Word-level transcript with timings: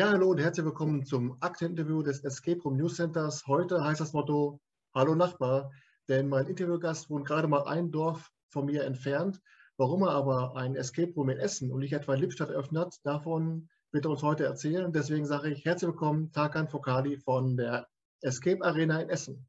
Ja, 0.00 0.12
hallo 0.12 0.30
und 0.30 0.38
herzlich 0.38 0.64
willkommen 0.64 1.04
zum 1.04 1.36
Aktieninterview 1.40 2.02
des 2.02 2.24
Escape 2.24 2.62
Room 2.62 2.78
News 2.78 2.96
Centers. 2.96 3.46
Heute 3.46 3.84
heißt 3.84 4.00
das 4.00 4.14
Motto 4.14 4.58
Hallo 4.94 5.14
Nachbar, 5.14 5.70
denn 6.08 6.30
mein 6.30 6.46
Interviewgast 6.46 7.10
wohnt 7.10 7.26
gerade 7.26 7.48
mal 7.48 7.64
ein 7.64 7.90
Dorf 7.90 8.30
von 8.48 8.64
mir 8.64 8.84
entfernt. 8.84 9.42
Warum 9.76 10.00
er 10.00 10.12
aber 10.12 10.56
ein 10.56 10.74
Escape 10.74 11.12
Room 11.12 11.28
in 11.28 11.36
Essen 11.36 11.70
und 11.70 11.80
nicht 11.80 11.92
etwa 11.92 12.14
in 12.14 12.20
Lippstadt 12.20 12.48
eröffnet, 12.48 12.94
davon 13.02 13.68
wird 13.92 14.06
er 14.06 14.12
uns 14.12 14.22
heute 14.22 14.44
erzählen. 14.44 14.90
Deswegen 14.90 15.26
sage 15.26 15.50
ich 15.50 15.66
herzlich 15.66 15.90
willkommen, 15.90 16.32
Tarkan 16.32 16.70
Fokali 16.70 17.18
von 17.18 17.58
der 17.58 17.86
Escape 18.22 18.64
Arena 18.64 19.02
in 19.02 19.10
Essen. 19.10 19.46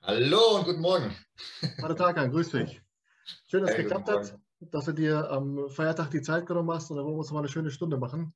Hallo 0.00 0.56
und 0.56 0.64
guten 0.64 0.80
Morgen. 0.80 1.14
Hallo 1.82 1.92
Tarkan, 1.92 2.30
grüß 2.30 2.52
dich. 2.52 2.80
Schön, 3.48 3.60
dass 3.60 3.72
es 3.72 3.76
hey, 3.76 3.82
geklappt 3.82 4.08
hat 4.08 4.38
dass 4.60 4.86
du 4.86 4.92
dir 4.92 5.30
am 5.30 5.68
Feiertag 5.68 6.10
die 6.10 6.22
Zeit 6.22 6.46
genommen 6.46 6.70
hast 6.70 6.90
und 6.90 6.96
dann 6.96 7.04
wollen 7.04 7.16
wir 7.16 7.20
uns 7.20 7.30
mal 7.30 7.40
eine 7.40 7.48
schöne 7.48 7.70
Stunde 7.70 7.98
machen. 7.98 8.34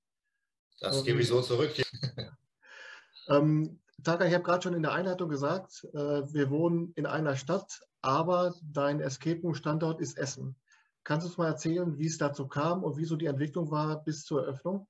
Das 0.80 0.98
ähm, 0.98 1.04
gebe 1.04 1.20
ich 1.20 1.28
so 1.28 1.40
zurück. 1.42 1.72
ähm, 3.28 3.80
Taka, 4.02 4.26
ich 4.26 4.34
habe 4.34 4.44
gerade 4.44 4.62
schon 4.62 4.74
in 4.74 4.82
der 4.82 4.92
Einleitung 4.92 5.28
gesagt, 5.28 5.86
äh, 5.92 6.32
wir 6.32 6.50
wohnen 6.50 6.92
in 6.96 7.06
einer 7.06 7.36
Stadt, 7.36 7.80
aber 8.00 8.54
dein 8.62 9.00
Escape 9.00 9.40
Room 9.42 9.54
Standort 9.54 10.00
ist 10.00 10.16
Essen. 10.16 10.56
Kannst 11.04 11.24
du 11.24 11.28
uns 11.28 11.38
mal 11.38 11.48
erzählen, 11.48 11.98
wie 11.98 12.06
es 12.06 12.18
dazu 12.18 12.48
kam 12.48 12.82
und 12.82 12.96
wieso 12.96 13.16
die 13.16 13.26
Entwicklung 13.26 13.70
war 13.70 14.02
bis 14.02 14.24
zur 14.24 14.42
Eröffnung? 14.42 14.86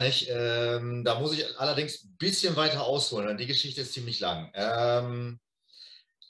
Ich, 0.00 0.28
ähm, 0.28 1.04
da 1.04 1.20
muss 1.20 1.32
ich 1.32 1.58
allerdings 1.58 2.04
ein 2.04 2.16
bisschen 2.18 2.56
weiter 2.56 2.82
ausholen, 2.82 3.28
denn 3.28 3.36
die 3.36 3.46
Geschichte 3.46 3.82
ist 3.82 3.92
ziemlich 3.92 4.18
lang. 4.18 4.50
Ähm, 4.54 5.38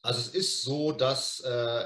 also 0.02 0.20
es 0.20 0.28
ist 0.28 0.62
so, 0.62 0.92
dass 0.92 1.41
äh, 1.41 1.84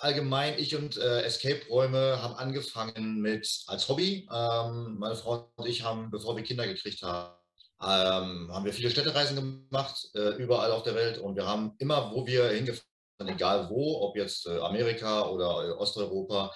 allgemein, 0.00 0.58
ich 0.58 0.74
und 0.76 0.96
äh, 0.96 1.22
Escape-Räume 1.22 2.22
haben 2.22 2.34
angefangen 2.34 3.20
mit 3.20 3.62
als 3.66 3.88
Hobby. 3.88 4.28
Ähm, 4.32 4.96
meine 4.98 5.16
Frau 5.16 5.50
und 5.56 5.66
ich 5.66 5.82
haben, 5.82 6.10
bevor 6.10 6.36
wir 6.36 6.42
Kinder 6.42 6.66
gekriegt 6.66 7.02
haben, 7.02 7.34
ähm, 7.80 8.52
haben 8.52 8.64
wir 8.64 8.72
viele 8.72 8.90
Städtereisen 8.90 9.36
gemacht, 9.36 10.08
äh, 10.14 10.30
überall 10.36 10.72
auf 10.72 10.82
der 10.82 10.94
Welt. 10.94 11.18
Und 11.18 11.36
wir 11.36 11.46
haben 11.46 11.74
immer, 11.78 12.12
wo 12.12 12.26
wir 12.26 12.50
hingefahren 12.50 12.84
sind, 13.18 13.28
egal 13.28 13.68
wo, 13.70 14.02
ob 14.02 14.16
jetzt 14.16 14.46
äh, 14.46 14.58
Amerika 14.58 15.28
oder 15.28 15.68
äh, 15.68 15.70
Osteuropa, 15.72 16.52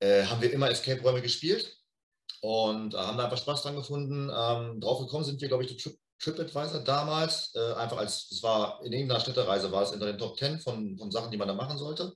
äh, 0.00 0.24
haben 0.24 0.40
wir 0.40 0.52
immer 0.52 0.70
Escape-Räume 0.70 1.22
gespielt 1.22 1.76
und 2.40 2.94
haben 2.94 3.18
da 3.18 3.24
einfach 3.24 3.38
Spaß 3.38 3.62
dran 3.62 3.76
gefunden. 3.76 4.30
Ähm, 4.34 4.80
drauf 4.80 5.00
gekommen 5.00 5.24
sind 5.24 5.40
wir, 5.40 5.48
glaube 5.48 5.64
ich, 5.64 5.70
durch 5.70 5.96
TripAdvisor 6.18 6.80
damals, 6.80 7.54
äh, 7.54 7.74
einfach 7.74 7.98
als, 7.98 8.30
es 8.30 8.42
war 8.42 8.80
in 8.84 8.92
irgendeiner 8.92 9.20
Städtereise, 9.20 9.70
war 9.70 9.82
es 9.82 9.92
in 9.92 10.00
den 10.00 10.18
Top 10.18 10.38
10 10.38 10.60
von, 10.60 10.96
von 10.96 11.10
Sachen, 11.10 11.30
die 11.30 11.36
man 11.36 11.48
da 11.48 11.54
machen 11.54 11.78
sollte. 11.78 12.14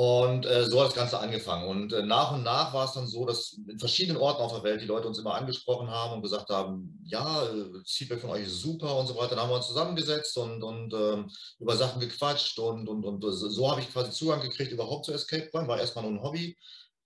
Und 0.00 0.46
äh, 0.46 0.64
so 0.64 0.80
hat 0.80 0.86
das 0.86 0.94
Ganze 0.94 1.18
angefangen. 1.18 1.68
Und 1.68 1.92
äh, 1.92 2.02
nach 2.02 2.32
und 2.32 2.42
nach 2.42 2.72
war 2.72 2.86
es 2.86 2.92
dann 2.92 3.06
so, 3.06 3.26
dass 3.26 3.60
in 3.68 3.78
verschiedenen 3.78 4.16
Orten 4.16 4.40
auf 4.40 4.54
der 4.54 4.62
Welt 4.62 4.80
die 4.80 4.86
Leute 4.86 5.06
uns 5.06 5.18
immer 5.18 5.34
angesprochen 5.34 5.90
haben 5.90 6.14
und 6.14 6.22
gesagt 6.22 6.48
haben, 6.48 6.98
ja, 7.04 7.44
das 7.44 7.92
Feedback 7.92 8.22
von 8.22 8.30
euch 8.30 8.44
ist 8.44 8.62
super 8.62 8.96
und 8.96 9.08
so 9.08 9.14
weiter. 9.14 9.34
Dann 9.34 9.40
haben 9.40 9.50
wir 9.50 9.56
uns 9.56 9.66
zusammengesetzt 9.66 10.38
und, 10.38 10.62
und 10.62 10.94
ähm, 10.94 11.30
über 11.58 11.76
Sachen 11.76 12.00
gequatscht 12.00 12.58
und, 12.58 12.88
und, 12.88 13.04
und 13.04 13.22
so 13.30 13.70
habe 13.70 13.82
ich 13.82 13.92
quasi 13.92 14.10
Zugang 14.10 14.40
gekriegt 14.40 14.72
überhaupt 14.72 15.04
zu 15.04 15.12
Escape 15.12 15.50
Room. 15.52 15.68
War 15.68 15.78
erstmal 15.78 16.04
nur 16.04 16.14
ein 16.14 16.22
Hobby. 16.22 16.56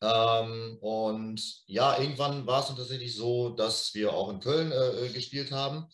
Ähm, 0.00 0.78
und 0.81 1.42
ja, 1.67 1.98
irgendwann 1.98 2.47
war 2.47 2.61
es 2.61 2.69
dann 2.69 2.77
tatsächlich 2.77 3.17
so, 3.17 3.50
dass 3.56 3.92
wir 3.95 4.12
auch 4.12 4.31
in 4.31 4.39
Köln 4.39 4.70
äh, 4.70 5.09
gespielt 5.09 5.50
haben. 5.50 5.89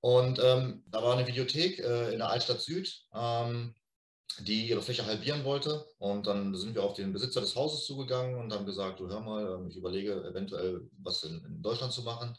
Und 0.00 0.40
ähm, 0.42 0.82
da 0.86 1.02
war 1.02 1.12
eine 1.12 1.26
Videothek 1.26 1.80
äh, 1.80 2.10
in 2.14 2.20
der 2.20 2.30
Altstadt 2.30 2.62
Süd. 2.62 3.02
Ähm, 3.14 3.74
die 4.40 4.68
ihre 4.68 4.82
Fläche 4.82 5.06
halbieren 5.06 5.44
wollte. 5.44 5.86
Und 5.98 6.26
dann 6.26 6.54
sind 6.54 6.74
wir 6.74 6.82
auf 6.82 6.94
den 6.94 7.12
Besitzer 7.12 7.40
des 7.40 7.56
Hauses 7.56 7.84
zugegangen 7.84 8.38
und 8.38 8.52
haben 8.52 8.66
gesagt, 8.66 9.00
du 9.00 9.08
hör 9.08 9.20
mal, 9.20 9.54
ähm, 9.54 9.68
ich 9.68 9.76
überlege 9.76 10.24
eventuell 10.24 10.88
was 10.98 11.22
in, 11.24 11.44
in 11.44 11.62
Deutschland 11.62 11.92
zu 11.92 12.02
machen. 12.02 12.36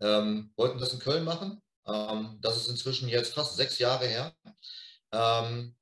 Ähm, 0.00 0.52
wollten 0.56 0.78
das 0.78 0.92
in 0.92 1.00
Köln 1.00 1.24
machen. 1.24 1.60
Ähm, 1.86 2.38
das 2.40 2.56
ist 2.56 2.68
inzwischen 2.68 3.08
jetzt 3.08 3.34
fast 3.34 3.56
sechs 3.56 3.78
Jahre 3.78 4.06
her. 4.06 4.32
Ähm, 5.12 5.74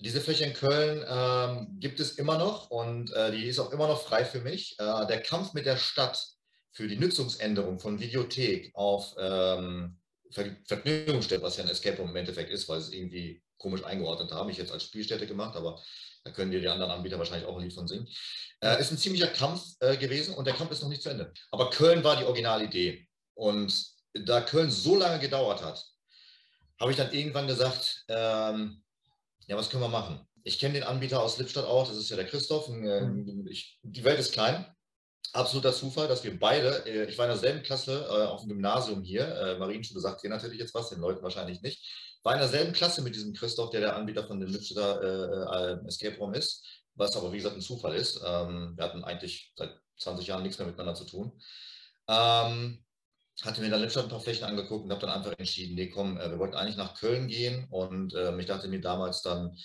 diese 0.00 0.20
Fläche 0.20 0.44
in 0.44 0.54
Köln 0.54 1.04
ähm, 1.08 1.80
gibt 1.80 1.98
es 1.98 2.12
immer 2.12 2.38
noch 2.38 2.70
und 2.70 3.12
äh, 3.12 3.32
die 3.32 3.46
ist 3.46 3.58
auch 3.58 3.72
immer 3.72 3.88
noch 3.88 4.00
frei 4.00 4.24
für 4.24 4.40
mich. 4.40 4.78
Äh, 4.78 5.06
der 5.06 5.22
Kampf 5.22 5.54
mit 5.54 5.66
der 5.66 5.76
Stadt 5.76 6.24
für 6.70 6.86
die 6.86 6.98
Nutzungsänderung 6.98 7.80
von 7.80 7.98
Videothek 7.98 8.70
auf 8.74 9.16
ähm, 9.18 9.98
Vergnügungsstätte, 10.30 11.42
was 11.42 11.56
ja 11.56 11.64
ein 11.64 11.70
Escape 11.70 12.02
im 12.02 12.14
Endeffekt 12.14 12.50
ist, 12.50 12.68
weil 12.68 12.78
es 12.78 12.92
irgendwie 12.92 13.42
komisch 13.58 13.84
eingeordnet 13.84 14.32
haben. 14.32 14.48
Ich 14.50 14.56
jetzt 14.56 14.72
als 14.72 14.84
Spielstätte 14.84 15.26
gemacht, 15.26 15.56
aber 15.56 15.82
da 16.24 16.30
können 16.30 16.50
dir 16.50 16.60
die 16.60 16.68
anderen 16.68 16.90
Anbieter 16.90 17.18
wahrscheinlich 17.18 17.46
auch 17.46 17.56
ein 17.56 17.62
Lied 17.62 17.74
von 17.74 17.86
singen. 17.86 18.08
Äh, 18.60 18.80
ist 18.80 18.90
ein 18.90 18.98
ziemlicher 18.98 19.28
Kampf 19.28 19.62
äh, 19.80 19.96
gewesen 19.96 20.34
und 20.34 20.46
der 20.46 20.54
Kampf 20.54 20.72
ist 20.72 20.82
noch 20.82 20.88
nicht 20.88 21.02
zu 21.02 21.10
Ende. 21.10 21.32
Aber 21.50 21.70
Köln 21.70 22.02
war 22.04 22.16
die 22.16 22.24
Originalidee. 22.24 23.06
Und 23.34 23.86
da 24.14 24.40
Köln 24.40 24.70
so 24.70 24.96
lange 24.96 25.20
gedauert 25.20 25.62
hat, 25.62 25.84
habe 26.80 26.90
ich 26.90 26.96
dann 26.96 27.12
irgendwann 27.12 27.46
gesagt, 27.46 28.04
ähm, 28.08 28.82
ja, 29.46 29.56
was 29.56 29.70
können 29.70 29.82
wir 29.82 29.88
machen? 29.88 30.20
Ich 30.44 30.58
kenne 30.58 30.74
den 30.74 30.82
Anbieter 30.84 31.22
aus 31.22 31.38
Lippstadt 31.38 31.64
auch, 31.64 31.88
das 31.88 31.96
ist 31.96 32.10
ja 32.10 32.16
der 32.16 32.26
Christoph. 32.26 32.68
Äh, 32.68 33.00
mhm. 33.02 33.46
Ich, 33.48 33.78
die 33.82 34.04
Welt 34.04 34.18
ist 34.18 34.32
klein. 34.32 34.66
Absoluter 35.32 35.72
Zufall, 35.72 36.08
dass 36.08 36.24
wir 36.24 36.38
beide, 36.38 36.86
äh, 36.86 37.04
ich 37.08 37.18
war 37.18 37.26
in 37.26 37.32
derselben 37.32 37.62
Klasse 37.62 38.06
äh, 38.08 38.26
auf 38.26 38.40
dem 38.40 38.48
Gymnasium 38.48 39.02
hier, 39.02 39.26
äh, 39.26 39.58
Marienschule 39.58 40.00
sagt 40.00 40.22
dir 40.22 40.30
natürlich 40.30 40.58
jetzt 40.58 40.74
was, 40.74 40.88
den 40.88 41.00
Leuten 41.00 41.22
wahrscheinlich 41.22 41.62
nicht 41.62 41.82
war 42.22 42.34
in 42.34 42.40
derselben 42.40 42.72
Klasse 42.72 43.02
mit 43.02 43.14
diesem 43.14 43.32
Christoph, 43.32 43.70
der 43.70 43.80
der 43.80 43.96
Anbieter 43.96 44.26
von 44.26 44.40
dem 44.40 44.50
Lübstädter 44.50 45.80
äh, 45.82 45.86
Escape 45.86 46.18
Room 46.18 46.34
ist, 46.34 46.62
was 46.94 47.16
aber 47.16 47.32
wie 47.32 47.36
gesagt 47.38 47.56
ein 47.56 47.62
Zufall 47.62 47.94
ist. 47.94 48.20
Ähm, 48.24 48.74
wir 48.76 48.84
hatten 48.84 49.04
eigentlich 49.04 49.52
seit 49.56 49.70
20 49.98 50.26
Jahren 50.26 50.42
nichts 50.42 50.58
mehr 50.58 50.66
miteinander 50.66 50.94
zu 50.94 51.04
tun. 51.04 51.32
Ähm, 52.08 52.84
hatte 53.42 53.60
mir 53.60 53.70
dann 53.70 53.80
Lippstadt 53.80 54.04
ein 54.04 54.10
paar 54.10 54.20
Flächen 54.20 54.44
angeguckt 54.44 54.84
und 54.84 54.90
habe 54.90 55.00
dann 55.00 55.10
einfach 55.10 55.32
entschieden, 55.38 55.76
nee, 55.76 55.88
komm, 55.88 56.18
wir 56.18 56.38
wollten 56.38 56.56
eigentlich 56.56 56.76
nach 56.76 56.94
Köln 56.94 57.28
gehen 57.28 57.68
und 57.70 58.12
äh, 58.14 58.36
ich 58.36 58.46
dachte 58.46 58.66
mir 58.66 58.80
damals 58.80 59.22
dann, 59.22 59.56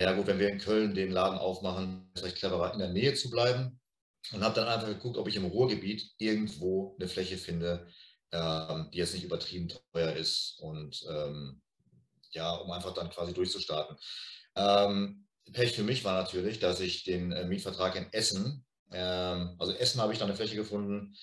ja 0.00 0.12
gut, 0.12 0.26
wenn 0.26 0.40
wir 0.40 0.48
in 0.48 0.58
Köln 0.58 0.94
den 0.94 1.12
Laden 1.12 1.38
aufmachen, 1.38 2.10
ist 2.12 2.16
es 2.16 2.20
vielleicht 2.20 2.38
cleverer, 2.38 2.72
in 2.72 2.80
der 2.80 2.88
Nähe 2.88 3.14
zu 3.14 3.30
bleiben 3.30 3.80
und 4.32 4.42
habe 4.42 4.54
dann 4.54 4.68
einfach 4.68 4.88
geguckt, 4.88 5.16
ob 5.16 5.28
ich 5.28 5.36
im 5.36 5.44
Ruhrgebiet 5.44 6.12
irgendwo 6.18 6.96
eine 6.98 7.08
Fläche 7.08 7.36
finde, 7.36 7.86
ähm, 8.32 8.90
die 8.92 8.98
jetzt 8.98 9.14
nicht 9.14 9.24
übertrieben 9.24 9.68
teuer 9.92 10.12
ist 10.12 10.58
und 10.60 11.04
ähm, 11.08 11.62
ja, 12.32 12.52
um 12.54 12.70
einfach 12.70 12.94
dann 12.94 13.10
quasi 13.10 13.32
durchzustarten. 13.32 13.96
Ähm, 14.56 15.26
Pech 15.52 15.72
für 15.72 15.82
mich 15.82 16.04
war 16.04 16.20
natürlich, 16.20 16.58
dass 16.58 16.80
ich 16.80 17.04
den 17.04 17.32
äh, 17.32 17.44
Mietvertrag 17.44 17.96
in 17.96 18.12
Essen, 18.12 18.64
ähm, 18.92 19.56
also 19.58 19.72
Essen 19.72 20.00
habe 20.00 20.12
ich 20.12 20.18
dann 20.18 20.28
eine 20.28 20.36
Fläche 20.36 20.56
gefunden, 20.56 21.16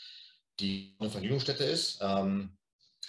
die 0.60 0.96
eine 1.00 1.10
Vergnügungsstätte 1.10 1.64
ist. 1.64 2.00
Ähm, 2.02 2.58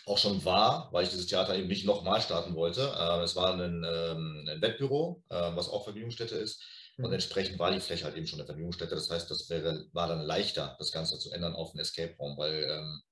auch 0.06 0.18
schon 0.18 0.44
war, 0.44 0.88
weil 0.92 1.04
ich 1.04 1.10
dieses 1.10 1.26
Theater 1.26 1.54
eben 1.56 1.68
nicht 1.68 1.84
nochmal 1.84 2.20
starten 2.20 2.54
wollte. 2.54 2.80
Äh, 2.80 3.22
es 3.22 3.36
war 3.36 3.54
ein, 3.54 3.84
ähm, 3.86 4.48
ein 4.48 4.60
Wettbüro, 4.62 5.22
äh, 5.28 5.34
was 5.54 5.68
auch 5.68 5.84
Vergnügungsstätte 5.84 6.36
ist. 6.36 6.62
Und 6.98 7.06
mhm. 7.06 7.14
entsprechend 7.14 7.58
war 7.58 7.70
die 7.70 7.80
Fläche 7.80 8.04
halt 8.04 8.16
eben 8.16 8.26
schon 8.26 8.38
eine 8.38 8.46
Vergnügungsstätte. 8.46 8.94
Das 8.94 9.10
heißt, 9.10 9.30
das 9.30 9.48
wäre, 9.48 9.86
war 9.92 10.08
dann 10.08 10.22
leichter, 10.22 10.76
das 10.78 10.92
Ganze 10.92 11.18
zu 11.18 11.30
ändern 11.30 11.54
auf 11.54 11.70
einen 11.70 11.80
Escape 11.80 12.16
Raum, 12.18 12.36
weil 12.36 12.64
ähm, 12.68 13.02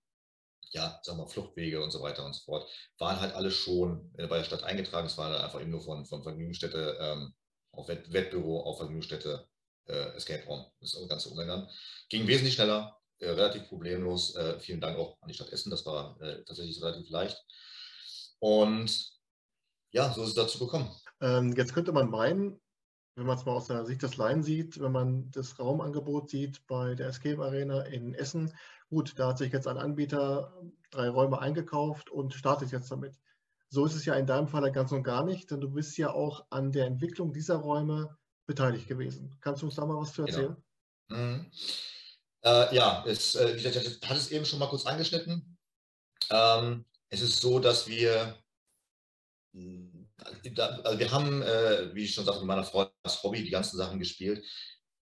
ja, 0.72 1.00
sagen 1.02 1.18
wir, 1.18 1.26
Fluchtwege 1.26 1.82
und 1.82 1.91
so 1.91 2.00
weiter 2.00 2.24
und 2.24 2.34
so 2.34 2.44
fort, 2.44 2.70
waren 2.98 3.20
halt 3.20 3.34
alle 3.34 3.50
schon 3.50 4.12
äh, 4.16 4.26
bei 4.26 4.38
der 4.38 4.44
Stadt 4.44 4.62
eingetragen. 4.62 5.06
Es 5.06 5.18
war 5.18 5.42
einfach 5.42 5.60
eben 5.60 5.70
nur 5.70 5.82
von, 5.82 6.06
von 6.06 6.22
Vergnügungsstätte 6.22 6.96
ähm, 7.00 7.34
auf 7.72 7.88
Wett 7.88 8.12
Wettbüro 8.12 8.62
auf 8.62 8.78
Vergnügungsstätte 8.78 9.46
äh, 9.86 10.16
Escape 10.16 10.44
Room. 10.47 10.64
Das 10.80 10.97
ganze 11.08 11.30
Umändern. 11.30 11.68
Ging 12.08 12.26
wesentlich 12.26 12.54
schneller, 12.54 12.98
äh, 13.18 13.30
relativ 13.30 13.68
problemlos. 13.68 14.34
Äh, 14.36 14.60
vielen 14.60 14.80
Dank 14.80 14.98
auch 14.98 15.16
an 15.20 15.28
die 15.28 15.34
Stadt 15.34 15.52
Essen. 15.52 15.70
Das 15.70 15.84
war 15.86 16.20
äh, 16.20 16.44
tatsächlich 16.44 16.80
relativ 16.82 17.08
leicht. 17.10 17.36
Und 18.38 19.10
ja, 19.92 20.12
so 20.12 20.22
ist 20.22 20.30
es 20.30 20.34
dazu 20.34 20.58
gekommen. 20.58 20.94
Ähm, 21.20 21.53
jetzt 21.56 21.74
könnte 21.74 21.92
man 21.92 22.10
meinen, 22.10 22.60
wenn 23.20 23.26
man 23.26 23.36
es 23.36 23.44
mal 23.44 23.52
aus 23.52 23.66
der 23.66 23.84
Sicht 23.84 24.02
des 24.02 24.16
Laien 24.16 24.42
sieht, 24.42 24.80
wenn 24.80 24.92
man 24.92 25.30
das 25.30 25.58
Raumangebot 25.58 26.30
sieht 26.30 26.66
bei 26.66 26.94
der 26.94 27.08
Escape 27.08 27.44
Arena 27.44 27.82
in 27.82 28.14
Essen, 28.14 28.50
gut, 28.88 29.12
da 29.18 29.28
hat 29.28 29.38
sich 29.38 29.52
jetzt 29.52 29.68
ein 29.68 29.76
Anbieter 29.76 30.58
drei 30.90 31.10
Räume 31.10 31.38
eingekauft 31.38 32.08
und 32.08 32.32
startet 32.32 32.72
jetzt 32.72 32.90
damit. 32.90 33.14
So 33.68 33.84
ist 33.84 33.94
es 33.94 34.06
ja 34.06 34.14
in 34.14 34.26
deinem 34.26 34.48
Fall 34.48 34.72
ganz 34.72 34.90
und 34.92 35.02
gar 35.02 35.22
nicht, 35.22 35.50
denn 35.50 35.60
du 35.60 35.68
bist 35.68 35.98
ja 35.98 36.10
auch 36.14 36.46
an 36.48 36.72
der 36.72 36.86
Entwicklung 36.86 37.34
dieser 37.34 37.56
Räume 37.56 38.16
beteiligt 38.46 38.88
gewesen. 38.88 39.36
Kannst 39.42 39.60
du 39.60 39.66
uns 39.66 39.74
da 39.74 39.84
mal 39.84 40.00
was 40.00 40.14
zu 40.14 40.24
genau. 40.24 40.38
erzählen? 40.38 40.56
Genau. 41.08 41.20
Mhm. 41.20 41.46
Äh, 42.42 42.74
ja, 42.74 43.04
es, 43.06 43.34
äh, 43.34 43.54
ich 43.54 43.66
hatte 43.66 44.14
es 44.14 44.30
eben 44.30 44.46
schon 44.46 44.58
mal 44.60 44.68
kurz 44.70 44.86
angeschnitten. 44.86 45.58
Ähm, 46.30 46.86
es 47.10 47.20
ist 47.20 47.38
so, 47.38 47.58
dass 47.58 47.86
wir 47.86 48.34
also 50.84 50.98
wir 50.98 51.10
haben, 51.10 51.42
äh, 51.42 51.94
wie 51.94 52.04
ich 52.04 52.14
schon 52.14 52.24
sagte, 52.24 52.40
mit 52.40 52.48
meiner 52.48 52.64
Frau 52.64 52.90
als 53.02 53.22
Hobby 53.22 53.42
die 53.42 53.50
ganzen 53.50 53.76
Sachen 53.76 53.98
gespielt. 53.98 54.44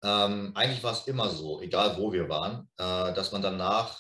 Ähm, 0.04 0.52
eigentlich 0.56 0.84
war 0.84 0.94
es 0.94 1.08
immer 1.08 1.30
so, 1.30 1.62
egal 1.62 1.98
wo 1.98 2.12
wir 2.12 2.30
waren, 2.30 2.70
äh, 2.78 3.14
dass 3.14 3.32
man 3.32 3.42
danach, 3.42 4.00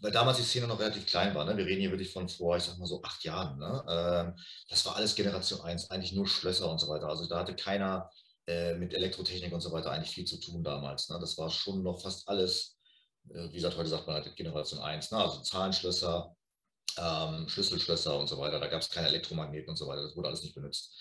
weil 0.00 0.12
damals 0.12 0.36
die 0.38 0.42
Szene 0.42 0.66
noch 0.66 0.80
relativ 0.80 1.06
klein 1.06 1.34
war, 1.34 1.44
ne? 1.44 1.56
wir 1.56 1.66
reden 1.66 1.80
hier 1.80 1.90
wirklich 1.90 2.12
von 2.12 2.28
vor, 2.28 2.56
ich 2.56 2.64
sag 2.64 2.78
mal 2.78 2.86
so 2.86 3.02
acht 3.02 3.24
Jahren, 3.24 3.58
ne? 3.58 3.84
ähm, 3.88 4.44
das 4.68 4.84
war 4.86 4.96
alles 4.96 5.14
Generation 5.14 5.60
1, 5.60 5.90
eigentlich 5.90 6.12
nur 6.12 6.26
Schlösser 6.26 6.70
und 6.70 6.78
so 6.78 6.88
weiter. 6.88 7.08
Also 7.08 7.26
da 7.26 7.38
hatte 7.38 7.56
keiner 7.56 8.10
äh, 8.46 8.74
mit 8.74 8.94
Elektrotechnik 8.94 9.52
und 9.52 9.60
so 9.60 9.72
weiter 9.72 9.90
eigentlich 9.90 10.14
viel 10.14 10.26
zu 10.26 10.38
tun 10.38 10.62
damals. 10.62 11.08
Ne? 11.08 11.18
Das 11.20 11.38
war 11.38 11.50
schon 11.50 11.82
noch 11.82 12.02
fast 12.02 12.28
alles 12.28 12.74
wie 13.26 13.54
gesagt, 13.54 13.76
heute 13.76 13.88
sagt 13.88 14.06
man 14.06 14.16
halt 14.16 14.36
Generation 14.36 14.80
1, 14.80 15.10
ne? 15.10 15.18
also 15.18 15.40
Zahlenschlösser, 15.40 16.36
ähm, 16.98 17.48
Schlüsselschlösser 17.48 18.18
und 18.18 18.28
so 18.28 18.38
weiter. 18.38 18.60
Da 18.60 18.68
gab 18.68 18.80
es 18.80 18.90
keine 18.90 19.08
Elektromagneten 19.08 19.70
und 19.70 19.76
so 19.76 19.86
weiter. 19.86 20.02
Das 20.02 20.16
wurde 20.16 20.28
alles 20.28 20.42
nicht 20.42 20.54
benutzt. 20.54 20.96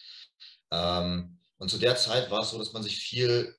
Ähm, 0.72 1.40
und 1.58 1.70
zu 1.70 1.78
der 1.78 1.96
Zeit 1.96 2.32
war 2.32 2.42
es 2.42 2.50
so, 2.50 2.58
dass 2.58 2.74
man 2.74 2.84
sich 2.84 2.98
viel 2.98 3.56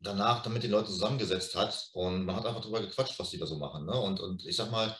danach 0.00 0.42
dann 0.42 0.52
mit 0.52 0.62
den 0.62 0.70
Leuten 0.70 0.90
zusammengesetzt 0.90 1.56
hat 1.56 1.88
und 1.92 2.24
man 2.24 2.36
hat 2.36 2.46
einfach 2.46 2.60
darüber 2.60 2.80
gequatscht, 2.80 3.18
was 3.18 3.30
die 3.30 3.38
da 3.38 3.46
so 3.46 3.56
machen. 3.56 3.84
Ne? 3.86 3.98
Und, 4.00 4.20
und 4.20 4.44
ich 4.46 4.56
sag 4.56 4.70
mal, 4.70 4.96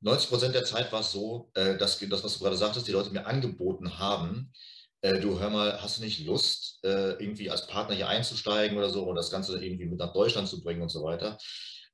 90 0.00 0.28
Prozent 0.28 0.54
der 0.54 0.64
Zeit 0.64 0.92
war 0.92 1.00
es 1.00 1.12
so, 1.12 1.50
äh, 1.54 1.76
dass 1.78 1.98
das, 1.98 2.24
was 2.24 2.34
du 2.34 2.40
gerade 2.40 2.56
sagtest, 2.56 2.86
die 2.86 2.92
Leute 2.92 3.10
mir 3.10 3.26
angeboten 3.26 3.98
haben, 3.98 4.52
äh, 5.00 5.20
du 5.20 5.38
hör 5.38 5.50
mal, 5.50 5.80
hast 5.80 5.98
du 5.98 6.02
nicht 6.02 6.24
Lust, 6.26 6.80
äh, 6.84 7.12
irgendwie 7.12 7.50
als 7.50 7.66
Partner 7.66 7.94
hier 7.94 8.08
einzusteigen 8.08 8.76
oder 8.76 8.90
so 8.90 9.04
und 9.04 9.16
das 9.16 9.30
Ganze 9.30 9.64
irgendwie 9.64 9.86
mit 9.86 9.98
nach 9.98 10.12
Deutschland 10.12 10.48
zu 10.48 10.62
bringen 10.62 10.82
und 10.82 10.90
so 10.90 11.02
weiter. 11.02 11.38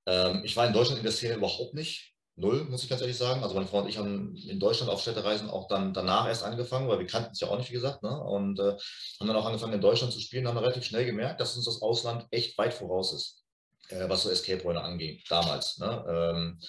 Ähm, 0.06 0.43
ich 0.44 0.56
war 0.56 0.67
in 0.67 0.73
Deutschland 0.73 0.99
in 0.99 1.05
der 1.05 1.12
Szene 1.12 1.34
überhaupt 1.34 1.75
nicht. 1.75 2.14
Null, 2.38 2.64
muss 2.70 2.85
ich 2.85 2.88
ganz 2.88 3.00
ehrlich 3.00 3.17
sagen. 3.17 3.43
Also 3.43 3.56
meine 3.56 3.67
Frau 3.67 3.81
und 3.81 3.88
ich 3.88 3.99
haben 3.99 4.37
in 4.37 4.61
Deutschland 4.61 4.93
auf 4.93 5.00
Städtereisen 5.00 5.50
auch 5.50 5.67
dann 5.67 5.93
danach 5.93 6.29
erst 6.29 6.44
angefangen, 6.44 6.88
weil 6.88 7.00
wir 7.00 7.06
kannten 7.06 7.32
es 7.32 7.40
ja 7.40 7.49
auch 7.49 7.58
nicht, 7.58 7.70
wie 7.70 7.75
gesagt. 7.75 8.05
Ne? 8.05 8.23
Und 8.23 8.61
äh, 8.61 8.76
haben 9.19 9.26
dann 9.26 9.37
auch 9.37 9.44
angefangen 9.44 9.73
in 9.73 9.81
Deutschland 9.81 10.12
zu 10.12 10.20
spielen, 10.20 10.46
haben 10.46 10.56
relativ 10.56 10.85
schnell 10.85 11.05
gemerkt, 11.05 11.40
dass 11.40 11.56
uns 11.56 11.64
das 11.64 11.82
Ausland 11.82 12.26
echt 12.31 12.56
weit 12.56 12.75
voraus 12.75 13.12
ist, 13.12 13.44
äh, 13.88 14.08
was 14.08 14.23
so 14.23 14.31
Escape-Räume 14.31 14.81
angeht, 14.81 15.25
damals. 15.29 15.79
Ne? 15.79 16.05
Ähm, 16.08 16.61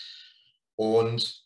und 0.75 1.43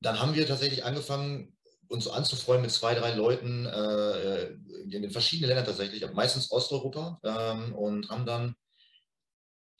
dann 0.00 0.20
haben 0.20 0.34
wir 0.34 0.46
tatsächlich 0.46 0.84
angefangen, 0.84 1.56
uns 1.88 2.04
so 2.04 2.12
anzufreuen 2.12 2.60
mit 2.60 2.70
zwei, 2.70 2.94
drei 2.94 3.14
Leuten 3.14 3.64
äh, 3.64 4.48
in 4.82 4.90
den 4.90 5.10
verschiedenen 5.10 5.48
Ländern 5.48 5.66
tatsächlich, 5.66 6.04
meistens 6.12 6.50
Osteuropa, 6.50 7.18
ähm, 7.24 7.74
und 7.74 8.10
haben 8.10 8.26
dann 8.26 8.56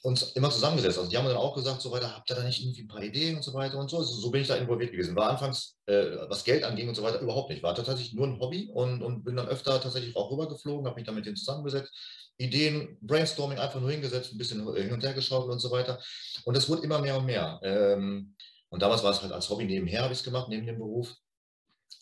uns 0.05 0.33
immer 0.33 0.51
zusammengesetzt. 0.51 0.99
Also 0.99 1.09
die 1.09 1.17
haben 1.17 1.25
dann 1.25 1.39
auch 1.39 1.55
gesagt, 1.55 1.81
so 1.81 1.91
weiter, 1.91 2.15
habt 2.15 2.29
ihr 2.31 2.37
da 2.37 2.43
nicht 2.43 2.61
irgendwie 2.61 2.83
ein 2.83 2.89
paar 2.89 3.03
Ideen 3.03 3.37
und 3.37 3.43
so 3.43 3.55
weiter 3.55 3.79
und 3.79 3.89
so. 3.89 3.97
Also 3.97 4.13
so 4.13 4.31
bin 4.31 4.43
ich 4.43 4.49
da 4.49 4.57
involviert 4.57 4.93
gewesen. 4.93 5.17
War 5.17 5.31
anfangs, 5.31 5.79
äh, 5.87 6.19
was 6.29 6.45
Geld 6.45 6.63
anging 6.63 6.91
und 6.91 6.95
so 6.95 7.03
weiter, 7.03 7.21
überhaupt 7.21 7.49
nicht. 7.49 7.63
War 7.63 7.75
tatsächlich 7.75 8.13
nur 8.13 8.27
ein 8.27 8.39
Hobby 8.39 8.69
und, 8.71 9.03
und 9.03 9.25
bin 9.25 9.35
dann 9.35 9.49
öfter 9.49 9.81
tatsächlich 9.81 10.15
auch 10.15 10.31
rübergeflogen, 10.31 10.87
habe 10.87 10.97
mich 10.97 11.07
dann 11.07 11.15
mit 11.15 11.25
denen 11.25 11.37
zusammengesetzt. 11.37 11.91
Ideen, 12.37 12.99
Brainstorming 13.01 13.59
einfach 13.59 13.81
nur 13.81 13.91
hingesetzt, 13.91 14.35
ein 14.35 14.37
bisschen 14.37 14.61
hin 14.75 14.93
und 14.93 15.03
her 15.03 15.15
geschaut 15.15 15.49
und 15.49 15.59
so 15.59 15.71
weiter. 15.71 15.99
Und 16.45 16.55
es 16.55 16.69
wurde 16.69 16.83
immer 16.83 16.99
mehr 16.99 17.17
und 17.17 17.25
mehr. 17.25 17.59
Ähm, 17.63 18.37
und 18.69 18.83
damals 18.83 19.03
war 19.03 19.13
es 19.13 19.23
halt 19.23 19.33
als 19.33 19.49
Hobby 19.49 19.65
nebenher, 19.65 20.03
habe 20.03 20.13
ich 20.13 20.19
es 20.19 20.25
gemacht, 20.25 20.51
neben 20.51 20.67
dem 20.67 20.77
Beruf. 20.77 21.15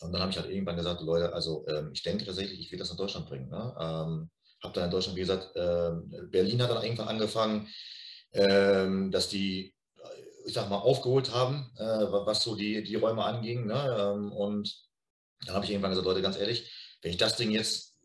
Und 0.01 0.11
dann 0.11 0.21
habe 0.21 0.31
ich 0.31 0.37
halt 0.37 0.49
irgendwann 0.49 0.75
gesagt, 0.75 0.99
Leute, 0.99 1.31
also 1.31 1.65
ähm, 1.69 1.91
ich 1.93 2.03
denke 2.03 2.25
tatsächlich, 2.25 2.59
ich 2.59 2.69
will 2.69 2.79
das 2.79 2.89
nach 2.89 2.97
Deutschland 2.97 3.29
bringen. 3.29 3.47
Ne? 3.47 3.75
Ähm, 3.79 4.29
habe 4.63 4.73
dann 4.73 4.85
in 4.85 4.91
Deutschland, 4.91 5.17
wie 5.17 5.21
gesagt, 5.21 5.55
äh, 5.55 5.91
Berlin 6.27 6.61
hat 6.61 6.69
dann 6.71 6.83
irgendwann 6.83 7.09
angefangen, 7.09 7.67
äh, 8.31 9.09
dass 9.09 9.29
die, 9.29 9.75
ich 10.45 10.53
sag 10.53 10.69
mal, 10.69 10.77
aufgeholt 10.77 11.31
haben, 11.31 11.71
äh, 11.77 11.83
was 11.83 12.43
so 12.43 12.55
die, 12.55 12.83
die 12.83 12.95
Räume 12.95 13.23
anging. 13.23 13.67
Ne? 13.67 13.97
Ähm, 13.99 14.31
und 14.31 14.73
dann 15.45 15.55
habe 15.55 15.65
ich 15.65 15.71
irgendwann 15.71 15.91
gesagt, 15.91 16.07
Leute, 16.07 16.21
ganz 16.21 16.37
ehrlich, 16.37 16.71
wenn 17.01 17.11
ich 17.11 17.17
das 17.17 17.35
Ding 17.35 17.51
jetzt, 17.51 17.97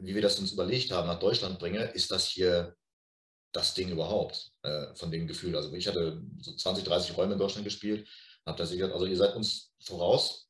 wie 0.00 0.14
wir 0.14 0.22
das 0.22 0.38
uns 0.38 0.52
überlegt 0.52 0.90
haben, 0.92 1.08
nach 1.08 1.18
Deutschland 1.18 1.58
bringe, 1.58 1.84
ist 1.84 2.10
das 2.10 2.26
hier 2.26 2.76
das 3.52 3.72
Ding 3.74 3.88
überhaupt, 3.90 4.50
äh, 4.62 4.94
von 4.94 5.10
dem 5.10 5.26
Gefühl. 5.26 5.56
Also 5.56 5.72
ich 5.72 5.86
hatte 5.86 6.22
so 6.40 6.54
20, 6.54 6.84
30 6.84 7.16
Räume 7.16 7.34
in 7.34 7.38
Deutschland 7.38 7.64
gespielt, 7.64 8.08
habe 8.44 8.58
das 8.58 8.70
gesagt, 8.70 8.92
also 8.92 9.06
ihr 9.06 9.16
seid 9.16 9.34
uns 9.36 9.72
voraus, 9.80 10.48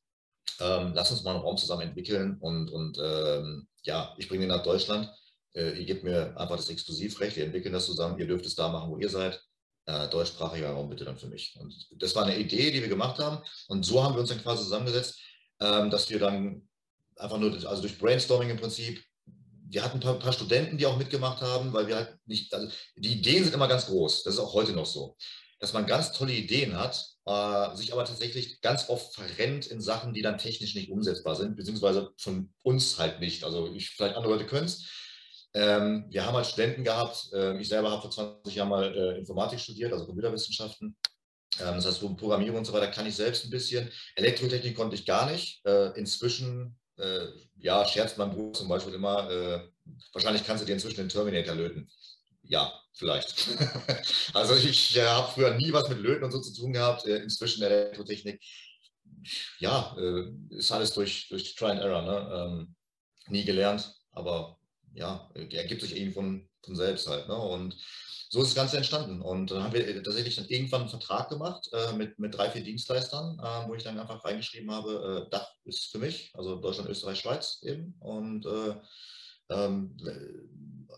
ähm, 0.59 0.93
lasst 0.93 1.11
uns 1.11 1.23
mal 1.23 1.35
einen 1.35 1.41
Raum 1.41 1.57
zusammen 1.57 1.83
entwickeln 1.83 2.37
und, 2.39 2.69
und 2.69 2.97
ähm, 3.01 3.67
ja, 3.83 4.13
ich 4.17 4.27
bringe 4.27 4.43
ihn 4.43 4.49
nach 4.49 4.63
Deutschland 4.63 5.09
äh, 5.55 5.71
ihr 5.79 5.85
gebt 5.85 6.03
mir 6.03 6.37
einfach 6.37 6.57
das 6.57 6.69
Exklusivrecht, 6.69 7.37
wir 7.37 7.45
entwickeln 7.45 7.73
das 7.73 7.85
zusammen, 7.85 8.19
ihr 8.19 8.27
dürft 8.27 8.45
es 8.45 8.55
da 8.55 8.69
machen, 8.69 8.91
wo 8.91 8.97
ihr 8.97 9.09
seid. 9.09 9.41
Äh, 9.87 10.09
deutschsprachiger 10.09 10.71
Raum 10.71 10.89
bitte 10.89 11.05
dann 11.05 11.17
für 11.17 11.27
mich. 11.27 11.55
Und 11.59 11.73
das 11.99 12.15
war 12.15 12.25
eine 12.25 12.37
Idee, 12.37 12.71
die 12.71 12.81
wir 12.81 12.87
gemacht 12.87 13.19
haben. 13.19 13.43
Und 13.67 13.85
so 13.85 14.03
haben 14.03 14.15
wir 14.15 14.21
uns 14.21 14.29
dann 14.29 14.41
quasi 14.41 14.63
zusammengesetzt, 14.63 15.19
ähm, 15.61 15.91
dass 15.91 16.09
wir 16.09 16.17
dann 16.17 16.67
einfach 17.17 17.37
nur, 17.37 17.53
also 17.67 17.81
durch 17.81 17.97
Brainstorming 17.99 18.49
im 18.49 18.57
Prinzip, 18.57 19.03
wir 19.67 19.83
hatten 19.83 19.97
ein 19.97 20.01
paar, 20.01 20.19
paar, 20.19 20.33
Studenten, 20.33 20.77
die 20.77 20.85
auch 20.85 20.97
mitgemacht 20.97 21.41
haben, 21.41 21.71
weil 21.73 21.87
wir 21.87 21.95
halt 21.97 22.17
nicht, 22.25 22.53
also 22.53 22.67
die 22.95 23.13
Ideen 23.13 23.43
sind 23.43 23.53
immer 23.53 23.67
ganz 23.67 23.87
groß, 23.87 24.23
das 24.23 24.35
ist 24.35 24.39
auch 24.39 24.53
heute 24.53 24.73
noch 24.73 24.85
so, 24.85 25.15
dass 25.59 25.73
man 25.73 25.85
ganz 25.85 26.11
tolle 26.11 26.33
Ideen 26.33 26.77
hat, 26.77 27.03
äh, 27.25 27.75
sich 27.75 27.93
aber 27.93 28.05
tatsächlich 28.05 28.61
ganz 28.61 28.89
oft 28.89 29.13
verrennt 29.13 29.67
in 29.67 29.81
Sachen, 29.81 30.13
die 30.13 30.21
dann 30.21 30.37
technisch 30.37 30.75
nicht 30.75 30.89
umsetzbar 30.89 31.35
sind, 31.35 31.55
beziehungsweise 31.55 32.11
von 32.17 32.53
uns 32.63 32.97
halt 32.99 33.19
nicht. 33.19 33.43
Also 33.43 33.73
ich, 33.73 33.89
vielleicht 33.89 34.15
andere 34.15 34.33
Leute 34.33 34.45
können 34.45 34.65
es, 34.65 34.87
ähm, 35.55 36.05
wir 36.09 36.25
haben 36.25 36.35
halt 36.35 36.47
Studenten 36.47 36.83
gehabt. 36.83 37.29
Äh, 37.31 37.57
ich 37.59 37.69
selber 37.69 37.89
habe 37.89 38.01
vor 38.01 38.11
20 38.11 38.53
Jahren 38.53 38.67
mal 38.67 38.93
äh, 38.93 39.17
Informatik 39.17 39.57
studiert, 39.57 39.93
also 39.93 40.05
Computerwissenschaften. 40.05 40.97
Ähm, 41.61 41.75
das 41.75 41.85
heißt, 41.85 42.01
Programmierung 42.17 42.57
und 42.57 42.65
so 42.65 42.73
weiter 42.73 42.87
kann 42.87 43.07
ich 43.07 43.15
selbst 43.15 43.45
ein 43.45 43.49
bisschen. 43.49 43.89
Elektrotechnik 44.15 44.75
konnte 44.75 44.95
ich 44.95 45.05
gar 45.05 45.31
nicht. 45.31 45.65
Äh, 45.65 45.97
inzwischen, 45.97 46.77
äh, 46.97 47.27
ja, 47.57 47.85
scherzt 47.85 48.17
mein 48.17 48.31
Bruder 48.31 48.51
zum 48.51 48.67
Beispiel 48.67 48.95
immer, 48.95 49.29
äh, 49.31 49.61
wahrscheinlich 50.11 50.45
kannst 50.45 50.61
du 50.61 50.65
dir 50.65 50.73
inzwischen 50.73 50.97
den 50.97 51.09
Terminator 51.09 51.55
löten. 51.55 51.89
Ja, 52.43 52.73
vielleicht. 52.93 53.47
also 54.33 54.55
ich 54.55 54.97
äh, 54.97 55.05
habe 55.05 55.31
früher 55.31 55.53
nie 55.53 55.71
was 55.71 55.87
mit 55.87 55.99
Löten 55.99 56.25
und 56.25 56.31
so 56.31 56.41
zu 56.41 56.53
tun 56.53 56.73
gehabt. 56.73 57.05
inzwischen 57.05 57.63
Elektrotechnik, 57.63 58.43
ja, 59.59 59.95
ist 60.49 60.71
alles 60.71 60.93
durch, 60.93 61.29
durch 61.29 61.55
Try 61.55 61.71
and 61.71 61.79
Error. 61.79 62.01
Ne? 62.01 62.35
Ähm, 62.35 62.75
nie 63.29 63.45
gelernt, 63.45 63.95
aber 64.11 64.54
ja, 64.95 65.29
ergibt 65.33 65.81
sich 65.81 65.95
irgendwie 65.95 66.13
von, 66.13 66.49
von 66.63 66.75
selbst 66.75 67.07
halt. 67.07 67.27
Ne? 67.27 67.35
Und 67.35 67.77
so 68.29 68.41
ist 68.41 68.49
das 68.49 68.55
Ganze 68.55 68.77
entstanden. 68.77 69.21
Und 69.21 69.51
dann 69.51 69.63
haben 69.63 69.73
wir 69.73 70.03
tatsächlich 70.03 70.35
dann 70.35 70.47
irgendwann 70.47 70.81
einen 70.81 70.89
Vertrag 70.89 71.29
gemacht 71.29 71.69
äh, 71.71 71.93
mit, 71.93 72.17
mit 72.19 72.35
drei, 72.35 72.49
vier 72.49 72.63
Dienstleistern, 72.63 73.39
äh, 73.39 73.67
wo 73.67 73.75
ich 73.75 73.83
dann 73.83 73.99
einfach 73.99 74.23
reingeschrieben 74.25 74.71
habe, 74.71 75.25
äh, 75.25 75.29
Dach 75.29 75.47
ist 75.63 75.91
für 75.91 75.99
mich, 75.99 76.31
also 76.33 76.55
Deutschland, 76.55 76.89
Österreich, 76.89 77.19
Schweiz 77.19 77.59
eben. 77.61 77.95
Und, 77.99 78.45
äh, 78.45 78.75
ähm, 79.51 79.95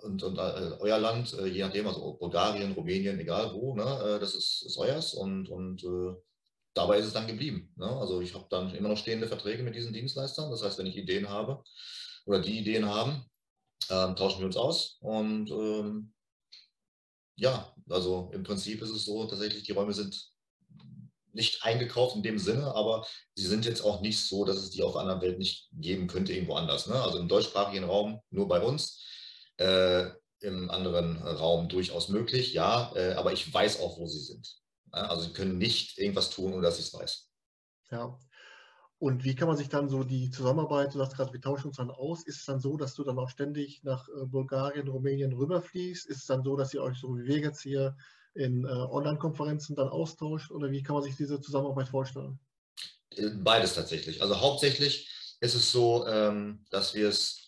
und, 0.03 0.23
und 0.23 0.37
äh, 0.37 0.77
euer 0.79 0.99
Land, 0.99 1.33
äh, 1.33 1.47
je 1.47 1.63
nachdem, 1.63 1.87
also 1.87 2.13
Bulgarien, 2.13 2.71
Rumänien, 2.71 3.19
egal 3.19 3.53
wo, 3.53 3.75
ne, 3.75 4.17
das 4.19 4.33
ist, 4.33 4.63
ist 4.65 4.77
euers. 4.77 5.13
Und, 5.13 5.49
und 5.49 5.83
dabei 6.73 6.99
ist 6.99 7.07
es 7.07 7.13
dann 7.13 7.27
geblieben. 7.27 7.73
Ne? 7.75 7.87
Also 7.87 8.21
ich 8.21 8.33
habe 8.33 8.45
dann 8.49 8.73
immer 8.73 8.89
noch 8.89 8.97
stehende 8.97 9.27
Verträge 9.27 9.63
mit 9.63 9.75
diesen 9.75 9.93
Dienstleistern. 9.93 10.51
Das 10.51 10.63
heißt, 10.63 10.77
wenn 10.77 10.85
ich 10.85 10.95
Ideen 10.95 11.27
habe 11.29 11.63
oder 12.25 12.39
die 12.39 12.59
Ideen 12.59 12.85
haben, 12.85 13.25
ähm, 13.89 14.15
tauschen 14.15 14.39
wir 14.39 14.47
uns 14.47 14.57
aus 14.57 14.97
und 15.01 15.49
ähm, 15.51 16.13
ja, 17.35 17.73
also 17.89 18.31
im 18.33 18.43
Prinzip 18.43 18.81
ist 18.81 18.89
es 18.89 19.05
so, 19.05 19.25
tatsächlich, 19.25 19.63
die 19.63 19.71
Räume 19.71 19.93
sind 19.93 20.31
nicht 21.33 21.63
eingekauft 21.63 22.15
in 22.15 22.23
dem 22.23 22.39
Sinne, 22.39 22.73
aber 22.73 23.05
sie 23.35 23.45
sind 23.45 23.63
jetzt 23.65 23.81
auch 23.81 24.01
nicht 24.01 24.19
so, 24.19 24.43
dass 24.43 24.57
es 24.57 24.71
die 24.71 24.81
auf 24.81 24.97
anderen 24.97 25.21
Welt 25.21 25.37
nicht 25.37 25.69
geben 25.73 26.07
könnte, 26.07 26.33
irgendwo 26.33 26.55
anders. 26.55 26.87
Ne? 26.87 26.95
Also 26.95 27.19
im 27.19 27.27
deutschsprachigen 27.27 27.83
Raum 27.83 28.19
nur 28.31 28.47
bei 28.47 28.59
uns, 28.59 29.05
äh, 29.57 30.07
im 30.39 30.69
anderen 30.71 31.17
Raum 31.21 31.69
durchaus 31.69 32.09
möglich, 32.09 32.53
ja, 32.53 32.91
äh, 32.95 33.13
aber 33.13 33.33
ich 33.33 33.51
weiß 33.51 33.79
auch, 33.81 33.99
wo 33.99 34.07
sie 34.07 34.19
sind. 34.19 34.57
Also 34.91 35.23
sie 35.23 35.33
können 35.33 35.57
nicht 35.57 35.97
irgendwas 35.97 36.29
tun, 36.29 36.53
ohne 36.53 36.63
dass 36.63 36.79
ich 36.79 36.87
es 36.87 36.93
weiß. 36.93 37.29
Ja, 37.91 38.19
und 38.99 39.23
wie 39.23 39.35
kann 39.35 39.47
man 39.47 39.57
sich 39.57 39.69
dann 39.69 39.89
so 39.89 40.03
die 40.03 40.31
Zusammenarbeit, 40.31 40.93
du 40.93 40.97
sagst 40.97 41.15
gerade, 41.15 41.31
wir 41.31 41.41
tauschen 41.41 41.67
uns 41.67 41.77
dann 41.77 41.91
aus, 41.91 42.23
ist 42.23 42.39
es 42.39 42.45
dann 42.45 42.59
so, 42.59 42.77
dass 42.77 42.95
du 42.95 43.03
dann 43.03 43.19
auch 43.19 43.29
ständig 43.29 43.83
nach 43.83 44.07
äh, 44.09 44.25
Bulgarien, 44.25 44.87
Rumänien 44.87 45.33
rüberfliegst? 45.33 46.07
Ist 46.07 46.21
es 46.21 46.25
dann 46.25 46.43
so, 46.43 46.55
dass 46.55 46.73
ihr 46.73 46.81
euch 46.81 46.99
so 46.99 47.15
wie 47.15 47.25
wir 47.25 47.37
jetzt 47.37 47.61
hier 47.61 47.95
in 48.33 48.65
äh, 48.65 48.67
Online-Konferenzen 48.67 49.75
dann 49.75 49.89
austauscht 49.89 50.49
oder 50.51 50.71
wie 50.71 50.81
kann 50.81 50.95
man 50.95 51.03
sich 51.03 51.15
diese 51.15 51.39
Zusammenarbeit 51.39 51.89
vorstellen? 51.89 52.39
Äh, 53.11 53.29
beides 53.35 53.75
tatsächlich. 53.75 54.21
Also 54.23 54.41
hauptsächlich 54.41 55.07
ist 55.41 55.53
es 55.53 55.71
so, 55.71 56.07
ähm, 56.07 56.65
dass 56.71 56.95
wir 56.95 57.09
es 57.09 57.43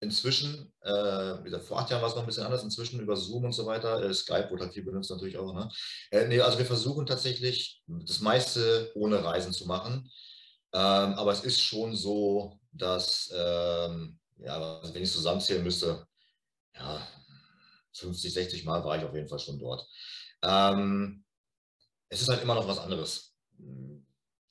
inzwischen, 0.00 0.72
wie 0.82 1.44
gesagt, 1.44 1.62
vor 1.62 1.78
acht 1.78 1.88
Jahren 1.88 2.02
war 2.02 2.08
es 2.08 2.16
noch 2.16 2.22
ein 2.22 2.26
bisschen 2.26 2.42
anders, 2.42 2.64
inzwischen 2.64 2.98
über 2.98 3.16
Zoom 3.16 3.44
und 3.44 3.52
so 3.52 3.66
weiter, 3.66 4.12
Skype 4.12 4.50
wurde 4.50 4.64
halt 4.64 4.74
viel 4.74 4.82
benutzt 4.82 5.12
natürlich 5.12 5.38
auch. 5.38 5.54
Ne? 5.54 5.68
Also 6.42 6.58
wir 6.58 6.66
versuchen 6.66 7.06
tatsächlich 7.06 7.80
das 7.86 8.18
meiste 8.18 8.90
ohne 8.96 9.22
Reisen 9.22 9.52
zu 9.52 9.64
machen. 9.64 10.10
Ähm, 10.74 11.14
aber 11.14 11.32
es 11.32 11.44
ist 11.44 11.60
schon 11.60 11.94
so, 11.94 12.58
dass, 12.72 13.32
ähm, 13.34 14.18
ja, 14.38 14.78
also 14.80 14.94
wenn 14.94 15.02
ich 15.02 15.12
zusammenzählen 15.12 15.62
müsste, 15.62 16.06
ja, 16.74 17.06
50, 17.92 18.32
60 18.32 18.64
Mal 18.64 18.82
war 18.84 18.96
ich 18.96 19.04
auf 19.04 19.14
jeden 19.14 19.28
Fall 19.28 19.38
schon 19.38 19.58
dort. 19.58 19.86
Ähm, 20.42 21.24
es 22.08 22.22
ist 22.22 22.28
halt 22.28 22.42
immer 22.42 22.54
noch 22.54 22.66
was 22.66 22.78
anderes. 22.78 23.34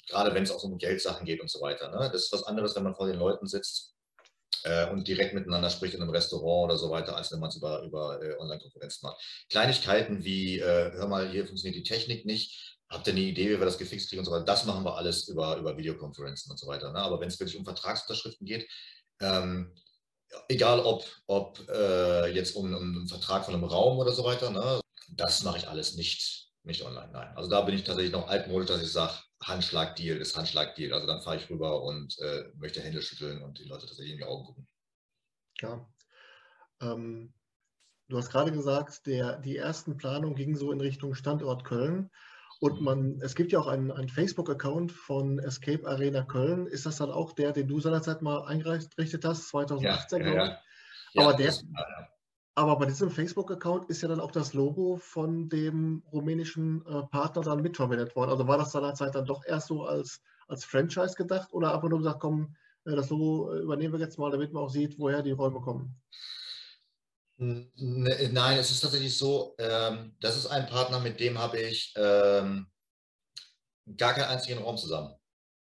Gerade 0.08 0.34
wenn 0.34 0.44
es 0.44 0.52
auch 0.52 0.64
um 0.64 0.78
Geldsachen 0.78 1.26
geht 1.26 1.42
und 1.42 1.50
so 1.50 1.62
weiter. 1.62 1.90
Ne? 1.90 2.10
Das 2.12 2.24
ist 2.24 2.34
was 2.34 2.44
anderes, 2.44 2.76
wenn 2.76 2.84
man 2.84 2.96
vor 2.96 3.08
den 3.08 3.18
Leuten 3.18 3.48
sitzt 3.48 3.96
äh, 4.64 4.90
und 4.90 5.08
direkt 5.08 5.34
miteinander 5.34 5.70
spricht 5.70 5.94
in 5.94 6.02
einem 6.02 6.12
Restaurant 6.12 6.66
oder 6.66 6.78
so 6.78 6.90
weiter, 6.90 7.16
als 7.16 7.32
wenn 7.32 7.40
man 7.40 7.50
es 7.50 7.56
über, 7.56 7.82
über 7.84 8.22
äh, 8.22 8.38
Online-Konferenzen 8.38 9.08
macht. 9.08 9.46
Kleinigkeiten 9.50 10.24
wie, 10.24 10.60
äh, 10.60 10.92
hör 10.94 11.08
mal, 11.08 11.30
hier 11.30 11.46
funktioniert 11.46 11.78
die 11.78 11.90
Technik 11.90 12.26
nicht, 12.26 12.71
habt 12.92 13.08
ihr 13.08 13.14
eine 13.14 13.22
Idee, 13.22 13.50
wie 13.50 13.60
wir 13.60 13.66
das 13.66 13.78
gefixt 13.78 14.10
kriegen 14.10 14.20
und 14.20 14.26
so 14.26 14.32
weiter. 14.32 14.46
Das 14.46 14.66
machen 14.66 14.84
wir 14.84 14.96
alles 14.96 15.28
über, 15.28 15.58
über 15.58 15.78
Videokonferenzen 15.78 16.52
und 16.52 16.58
so 16.58 16.68
weiter. 16.68 16.92
Ne? 16.92 17.00
Aber 17.00 17.20
wenn 17.20 17.30
es 17.30 17.40
wirklich 17.40 17.58
um 17.58 17.66
Vertragsunterschriften 17.66 18.46
geht, 18.46 18.70
ähm, 19.22 19.74
egal 20.50 20.80
ob, 20.82 21.06
ob 21.28 21.60
äh, 21.70 22.28
jetzt 22.34 22.56
um, 22.56 22.66
um, 22.66 22.98
einen 22.98 23.08
Vertrag 23.08 23.46
von 23.46 23.54
einem 23.54 23.64
Raum 23.64 23.98
oder 23.98 24.12
so 24.12 24.24
weiter, 24.24 24.52
ne? 24.52 24.80
das 25.16 25.44
mache 25.44 25.58
ich 25.58 25.68
alles 25.68 25.96
nicht 25.96 26.42
nicht 26.64 26.84
online, 26.84 27.10
nein. 27.12 27.36
Also 27.36 27.50
da 27.50 27.62
bin 27.62 27.76
ich 27.76 27.84
tatsächlich 27.84 28.14
noch 28.14 28.28
altmodisch, 28.28 28.68
dass 28.68 28.84
ich 28.84 28.92
sage, 28.92 29.14
Handschlag-Deal 29.44 30.18
ist 30.18 30.38
Handschlag-Deal. 30.38 30.94
Also 30.94 31.08
dann 31.08 31.22
fahre 31.22 31.38
ich 31.38 31.50
rüber 31.50 31.84
und 31.84 32.18
äh, 32.20 32.46
möchte 32.56 32.82
Hände 32.82 33.02
schütteln 33.02 33.42
und 33.42 33.58
die 33.58 33.64
Leute 33.64 33.88
tatsächlich 33.88 34.14
in 34.14 34.18
die 34.20 34.26
Augen 34.26 34.46
gucken. 34.46 34.68
Ja. 35.62 35.90
Ähm, 36.82 37.34
du 38.10 38.18
hast 38.18 38.30
gerade 38.30 38.52
gesagt, 38.52 39.08
der, 39.08 39.38
die 39.40 39.58
ersten 39.58 39.98
Planungen 39.98 40.36
gingen 40.36 40.56
so 40.56 40.72
in 40.72 40.82
Richtung 40.82 41.16
Standort 41.16 41.64
Köln. 41.64 42.12
Und 42.62 42.80
man, 42.80 43.20
es 43.22 43.34
gibt 43.34 43.52
ja 43.52 43.60
auch 43.60 43.66
einen, 43.66 43.92
einen 43.92 44.08
Facebook-Account 44.08 44.92
von 44.92 45.40
Escape 45.40 45.88
Arena 45.88 46.22
Köln. 46.22 46.68
Ist 46.68 46.86
das 46.86 46.98
dann 46.98 47.10
auch 47.10 47.34
der, 47.34 47.54
den 47.54 47.68
du 47.68 47.80
seinerzeit 47.80 48.22
mal 48.22 48.46
eingerichtet 48.46 49.26
hast, 49.26 49.50
2018, 49.50 50.20
ja, 50.20 50.24
glaube 50.24 50.44
ich? 50.44 51.14
Ja, 51.16 51.24
aber, 51.24 51.34
der, 51.34 51.54
aber 52.54 52.78
bei 52.78 52.86
diesem 52.86 53.10
Facebook-Account 53.10 53.90
ist 53.90 54.04
ja 54.04 54.10
dann 54.10 54.20
auch 54.20 54.30
das 54.30 54.54
Logo 54.54 54.98
von 54.98 55.50
dem 55.50 56.04
rumänischen 56.12 56.86
äh, 56.86 57.02
Partner 57.08 57.42
dann 57.42 57.64
mitverwendet 57.64 58.16
worden. 58.16 58.30
Also 58.30 58.48
war 58.48 58.60
das 58.60 58.72
seinerzeit 58.72 59.16
dann 59.16 59.26
doch 59.26 59.44
erst 59.44 59.66
so 59.66 59.86
als, 59.86 60.22
als 60.48 60.64
Franchise 60.64 61.16
gedacht 61.16 61.52
oder 61.54 61.74
einfach 61.74 61.90
nur 61.90 61.98
gesagt, 61.98 62.20
komm, 62.20 62.56
äh, 62.86 62.96
das 62.96 63.10
Logo 63.10 63.54
äh, 63.54 63.58
übernehmen 63.62 63.94
wir 63.96 64.00
jetzt 64.00 64.20
mal, 64.20 64.30
damit 64.30 64.54
man 64.54 64.62
auch 64.62 64.70
sieht, 64.70 65.00
woher 65.00 65.24
die 65.24 65.32
Räume 65.32 65.62
kommen? 65.62 66.00
Nein, 67.44 68.60
es 68.60 68.70
ist 68.70 68.82
tatsächlich 68.82 69.18
so, 69.18 69.56
ähm, 69.58 70.16
das 70.20 70.38
ist 70.38 70.46
ein 70.46 70.68
Partner, 70.68 71.00
mit 71.00 71.20
dem 71.20 71.40
habe 71.40 71.60
ich 71.60 71.92
ähm, 71.96 72.68
gar 73.98 74.14
keinen 74.14 74.30
einzigen 74.30 74.62
Raum 74.62 74.78
zusammen. 74.78 75.16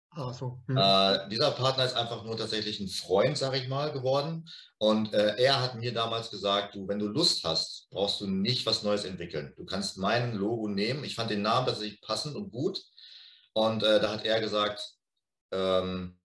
Ach 0.10 0.34
so. 0.34 0.60
Hm. 0.66 0.76
Äh, 0.76 1.30
dieser 1.30 1.52
Partner 1.52 1.86
ist 1.86 1.96
einfach 1.96 2.24
nur 2.24 2.36
tatsächlich 2.36 2.80
ein 2.80 2.88
Freund, 2.88 3.38
sage 3.38 3.60
ich 3.60 3.68
mal, 3.68 3.92
geworden. 3.92 4.50
Und 4.80 5.14
äh, 5.14 5.36
er 5.38 5.62
hat 5.62 5.76
mir 5.76 5.94
damals 5.94 6.32
gesagt, 6.32 6.74
du, 6.74 6.88
wenn 6.88 6.98
du 6.98 7.06
Lust 7.06 7.44
hast, 7.44 7.88
brauchst 7.92 8.22
du 8.22 8.28
nicht 8.28 8.66
was 8.66 8.82
Neues 8.82 9.06
entwickeln. 9.06 9.54
Du 9.56 9.64
kannst 9.64 10.00
mein 10.00 10.34
Logo 10.34 10.68
nehmen. 10.68 11.04
Ich 11.04 11.14
fand 11.14 11.30
den 11.30 11.44
Namen 11.44 11.68
tatsächlich 11.68 12.02
passend 12.02 12.36
und 12.36 12.50
gut. 12.50 12.82
Und 13.54 13.84
äh, 13.84 14.00
da 14.00 14.14
hat 14.14 14.26
er 14.26 14.40
gesagt, 14.40 14.82
ähm, 15.52 16.20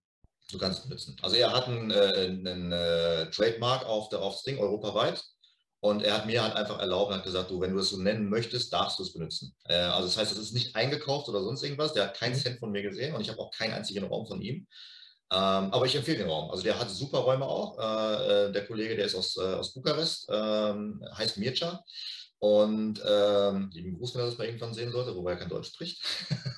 du 0.50 0.56
kannst 0.56 0.78
es 0.78 0.85
benutzen. 0.85 1.16
Also 1.21 1.37
er 1.37 1.52
hat 1.52 1.68
einen, 1.68 1.90
äh, 1.90 2.26
einen 2.26 2.73
äh, 2.73 3.30
Trademark 3.30 3.85
auf, 3.85 4.09
der, 4.09 4.23
auf 4.23 4.37
das 4.37 4.44
Ding 4.44 4.59
europaweit. 4.59 5.23
Und 5.85 6.05
er 6.05 6.15
hat 6.15 6.27
mir 6.27 6.41
halt 6.41 6.55
einfach 6.55 6.79
erlaubt 6.79 7.11
und 7.11 7.17
hat 7.17 7.25
gesagt, 7.25 7.51
du, 7.51 7.61
wenn 7.61 7.73
du 7.73 7.81
es 7.81 7.91
so 7.91 7.97
nennen 7.97 8.29
möchtest, 8.29 8.73
darfst 8.73 9.01
du 9.01 9.03
es 9.03 9.12
benutzen. 9.12 9.53
Äh, 9.65 9.75
also 9.75 10.07
das 10.07 10.17
heißt, 10.17 10.31
es 10.31 10.39
ist 10.39 10.55
nicht 10.55 10.77
eingekauft 10.77 11.29
oder 11.29 11.43
sonst 11.43 11.65
irgendwas. 11.65 11.93
Der 11.93 12.05
hat 12.05 12.17
keinen 12.17 12.35
mhm. 12.35 12.41
Cent 12.41 12.61
von 12.61 12.71
mir 12.71 12.83
gesehen 12.83 13.17
und 13.17 13.21
ich 13.21 13.29
habe 13.29 13.41
auch 13.41 13.51
keinen 13.51 13.73
einzigen 13.73 14.05
Raum 14.05 14.25
von 14.25 14.41
ihm. 14.41 14.69
Ähm, 15.33 15.73
aber 15.73 15.85
ich 15.85 15.97
empfehle 15.97 16.19
den 16.19 16.29
Raum. 16.29 16.53
Also 16.53 16.62
der 16.62 16.79
hat 16.79 16.89
super 16.89 17.19
Räume 17.19 17.47
auch. 17.47 17.77
Äh, 17.81 18.47
äh 18.49 18.53
der 18.53 18.65
Kollege, 18.65 18.95
der 18.95 19.07
ist 19.07 19.17
aus, 19.17 19.37
äh, 19.37 19.41
aus 19.41 19.75
Bukarest, 19.75 20.29
ähm, 20.31 21.05
heißt 21.17 21.39
Mircea. 21.39 21.83
Und 22.42 23.00
ähm, 23.06 23.70
lieben 23.72 23.96
Gruß, 23.96 24.16
wenn 24.16 24.22
er 24.22 24.26
das 24.26 24.37
bei 24.37 24.46
irgendwann 24.46 24.75
sehen 24.75 24.90
sollte, 24.90 25.14
wobei 25.14 25.30
er 25.30 25.37
kein 25.37 25.49
Deutsch 25.49 25.68
spricht. 25.68 26.02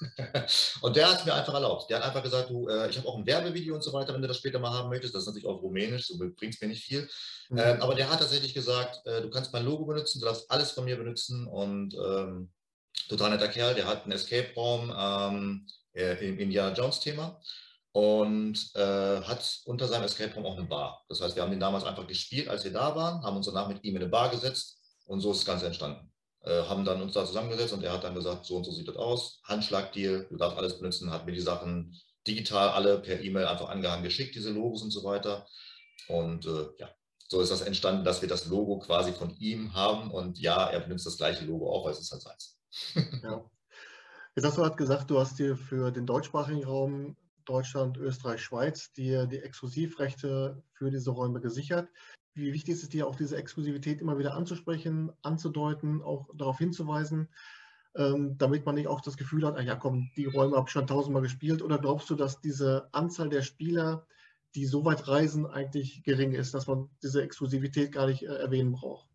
und 0.80 0.96
der 0.96 1.10
hat 1.10 1.18
es 1.18 1.26
mir 1.26 1.34
einfach 1.34 1.52
erlaubt. 1.52 1.90
Der 1.90 1.98
hat 1.98 2.06
einfach 2.06 2.22
gesagt, 2.22 2.48
du, 2.48 2.66
äh, 2.68 2.88
ich 2.88 2.96
habe 2.96 3.06
auch 3.06 3.18
ein 3.18 3.26
Werbevideo 3.26 3.74
und 3.74 3.84
so 3.84 3.92
weiter, 3.92 4.14
wenn 4.14 4.22
du 4.22 4.28
das 4.28 4.38
später 4.38 4.58
mal 4.58 4.72
haben 4.72 4.88
möchtest. 4.88 5.14
Das 5.14 5.24
ist 5.24 5.26
natürlich 5.26 5.46
auf 5.46 5.60
Rumänisch, 5.60 6.06
so 6.06 6.16
bringt 6.16 6.54
es 6.54 6.60
mir 6.62 6.68
nicht 6.68 6.86
viel. 6.86 7.06
Mhm. 7.50 7.58
Ähm, 7.58 7.82
aber 7.82 7.94
der 7.94 8.08
hat 8.08 8.20
tatsächlich 8.20 8.54
gesagt, 8.54 9.06
äh, 9.06 9.20
du 9.20 9.28
kannst 9.28 9.52
mein 9.52 9.66
Logo 9.66 9.84
benutzen, 9.84 10.20
du 10.20 10.24
darfst 10.24 10.50
alles 10.50 10.70
von 10.70 10.86
mir 10.86 10.96
benutzen. 10.96 11.46
Und 11.46 11.92
ähm, 11.92 12.50
total 13.10 13.32
netter 13.32 13.48
Kerl, 13.48 13.74
der 13.74 13.86
hat 13.86 14.04
einen 14.04 14.12
Escape-Raum 14.12 14.90
ähm, 14.96 15.66
äh, 15.92 16.26
im 16.26 16.38
Indiana 16.38 16.74
Jones-Thema 16.74 17.38
und 17.92 18.70
äh, 18.74 19.20
hat 19.20 19.60
unter 19.66 19.86
seinem 19.86 20.04
Escape 20.04 20.32
Room 20.34 20.46
auch 20.46 20.56
eine 20.56 20.66
Bar. 20.66 21.04
Das 21.10 21.20
heißt, 21.20 21.36
wir 21.36 21.42
haben 21.42 21.50
den 21.50 21.60
damals 21.60 21.84
einfach 21.84 22.06
gespielt, 22.06 22.48
als 22.48 22.64
wir 22.64 22.72
da 22.72 22.96
waren, 22.96 23.22
haben 23.22 23.36
uns 23.36 23.44
danach 23.44 23.68
mit 23.68 23.84
ihm 23.84 23.96
in 23.96 24.00
eine 24.00 24.10
Bar 24.10 24.30
gesetzt 24.30 24.80
und 25.04 25.20
so 25.20 25.32
ist 25.32 25.40
das 25.40 25.46
Ganze 25.46 25.66
entstanden. 25.66 26.10
Äh, 26.42 26.62
haben 26.64 26.84
dann 26.84 27.00
uns 27.00 27.14
da 27.14 27.24
zusammengesetzt 27.24 27.72
und 27.72 27.82
er 27.82 27.92
hat 27.92 28.04
dann 28.04 28.14
gesagt, 28.14 28.44
so 28.44 28.56
und 28.56 28.64
so 28.64 28.72
sieht 28.72 28.88
das 28.88 28.96
aus, 28.96 29.40
Handschlagdeal, 29.44 30.26
du 30.28 30.36
darfst 30.36 30.58
alles 30.58 30.78
benutzen, 30.78 31.10
hat 31.10 31.24
mir 31.24 31.32
die 31.32 31.40
Sachen 31.40 31.98
digital 32.26 32.70
alle 32.70 32.98
per 32.98 33.20
E-Mail 33.20 33.46
einfach 33.46 33.68
angehangen 33.68 34.04
geschickt, 34.04 34.34
diese 34.34 34.50
Logos 34.50 34.82
und 34.82 34.90
so 34.90 35.04
weiter. 35.04 35.46
Und 36.08 36.46
äh, 36.46 36.66
ja, 36.78 36.90
so 37.28 37.40
ist 37.40 37.50
das 37.50 37.62
entstanden, 37.62 38.04
dass 38.04 38.20
wir 38.20 38.28
das 38.28 38.46
Logo 38.46 38.78
quasi 38.78 39.12
von 39.12 39.34
ihm 39.38 39.74
haben 39.74 40.10
und 40.10 40.38
ja, 40.38 40.66
er 40.68 40.80
benutzt 40.80 41.06
das 41.06 41.16
gleiche 41.16 41.44
Logo 41.44 41.70
auch, 41.72 41.84
weil 41.84 41.92
es 41.92 42.00
ist 42.00 42.12
halt 42.12 42.22
seins. 42.22 42.58
ja. 43.22 43.44
Jetzt 44.36 44.44
hast 44.44 44.58
du 44.58 44.62
halt 44.62 44.76
gesagt, 44.76 45.10
du 45.10 45.20
hast 45.20 45.38
dir 45.38 45.56
für 45.56 45.92
den 45.92 46.06
deutschsprachigen 46.06 46.64
Raum 46.64 47.16
Deutschland, 47.44 47.96
Österreich, 47.98 48.42
Schweiz 48.42 48.92
dir 48.92 49.26
die 49.26 49.38
Exklusivrechte 49.38 50.62
für 50.72 50.90
diese 50.90 51.10
Räume 51.10 51.40
gesichert 51.40 51.88
wie 52.34 52.52
wichtig 52.52 52.74
ist 52.74 52.82
es 52.82 52.88
dir 52.88 53.06
auch 53.06 53.16
diese 53.16 53.36
Exklusivität 53.36 54.00
immer 54.00 54.18
wieder 54.18 54.34
anzusprechen, 54.34 55.12
anzudeuten, 55.22 56.02
auch 56.02 56.28
darauf 56.34 56.58
hinzuweisen, 56.58 57.28
ähm, 57.96 58.36
damit 58.38 58.66
man 58.66 58.74
nicht 58.74 58.88
auch 58.88 59.00
das 59.00 59.16
Gefühl 59.16 59.46
hat, 59.46 59.54
ach 59.56 59.62
ja 59.62 59.76
komm, 59.76 60.10
die 60.16 60.26
Räume 60.26 60.56
habe 60.56 60.68
ich 60.68 60.72
schon 60.72 60.86
tausendmal 60.86 61.22
gespielt 61.22 61.62
oder 61.62 61.78
glaubst 61.78 62.10
du, 62.10 62.16
dass 62.16 62.40
diese 62.40 62.88
Anzahl 62.92 63.28
der 63.28 63.42
Spieler, 63.42 64.06
die 64.54 64.66
so 64.66 64.84
weit 64.84 65.06
reisen, 65.06 65.46
eigentlich 65.46 66.02
gering 66.02 66.32
ist, 66.32 66.54
dass 66.54 66.66
man 66.66 66.90
diese 67.02 67.22
Exklusivität 67.22 67.92
gar 67.92 68.06
nicht 68.06 68.22
äh, 68.22 68.34
erwähnen 68.34 68.72
braucht? 68.72 69.08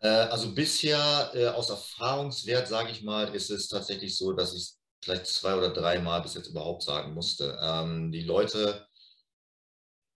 Äh, 0.00 0.08
also 0.08 0.52
bisher 0.54 1.30
äh, 1.34 1.46
aus 1.46 1.70
Erfahrungswert, 1.70 2.68
sage 2.68 2.90
ich 2.90 3.02
mal, 3.02 3.34
ist 3.34 3.50
es 3.50 3.68
tatsächlich 3.68 4.16
so, 4.16 4.32
dass 4.32 4.54
ich 4.54 4.62
es 4.62 4.78
vielleicht 5.04 5.26
zwei 5.26 5.54
oder 5.54 5.70
drei 5.70 6.00
Mal 6.00 6.20
bis 6.20 6.34
jetzt 6.34 6.48
überhaupt 6.48 6.82
sagen 6.82 7.14
musste. 7.14 7.58
Ähm, 7.60 8.10
die 8.10 8.22
Leute 8.22 8.86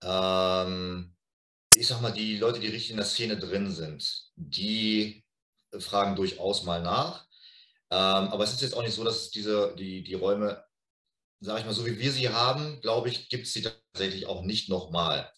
ähm, 0.02 1.11
ich 1.76 1.86
sag 1.86 2.00
mal, 2.00 2.12
die 2.12 2.38
Leute, 2.38 2.60
die 2.60 2.68
richtig 2.68 2.90
in 2.90 2.96
der 2.96 3.06
Szene 3.06 3.36
drin 3.36 3.70
sind, 3.70 4.30
die 4.36 5.24
fragen 5.78 6.16
durchaus 6.16 6.64
mal 6.64 6.82
nach. 6.82 7.26
Ähm, 7.90 8.28
aber 8.28 8.44
es 8.44 8.52
ist 8.52 8.62
jetzt 8.62 8.74
auch 8.74 8.82
nicht 8.82 8.94
so, 8.94 9.04
dass 9.04 9.30
diese, 9.30 9.74
die, 9.76 10.02
die 10.02 10.14
Räume, 10.14 10.64
sage 11.40 11.60
ich 11.60 11.66
mal, 11.66 11.74
so 11.74 11.84
wie 11.86 11.98
wir 11.98 12.12
sie 12.12 12.28
haben, 12.30 12.80
glaube 12.80 13.08
ich, 13.08 13.28
gibt 13.28 13.46
es 13.46 13.52
sie 13.52 13.62
tatsächlich 13.62 14.26
auch 14.26 14.42
nicht 14.42 14.68
nochmal. 14.68 15.30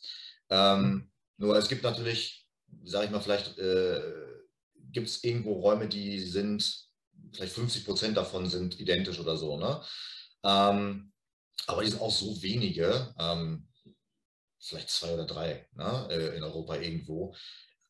Ähm, 0.50 1.10
nur 1.36 1.56
es 1.56 1.68
gibt 1.68 1.82
natürlich, 1.82 2.46
sage 2.84 3.06
ich 3.06 3.10
mal, 3.10 3.20
vielleicht 3.20 3.58
äh, 3.58 4.00
gibt 4.92 5.08
es 5.08 5.24
irgendwo 5.24 5.54
Räume, 5.54 5.88
die 5.88 6.20
sind, 6.20 6.86
vielleicht 7.32 7.54
50 7.54 7.84
Prozent 7.84 8.16
davon 8.16 8.48
sind 8.48 8.78
identisch 8.78 9.18
oder 9.18 9.36
so. 9.36 9.56
Ne? 9.56 9.82
Ähm, 10.44 11.12
aber 11.66 11.82
die 11.82 11.90
sind 11.90 12.00
auch 12.00 12.12
so 12.12 12.40
wenige. 12.42 13.14
Ähm, 13.18 13.66
vielleicht 14.64 14.90
zwei 14.90 15.14
oder 15.14 15.26
drei 15.26 15.66
ne, 15.75 16.09
äh, 16.11 16.37
in 16.37 16.42
Europa 16.42 16.76
irgendwo, 16.76 17.35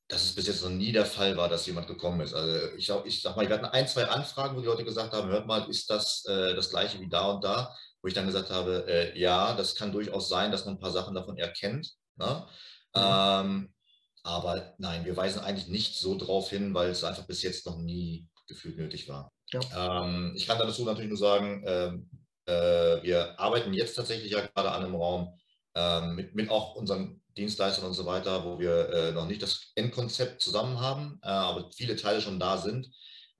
dass 0.08 0.24
es 0.24 0.34
bis 0.34 0.46
jetzt 0.46 0.62
noch 0.62 0.70
nie 0.70 0.92
der 0.92 1.06
Fall 1.06 1.36
war, 1.36 1.48
dass 1.48 1.66
jemand 1.66 1.86
gekommen 1.86 2.20
ist. 2.20 2.34
Also 2.34 2.76
ich, 2.76 2.90
ich 3.06 3.22
sag 3.22 3.36
mal, 3.36 3.48
wir 3.48 3.54
hatten 3.54 3.64
ein, 3.64 3.88
zwei 3.88 4.04
Anfragen, 4.04 4.56
wo 4.56 4.60
die 4.60 4.66
Leute 4.66 4.84
gesagt 4.84 5.12
haben, 5.12 5.28
hört 5.28 5.46
mal, 5.46 5.68
ist 5.70 5.88
das 5.88 6.24
äh, 6.26 6.54
das 6.54 6.70
gleiche 6.70 7.00
wie 7.00 7.08
da 7.08 7.30
und 7.30 7.44
da? 7.44 7.74
Wo 8.02 8.08
ich 8.08 8.14
dann 8.14 8.26
gesagt 8.26 8.50
habe, 8.50 8.84
äh, 8.86 9.18
ja, 9.18 9.54
das 9.54 9.74
kann 9.74 9.92
durchaus 9.92 10.28
sein, 10.28 10.52
dass 10.52 10.66
man 10.66 10.74
ein 10.74 10.80
paar 10.80 10.90
Sachen 10.90 11.14
davon 11.14 11.38
erkennt. 11.38 11.94
Ne? 12.16 12.46
Mhm. 12.94 13.02
Ähm, 13.02 13.74
aber 14.22 14.74
nein, 14.78 15.04
wir 15.04 15.16
weisen 15.16 15.40
eigentlich 15.40 15.68
nicht 15.68 15.98
so 15.98 16.16
drauf 16.16 16.50
hin, 16.50 16.74
weil 16.74 16.90
es 16.90 17.04
einfach 17.04 17.26
bis 17.26 17.42
jetzt 17.42 17.66
noch 17.66 17.78
nie 17.78 18.28
gefühlt 18.46 18.76
nötig 18.76 19.08
war. 19.08 19.32
Ja. 19.52 20.04
Ähm, 20.04 20.32
ich 20.36 20.46
kann 20.46 20.58
dazu 20.58 20.84
natürlich 20.84 21.08
nur 21.08 21.18
sagen, 21.18 21.62
ähm, 21.66 22.10
äh, 22.46 23.02
wir 23.02 23.38
arbeiten 23.40 23.72
jetzt 23.72 23.94
tatsächlich 23.94 24.32
ja 24.32 24.40
gerade 24.40 24.70
an 24.70 24.84
einem 24.84 24.94
Raum, 24.94 25.38
ähm, 25.74 26.14
mit, 26.14 26.34
mit 26.34 26.50
auch 26.50 26.74
unseren 26.76 27.20
Dienstleistern 27.36 27.84
und 27.86 27.94
so 27.94 28.06
weiter, 28.06 28.44
wo 28.44 28.58
wir 28.58 28.88
äh, 28.90 29.12
noch 29.12 29.26
nicht 29.26 29.42
das 29.42 29.72
Endkonzept 29.74 30.40
zusammen 30.40 30.80
haben, 30.80 31.18
äh, 31.22 31.28
aber 31.28 31.70
viele 31.72 31.96
Teile 31.96 32.20
schon 32.20 32.38
da 32.38 32.58
sind. 32.58 32.90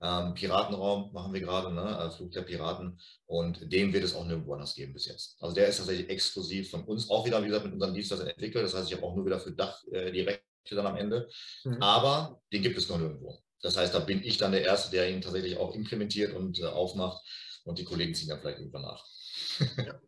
Ähm, 0.01 0.33
Piratenraum 0.33 1.13
machen 1.13 1.33
wir 1.33 1.39
gerade, 1.39 1.73
ne? 1.73 1.97
Äh, 1.99 2.11
Flug 2.11 2.31
der 2.31 2.41
Piraten. 2.41 2.99
Und 3.25 3.71
den 3.71 3.93
wird 3.93 4.03
es 4.03 4.13
auch 4.13 4.25
nirgendwo 4.25 4.53
anders 4.53 4.75
geben 4.75 4.93
bis 4.93 5.05
jetzt. 5.05 5.37
Also 5.39 5.55
der 5.55 5.67
ist 5.67 5.77
tatsächlich 5.77 6.09
exklusiv 6.09 6.69
von 6.69 6.83
uns, 6.83 7.09
auch 7.09 7.25
wieder, 7.25 7.41
wie 7.41 7.47
gesagt, 7.47 7.65
mit 7.65 7.73
unseren 7.73 7.93
Dienstleistern 7.93 8.27
entwickelt. 8.27 8.65
Das 8.65 8.73
heißt, 8.73 8.89
ich 8.89 8.97
habe 8.97 9.05
auch 9.05 9.15
nur 9.15 9.25
wieder 9.25 9.39
für 9.39 9.53
Dach 9.53 9.81
äh, 9.91 10.11
die 10.11 10.21
Rechte 10.21 10.43
dann 10.71 10.85
am 10.85 10.97
Ende. 10.97 11.29
Mhm. 11.63 11.81
Aber 11.81 12.41
den 12.51 12.61
gibt 12.61 12.77
es 12.77 12.89
noch 12.89 12.97
nirgendwo. 12.97 13.39
Das 13.61 13.77
heißt, 13.77 13.95
da 13.95 13.99
bin 13.99 14.21
ich 14.21 14.37
dann 14.37 14.51
der 14.51 14.63
Erste, 14.63 14.91
der 14.91 15.09
ihn 15.09 15.21
tatsächlich 15.21 15.57
auch 15.57 15.73
implementiert 15.73 16.33
und 16.33 16.59
äh, 16.59 16.65
aufmacht. 16.65 17.23
Und 17.63 17.79
die 17.79 17.85
Kollegen 17.85 18.13
ziehen 18.13 18.29
dann 18.29 18.41
vielleicht 18.41 18.59
irgendwann 18.59 18.83
nach. 18.83 19.03
ja 19.77 19.99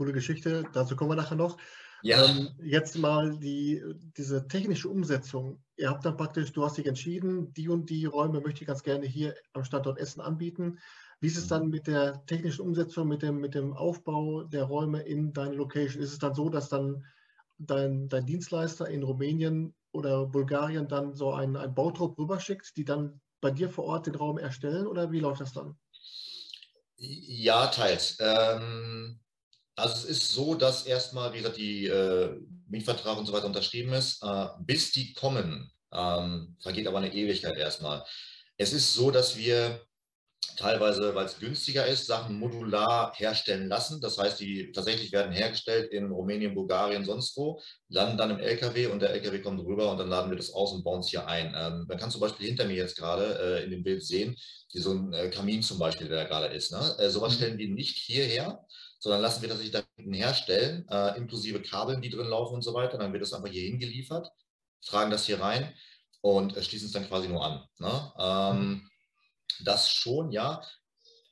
coole 0.00 0.14
Geschichte. 0.14 0.64
Dazu 0.72 0.96
kommen 0.96 1.10
wir 1.10 1.16
nachher 1.16 1.36
noch. 1.36 1.58
Ja. 2.02 2.24
Ähm, 2.24 2.48
jetzt 2.62 2.96
mal 2.96 3.38
die, 3.38 3.82
diese 4.16 4.48
technische 4.48 4.88
Umsetzung. 4.88 5.62
Ihr 5.76 5.90
habt 5.90 6.06
dann 6.06 6.16
praktisch, 6.16 6.54
du 6.54 6.64
hast 6.64 6.78
dich 6.78 6.86
entschieden, 6.86 7.52
die 7.52 7.68
und 7.68 7.90
die 7.90 8.06
Räume 8.06 8.40
möchte 8.40 8.62
ich 8.62 8.66
ganz 8.66 8.82
gerne 8.82 9.06
hier 9.06 9.34
am 9.52 9.62
Standort 9.62 9.98
Essen 9.98 10.22
anbieten. 10.22 10.78
Wie 11.20 11.26
ist 11.26 11.36
es 11.36 11.48
dann 11.48 11.68
mit 11.68 11.86
der 11.86 12.24
technischen 12.24 12.62
Umsetzung, 12.62 13.08
mit 13.08 13.20
dem, 13.20 13.40
mit 13.40 13.54
dem 13.54 13.74
Aufbau 13.74 14.44
der 14.44 14.64
Räume 14.64 15.02
in 15.02 15.34
deine 15.34 15.54
Location? 15.54 16.02
Ist 16.02 16.12
es 16.12 16.18
dann 16.18 16.34
so, 16.34 16.48
dass 16.48 16.70
dann 16.70 17.04
dein, 17.58 18.08
dein 18.08 18.24
Dienstleister 18.24 18.88
in 18.88 19.02
Rumänien 19.02 19.74
oder 19.92 20.24
Bulgarien 20.24 20.88
dann 20.88 21.14
so 21.14 21.34
einen, 21.34 21.58
einen 21.58 21.74
Bautrupp 21.74 22.18
rüberschickt, 22.18 22.74
die 22.78 22.86
dann 22.86 23.20
bei 23.42 23.50
dir 23.50 23.68
vor 23.68 23.84
Ort 23.84 24.06
den 24.06 24.14
Raum 24.14 24.38
erstellen 24.38 24.86
oder 24.86 25.12
wie 25.12 25.20
läuft 25.20 25.42
das 25.42 25.52
dann? 25.52 25.76
Ja, 26.96 27.66
teils. 27.66 28.16
Ähm, 28.20 29.20
also 29.80 29.94
es 29.94 30.04
ist 30.04 30.28
so, 30.28 30.54
dass 30.54 30.86
erstmal, 30.86 31.32
wie 31.32 31.38
gesagt, 31.38 31.56
die 31.56 31.86
äh, 31.86 32.36
Mietvertrag 32.68 33.18
und 33.18 33.26
so 33.26 33.32
weiter 33.32 33.46
unterschrieben 33.46 33.92
ist. 33.92 34.22
Äh, 34.22 34.46
bis 34.60 34.92
die 34.92 35.12
kommen, 35.14 35.70
ähm, 35.92 36.56
vergeht 36.60 36.86
aber 36.86 36.98
eine 36.98 37.12
Ewigkeit 37.12 37.56
erstmal. 37.56 38.04
es 38.56 38.72
ist 38.72 38.92
so, 38.94 39.10
dass 39.10 39.36
wir 39.36 39.80
teilweise, 40.56 41.14
weil 41.14 41.24
es 41.24 41.38
günstiger 41.38 41.86
ist, 41.86 42.06
Sachen 42.06 42.38
modular 42.38 43.12
herstellen 43.16 43.68
lassen. 43.68 44.00
Das 44.00 44.18
heißt, 44.18 44.40
die 44.40 44.72
tatsächlich 44.72 45.12
werden 45.12 45.32
hergestellt 45.32 45.90
in 45.92 46.10
Rumänien, 46.10 46.54
Bulgarien, 46.54 47.04
sonst 47.04 47.36
wo, 47.36 47.60
landen 47.88 48.18
dann 48.18 48.30
im 48.30 48.38
LKW 48.38 48.86
und 48.88 49.00
der 49.00 49.10
LKW 49.10 49.40
kommt 49.40 49.60
rüber 49.60 49.90
und 49.90 49.98
dann 49.98 50.08
laden 50.08 50.30
wir 50.30 50.36
das 50.36 50.52
aus 50.52 50.72
und 50.72 50.84
bauen 50.84 51.00
es 51.00 51.08
hier 51.08 51.26
ein. 51.26 51.54
Ähm, 51.56 51.86
man 51.88 51.98
kann 51.98 52.10
zum 52.10 52.20
Beispiel 52.20 52.46
hinter 52.46 52.66
mir 52.66 52.76
jetzt 52.76 52.96
gerade 52.96 53.38
äh, 53.40 53.64
in 53.64 53.70
dem 53.70 53.82
Bild 53.82 54.04
sehen, 54.04 54.36
wie 54.72 54.80
so 54.80 54.92
ein 54.92 55.12
äh, 55.12 55.30
Kamin 55.30 55.62
zum 55.62 55.78
Beispiel, 55.78 56.08
der 56.08 56.24
da 56.24 56.28
gerade 56.28 56.54
ist. 56.54 56.72
Ne? 56.72 56.96
Äh, 56.98 57.10
sowas 57.10 57.32
mhm. 57.32 57.36
stellen 57.36 57.58
wir 57.58 57.68
nicht 57.68 57.96
hierher, 57.96 58.64
sondern 59.00 59.22
lassen 59.22 59.42
wir 59.42 59.48
das 59.48 59.58
sich 59.58 59.70
da 59.70 59.82
hinten 59.96 60.12
herstellen, 60.12 60.86
äh, 60.88 61.16
inklusive 61.16 61.60
Kabeln, 61.62 62.02
die 62.02 62.10
drin 62.10 62.28
laufen 62.28 62.54
und 62.54 62.62
so 62.62 62.74
weiter. 62.74 62.98
Dann 62.98 63.12
wird 63.12 63.22
das 63.22 63.32
einfach 63.32 63.48
hier 63.48 63.62
hingeliefert, 63.62 64.30
tragen 64.84 65.10
das 65.10 65.26
hier 65.26 65.40
rein 65.40 65.74
und 66.20 66.56
äh, 66.56 66.62
schließen 66.62 66.86
es 66.86 66.92
dann 66.92 67.08
quasi 67.08 67.26
nur 67.26 67.44
an. 67.44 67.64
Ne? 67.78 68.12
Ähm, 68.18 68.58
mhm. 68.58 68.90
Das 69.64 69.90
schon, 69.90 70.30
ja. 70.30 70.62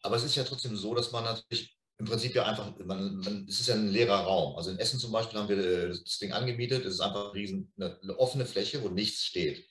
Aber 0.03 0.17
es 0.17 0.25
ist 0.25 0.35
ja 0.35 0.45
trotzdem 0.45 0.77
so, 0.77 0.95
dass 0.95 1.13
man 1.13 1.25
natürlich 1.25 1.77
im 1.99 2.07
Prinzip 2.07 2.35
ja 2.35 2.47
einfach, 2.47 2.73
man, 2.85 3.17
man, 3.17 3.47
es 3.49 3.61
ist 3.61 3.69
ja 3.69 3.75
ein 3.75 3.89
leerer 3.89 4.21
Raum. 4.21 4.57
Also 4.57 4.71
in 4.71 4.79
Essen 4.79 4.99
zum 4.99 5.13
Beispiel 5.13 5.39
haben 5.39 5.49
wir 5.49 5.59
äh, 5.59 5.89
das 5.89 6.19
Ding 6.19 6.33
angemietet. 6.33 6.87
Es 6.87 6.95
ist 6.95 7.01
einfach 7.01 7.27
eine, 7.27 7.35
riesen, 7.35 7.73
eine, 7.77 7.99
eine 8.01 8.19
offene 8.19 8.47
Fläche, 8.47 8.83
wo 8.83 8.89
nichts 8.89 9.25
steht. 9.25 9.69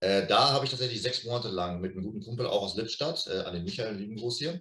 Äh, 0.00 0.26
da 0.26 0.50
habe 0.52 0.64
ich 0.64 0.70
tatsächlich 0.70 1.00
sechs 1.00 1.24
Monate 1.24 1.48
lang 1.48 1.80
mit 1.80 1.92
einem 1.92 2.04
guten 2.04 2.22
Kumpel 2.22 2.46
auch 2.46 2.62
aus 2.62 2.74
Lippstadt, 2.74 3.26
äh, 3.28 3.40
an 3.40 3.54
den 3.54 3.64
Michael 3.64 3.94
Liebengroß 3.94 4.38
hier, 4.38 4.60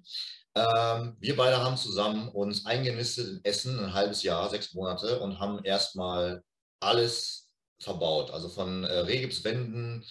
ähm, 0.56 1.18
wir 1.20 1.36
beide 1.36 1.58
haben 1.64 1.78
zusammen 1.78 2.30
uns 2.30 2.66
eingenistet 2.66 3.28
in 3.28 3.46
Essen 3.46 3.80
ein 3.80 3.94
halbes 3.94 4.24
Jahr, 4.24 4.50
sechs 4.50 4.74
Monate 4.74 5.20
und 5.20 5.40
haben 5.40 5.64
erstmal 5.64 6.44
alles 6.80 7.50
verbaut. 7.80 8.32
Also 8.32 8.50
von 8.50 8.84
äh, 8.84 9.00
Regipswänden 9.00 10.06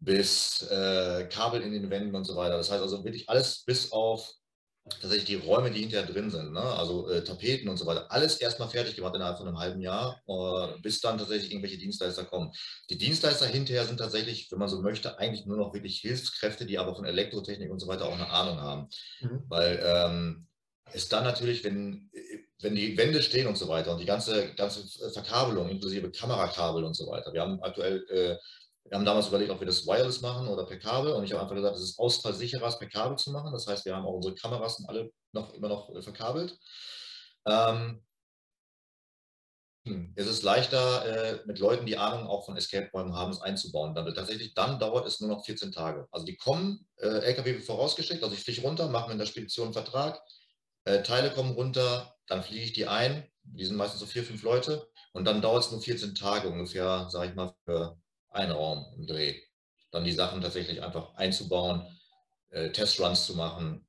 bis 0.00 0.62
äh, 0.62 1.26
Kabel 1.30 1.62
in 1.62 1.72
den 1.72 1.90
Wänden 1.90 2.14
und 2.14 2.24
so 2.24 2.36
weiter. 2.36 2.56
Das 2.56 2.70
heißt 2.70 2.82
also 2.82 3.04
wirklich 3.04 3.28
alles 3.28 3.64
bis 3.64 3.92
auf 3.92 4.32
tatsächlich 4.88 5.24
die 5.24 5.34
Räume, 5.34 5.70
die 5.70 5.80
hinterher 5.80 6.06
drin 6.06 6.30
sind, 6.30 6.52
ne? 6.52 6.60
also 6.60 7.08
äh, 7.10 7.22
Tapeten 7.22 7.68
und 7.68 7.76
so 7.76 7.86
weiter, 7.86 8.10
alles 8.10 8.36
erstmal 8.36 8.68
fertig 8.68 8.96
gemacht 8.96 9.14
innerhalb 9.14 9.38
von 9.38 9.46
einem 9.46 9.58
halben 9.58 9.80
Jahr, 9.80 10.20
äh, 10.26 10.80
bis 10.80 11.00
dann 11.00 11.18
tatsächlich 11.18 11.52
irgendwelche 11.52 11.78
Dienstleister 11.78 12.24
kommen. 12.24 12.50
Die 12.88 12.98
Dienstleister 12.98 13.46
hinterher 13.46 13.84
sind 13.84 13.98
tatsächlich, 13.98 14.50
wenn 14.50 14.58
man 14.58 14.68
so 14.68 14.80
möchte, 14.80 15.18
eigentlich 15.18 15.46
nur 15.46 15.58
noch 15.58 15.74
wirklich 15.74 16.00
Hilfskräfte, 16.00 16.66
die 16.66 16.78
aber 16.78 16.94
von 16.94 17.04
Elektrotechnik 17.04 17.70
und 17.70 17.78
so 17.78 17.88
weiter 17.88 18.06
auch 18.06 18.14
eine 18.14 18.30
Ahnung 18.30 18.60
haben. 18.60 18.88
Mhm. 19.20 19.42
Weil 19.48 19.82
ähm, 19.84 20.46
es 20.92 21.08
dann 21.08 21.24
natürlich, 21.24 21.62
wenn, 21.62 22.10
wenn 22.60 22.74
die 22.74 22.96
Wände 22.96 23.22
stehen 23.22 23.46
und 23.46 23.56
so 23.56 23.68
weiter 23.68 23.92
und 23.92 24.00
die 24.00 24.06
ganze, 24.06 24.52
ganze 24.54 25.12
Verkabelung 25.12 25.68
inklusive 25.68 26.10
Kamerakabel 26.10 26.84
und 26.84 26.94
so 26.94 27.06
weiter. 27.06 27.32
Wir 27.32 27.42
haben 27.42 27.62
aktuell 27.62 28.04
äh, 28.08 28.36
wir 28.84 28.96
haben 28.96 29.04
damals 29.04 29.28
überlegt, 29.28 29.50
ob 29.50 29.60
wir 29.60 29.66
das 29.66 29.86
wireless 29.86 30.20
machen 30.20 30.48
oder 30.48 30.66
per 30.66 30.78
Kabel. 30.78 31.12
Und 31.12 31.24
ich 31.24 31.32
habe 31.32 31.42
einfach 31.42 31.54
gesagt, 31.54 31.76
es 31.76 31.82
ist 31.82 31.98
ausfallsicherer, 31.98 32.66
es 32.66 32.78
per 32.78 32.88
Kabel 32.88 33.16
zu 33.18 33.30
machen. 33.30 33.52
Das 33.52 33.66
heißt, 33.66 33.84
wir 33.84 33.94
haben 33.94 34.04
auch 34.04 34.14
unsere 34.14 34.34
Kameras 34.34 34.78
und 34.78 34.88
alle 34.88 35.10
noch 35.32 35.54
immer 35.54 35.68
noch 35.68 35.94
äh, 35.94 36.02
verkabelt. 36.02 36.58
Ähm, 37.46 38.02
hm, 39.86 40.12
es 40.16 40.26
ist 40.26 40.42
leichter, 40.42 41.06
äh, 41.06 41.40
mit 41.46 41.58
Leuten, 41.58 41.86
die 41.86 41.96
Ahnung 41.96 42.26
auch 42.26 42.44
von 42.44 42.56
Escape-Räumen 42.56 43.14
haben, 43.14 43.32
es 43.32 43.40
einzubauen. 43.40 43.94
Dann, 43.94 44.12
tatsächlich, 44.14 44.54
dann 44.54 44.78
dauert 44.78 45.06
es 45.06 45.20
nur 45.20 45.30
noch 45.30 45.44
14 45.44 45.72
Tage. 45.72 46.06
Also 46.10 46.26
die 46.26 46.36
kommen, 46.36 46.86
äh, 46.96 47.06
LKW 47.06 47.54
wird 47.54 47.64
vorausgeschickt, 47.64 48.22
also 48.22 48.34
ich 48.34 48.42
fliege 48.42 48.62
runter, 48.62 48.88
mache 48.88 49.10
mit 49.10 49.20
der 49.20 49.26
Spedition 49.26 49.66
einen 49.66 49.74
Vertrag, 49.74 50.20
Teile 51.04 51.30
kommen 51.30 51.52
runter, 51.52 52.16
dann 52.26 52.42
fliege 52.42 52.64
ich 52.64 52.72
die 52.72 52.86
ein. 52.86 53.28
Die 53.42 53.66
sind 53.66 53.76
meistens 53.76 54.00
so 54.00 54.06
vier, 54.06 54.24
fünf 54.24 54.42
Leute. 54.42 54.88
Und 55.12 55.26
dann 55.26 55.42
dauert 55.42 55.64
es 55.64 55.70
nur 55.70 55.82
14 55.82 56.14
Tage 56.14 56.48
ungefähr, 56.48 57.06
sage 57.10 57.28
ich 57.28 57.34
mal, 57.34 57.52
für 57.66 58.00
ein 58.30 58.50
Raum 58.50 58.86
im 58.96 59.06
Dreh. 59.06 59.40
Dann 59.90 60.04
die 60.04 60.12
Sachen 60.12 60.40
tatsächlich 60.40 60.82
einfach 60.82 61.14
einzubauen, 61.14 61.86
äh, 62.50 62.70
Testruns 62.70 63.26
zu 63.26 63.34
machen, 63.34 63.86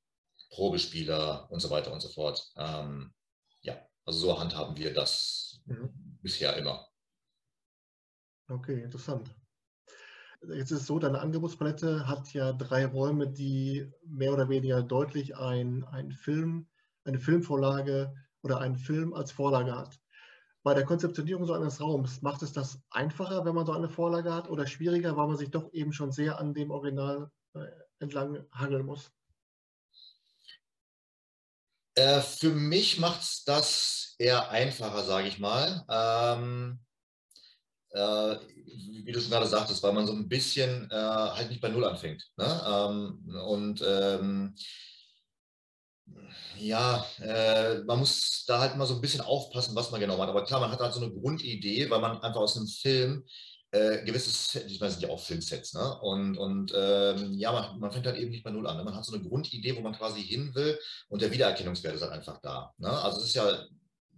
Probespieler 0.50 1.50
und 1.52 1.60
so 1.60 1.70
weiter 1.70 1.94
und 1.94 2.02
so 2.02 2.10
fort. 2.10 2.52
Ähm, 2.58 3.14
ja, 3.62 3.78
also 4.06 4.20
so 4.20 4.40
handhaben 4.40 4.78
wir 4.78 4.94
das 4.94 5.62
mhm. 5.66 6.20
bisher 6.22 6.58
immer. 6.58 6.88
Okay, 8.50 8.82
interessant. 8.82 9.34
Jetzt 10.42 10.72
ist 10.72 10.82
es 10.82 10.88
so, 10.88 10.98
deine 10.98 11.22
Angebotspalette 11.22 12.08
hat 12.08 12.34
ja 12.34 12.52
drei 12.52 12.88
Räume, 12.88 13.30
die 13.30 13.88
mehr 14.04 14.34
oder 14.34 14.50
weniger 14.50 14.82
deutlich 14.82 15.38
ein, 15.38 15.84
ein 15.86 16.12
Film, 16.12 16.68
eine 17.04 17.20
Filmvorlage 17.20 18.14
oder 18.42 18.60
einen 18.60 18.76
Film 18.76 19.14
als 19.14 19.32
Vorlage 19.32 19.76
hat 19.76 20.01
bei 20.64 20.74
der 20.74 20.86
Konzeptionierung 20.86 21.46
so 21.46 21.54
eines 21.54 21.82
Raums, 21.82 22.22
macht 22.22 22.44
es 22.44 22.54
das 22.54 22.80
einfacher, 22.92 23.46
wenn 23.46 23.56
man 23.56 23.66
so 23.66 23.72
eine 23.72 23.90
Vorlage 23.90 24.34
hat 24.34 24.50
oder 24.50 24.68
schwieriger, 24.68 25.18
weil 25.18 25.28
man 25.28 25.38
sich 25.38 25.50
doch 25.50 25.72
eben 25.74 25.94
schon 25.94 26.12
sehr 26.12 26.40
an 26.40 26.54
dem 26.54 26.72
Original 26.72 27.32
äh, 27.54 27.66
entlang 28.00 28.46
hangeln 28.52 28.86
muss? 28.86 29.12
Äh, 31.96 32.22
für 32.22 32.52
mich 32.52 33.00
macht 33.00 33.22
es 33.22 33.44
das 33.44 34.16
eher 34.18 34.50
einfacher, 34.50 35.04
sage 35.04 35.28
ich 35.28 35.40
mal. 35.40 35.86
Ähm, 35.90 36.80
äh, 37.90 38.36
wie 39.04 39.12
du 39.12 39.20
schon 39.20 39.32
gerade 39.32 39.48
sagtest, 39.48 39.84
weil 39.84 39.94
man 39.94 40.08
so 40.08 40.14
ein 40.14 40.30
bisschen 40.30 40.90
äh, 40.90 40.96
halt 40.96 41.50
nicht 41.50 41.62
bei 41.62 41.70
Null 41.70 41.86
anfängt. 41.86 42.32
Ne? 42.38 42.62
Ähm, 42.66 43.36
und 43.46 43.84
ähm, 43.86 44.56
ja, 46.58 47.06
äh, 47.22 47.80
man 47.80 48.00
muss 48.00 48.46
da 48.48 48.60
halt 48.60 48.78
mal 48.78 48.86
so 48.86 48.96
ein 48.96 49.02
bisschen 49.02 49.22
aufpassen, 49.22 49.76
was 49.76 49.92
man 49.92 50.00
genau 50.00 50.18
macht. 50.18 50.30
Aber 50.30 50.44
klar, 50.44 50.60
man 50.60 50.72
hat 50.72 50.80
halt 50.80 50.94
so 50.94 51.02
eine 51.02 51.12
Grundidee, 51.12 51.90
weil 51.90 52.00
man 52.00 52.22
einfach 52.22 52.42
aus 52.42 52.58
einem 52.58 52.68
Film 52.68 53.26
äh, 53.72 54.04
gewisses, 54.04 54.56
ich 54.68 54.80
meine, 54.80 54.92
sind 54.92 55.04
ja 55.04 55.10
auch 55.10 55.20
Filmsets, 55.20 55.74
ne? 55.74 56.00
Und, 56.02 56.38
und 56.38 56.74
ähm, 56.76 57.34
ja, 57.34 57.52
man, 57.52 57.80
man, 57.80 57.92
fängt 57.92 58.06
halt 58.06 58.18
eben 58.18 58.32
nicht 58.32 58.44
bei 58.44 58.52
Null 58.52 58.68
an. 58.68 58.78
Ne? 58.78 58.84
Man 58.84 58.96
hat 58.96 59.06
so 59.06 59.14
eine 59.14 59.24
Grundidee, 59.24 59.76
wo 59.76 59.82
man 59.82 59.94
quasi 59.94 60.22
hin 60.22 60.54
will 60.54 60.78
und 61.08 61.22
der 61.22 61.32
Wiedererkennungswert 61.32 61.96
ist 61.96 62.02
halt 62.02 62.12
einfach 62.12 62.40
da. 62.42 62.74
Ne? 62.78 62.90
Also 62.90 63.22
es 63.22 63.28
ist 63.28 63.36
ja 63.36 63.66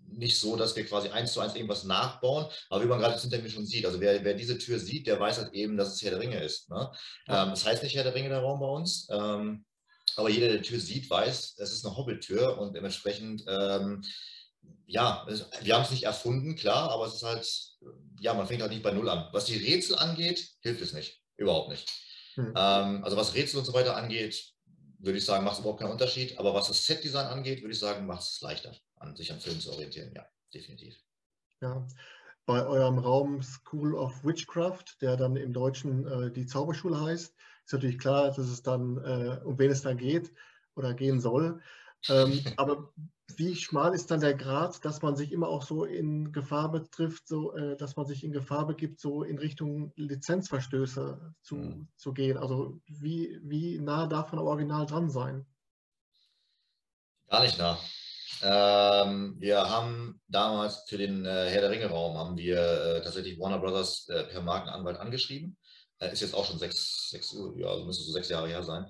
nicht 0.08 0.40
so, 0.40 0.56
dass 0.56 0.76
wir 0.76 0.86
quasi 0.86 1.10
eins 1.10 1.34
zu 1.34 1.40
eins 1.40 1.56
irgendwas 1.56 1.84
nachbauen, 1.84 2.48
aber 2.70 2.84
wie 2.84 2.88
man 2.88 3.00
gerade 3.00 3.20
hinter 3.20 3.40
mir 3.40 3.50
schon 3.50 3.66
sieht, 3.66 3.86
also 3.86 4.00
wer, 4.00 4.24
wer, 4.24 4.34
diese 4.34 4.58
Tür 4.58 4.80
sieht, 4.80 5.08
der 5.08 5.20
weiß 5.20 5.38
halt 5.38 5.54
eben, 5.54 5.78
dass 5.78 5.94
es 5.94 6.02
Herr 6.02 6.12
der 6.12 6.20
Ringe 6.20 6.44
ist. 6.44 6.70
Ne? 6.70 6.92
Ja. 7.28 7.44
Ähm, 7.44 7.50
das 7.52 7.66
heißt 7.66 7.84
nicht 7.84 7.96
Herr 7.96 8.04
der 8.04 8.16
Ringe, 8.16 8.30
der 8.30 8.40
Raum 8.40 8.60
bei 8.60 8.68
uns. 8.68 9.08
Ähm, 9.12 9.66
aber 10.16 10.30
jeder, 10.30 10.48
der 10.48 10.58
die 10.58 10.70
Tür 10.70 10.80
sieht, 10.80 11.10
weiß, 11.10 11.56
es 11.58 11.72
ist 11.72 11.86
eine 11.86 11.96
Hobbit-Tür 11.96 12.58
und 12.58 12.76
dementsprechend, 12.76 13.44
ähm, 13.48 14.04
ja, 14.86 15.26
wir 15.62 15.76
haben 15.76 15.84
es 15.84 15.92
nicht 15.92 16.04
erfunden, 16.04 16.56
klar, 16.56 16.92
aber 16.92 17.06
es 17.06 17.16
ist 17.16 17.24
halt, 17.24 17.48
ja, 18.20 18.34
man 18.34 18.48
fängt 18.48 18.62
halt 18.62 18.72
nicht 18.72 18.84
bei 18.84 18.92
Null 18.92 19.10
an. 19.10 19.28
Was 19.32 19.46
die 19.46 19.58
Rätsel 19.58 19.98
angeht, 19.98 20.56
hilft 20.62 20.82
es 20.82 20.94
nicht. 20.94 21.22
Überhaupt 21.38 21.70
nicht. 21.70 21.90
Hm. 22.36 22.54
Ähm, 22.56 23.04
also 23.04 23.18
was 23.18 23.34
Rätsel 23.34 23.60
und 23.60 23.66
so 23.66 23.74
weiter 23.74 23.96
angeht, 23.96 24.54
würde 25.00 25.18
ich 25.18 25.26
sagen, 25.26 25.44
macht 25.44 25.56
es 25.56 25.60
überhaupt 25.60 25.80
keinen 25.80 25.92
Unterschied. 25.92 26.38
Aber 26.40 26.54
was 26.54 26.68
das 26.68 26.86
Set-Design 26.86 27.28
angeht, 27.28 27.62
würde 27.62 27.74
ich 27.74 27.80
sagen, 27.80 28.06
macht 28.06 28.22
es 28.22 28.40
leichter, 28.42 28.76
an 28.96 29.16
sich 29.16 29.32
an 29.32 29.42
Filmen 29.42 29.60
zu 29.60 29.72
orientieren. 29.72 30.14
Ja, 30.16 30.26
definitiv. 30.54 30.98
Ja, 31.62 31.86
bei 32.46 32.66
eurem 32.66 33.00
Raum 33.00 33.42
School 33.42 33.96
of 33.96 34.24
Witchcraft, 34.24 35.02
der 35.02 35.18
dann 35.18 35.36
im 35.36 35.54
Deutschen 35.54 36.06
äh, 36.08 36.32
die 36.32 36.46
Zauberschule 36.46 37.00
heißt, 37.00 37.36
ist 37.66 37.74
natürlich 37.74 38.00
klar, 38.00 38.28
dass 38.28 38.38
es 38.38 38.62
dann, 38.62 38.98
äh, 38.98 39.40
um 39.44 39.58
wen 39.58 39.72
es 39.72 39.82
dann 39.82 39.98
geht 39.98 40.32
oder 40.76 40.94
gehen 40.94 41.20
soll. 41.20 41.62
Ähm, 42.10 42.42
aber 42.58 42.92
wie 43.38 43.56
schmal 43.56 43.94
ist 43.94 44.12
dann 44.12 44.20
der 44.20 44.36
Grad, 44.36 44.84
dass 44.86 45.02
man 45.02 45.16
sich 45.16 45.32
immer 45.32 45.48
auch 45.48 45.64
so 45.64 45.86
in 45.86 46.32
Gefahr 46.32 46.72
betrifft, 46.72 47.28
so, 47.28 47.56
äh, 47.56 47.78
dass 47.78 47.96
man 47.96 48.06
sich 48.06 48.24
in 48.24 48.32
Gefahr 48.32 48.68
begibt, 48.68 49.00
so 49.00 49.24
in 49.24 49.40
Richtung 49.40 49.94
Lizenzverstöße 49.96 51.34
zu, 51.42 51.56
mhm. 51.56 51.88
zu 51.96 52.14
gehen? 52.14 52.38
Also 52.38 52.80
wie, 52.86 53.40
wie 53.44 53.80
nah 53.80 54.08
darf 54.08 54.32
man 54.32 54.40
am 54.40 54.48
Original 54.48 54.86
dran 54.86 55.10
sein? 55.10 55.46
Gar 57.30 57.44
nicht 57.44 57.58
nah. 57.58 57.80
Ähm, 58.42 59.36
wir 59.40 59.70
haben 59.70 60.22
damals 60.28 60.84
für 60.88 60.98
den 60.98 61.26
äh, 61.26 61.50
Herr 61.50 61.62
der 61.62 61.70
Ringe 61.70 61.86
Raum 61.86 62.18
haben 62.18 62.38
wir 62.38 62.58
äh, 62.58 63.02
tatsächlich 63.02 63.40
Warner 63.40 63.60
Brothers 63.60 64.10
äh, 64.10 64.26
per 64.26 64.42
Markenanwalt 64.42 64.98
angeschrieben 64.98 65.58
ist 66.12 66.22
jetzt 66.22 66.34
auch 66.34 66.46
schon 66.46 66.60
sechs, 66.60 67.10
sechs 67.10 67.36
ja, 67.58 67.68
also 67.68 67.86
müsste 67.86 68.04
so 68.04 68.12
sechs 68.12 68.30
Jahre 68.30 68.48
her 68.48 68.64
sein, 68.64 68.86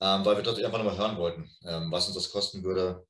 ähm, 0.00 0.24
weil 0.24 0.36
wir 0.36 0.42
dort 0.42 0.62
einfach 0.62 0.78
nochmal 0.78 0.98
hören 0.98 1.16
wollten, 1.16 1.50
ähm, 1.64 1.90
was 1.90 2.06
uns 2.06 2.16
das 2.16 2.30
kosten 2.30 2.62
würde, 2.64 3.06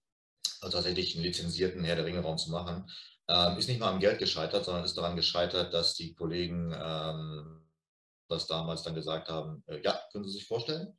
also 0.60 0.76
tatsächlich 0.76 1.14
einen 1.14 1.24
lizenzierten 1.24 1.84
Herr 1.84 1.96
der 1.96 2.06
Ringe-Raum 2.06 2.38
zu 2.38 2.50
machen. 2.50 2.88
Ähm, 3.28 3.58
ist 3.58 3.68
nicht 3.68 3.80
mal 3.80 3.90
am 3.90 4.00
Geld 4.00 4.20
gescheitert, 4.20 4.64
sondern 4.64 4.84
ist 4.84 4.96
daran 4.96 5.16
gescheitert, 5.16 5.74
dass 5.74 5.94
die 5.94 6.14
Kollegen 6.14 6.72
ähm, 6.72 7.66
das 8.28 8.46
damals 8.46 8.82
dann 8.82 8.94
gesagt 8.94 9.28
haben, 9.28 9.64
äh, 9.66 9.80
ja, 9.82 10.00
können 10.12 10.24
Sie 10.24 10.30
sich 10.30 10.46
vorstellen, 10.46 10.96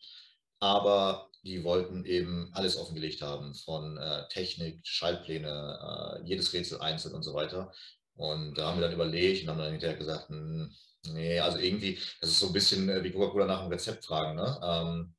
aber 0.60 1.30
die 1.44 1.64
wollten 1.64 2.06
eben 2.06 2.50
alles 2.54 2.78
offengelegt 2.78 3.22
haben, 3.22 3.54
von 3.56 3.98
äh, 3.98 4.28
Technik, 4.30 4.86
Schaltpläne, 4.86 6.20
äh, 6.20 6.28
jedes 6.28 6.52
Rätsel 6.54 6.82
einzeln 6.82 7.16
und 7.16 7.24
so 7.24 7.34
weiter. 7.34 7.72
Und 8.16 8.58
da 8.58 8.68
haben 8.68 8.80
wir 8.80 8.88
dann 8.88 8.96
überlegt 8.96 9.44
und 9.44 9.50
haben 9.50 9.60
dann 9.60 9.72
hinterher 9.72 9.98
gesagt, 9.98 10.30
mh, 10.30 10.38
hm, 10.38 10.76
Nee, 11.14 11.40
also 11.40 11.58
irgendwie, 11.58 12.00
das 12.22 12.32
ist 12.32 12.40
so 12.40 12.48
ein 12.48 12.54
bisschen 12.54 12.90
äh, 12.90 13.04
wie 13.04 13.12
Coca-Cola 13.12 13.46
nach 13.46 13.62
dem 13.62 13.72
Rezept 13.72 14.06
fragen. 14.06 14.36
Ne? 14.36 14.60
Ähm, 14.64 15.16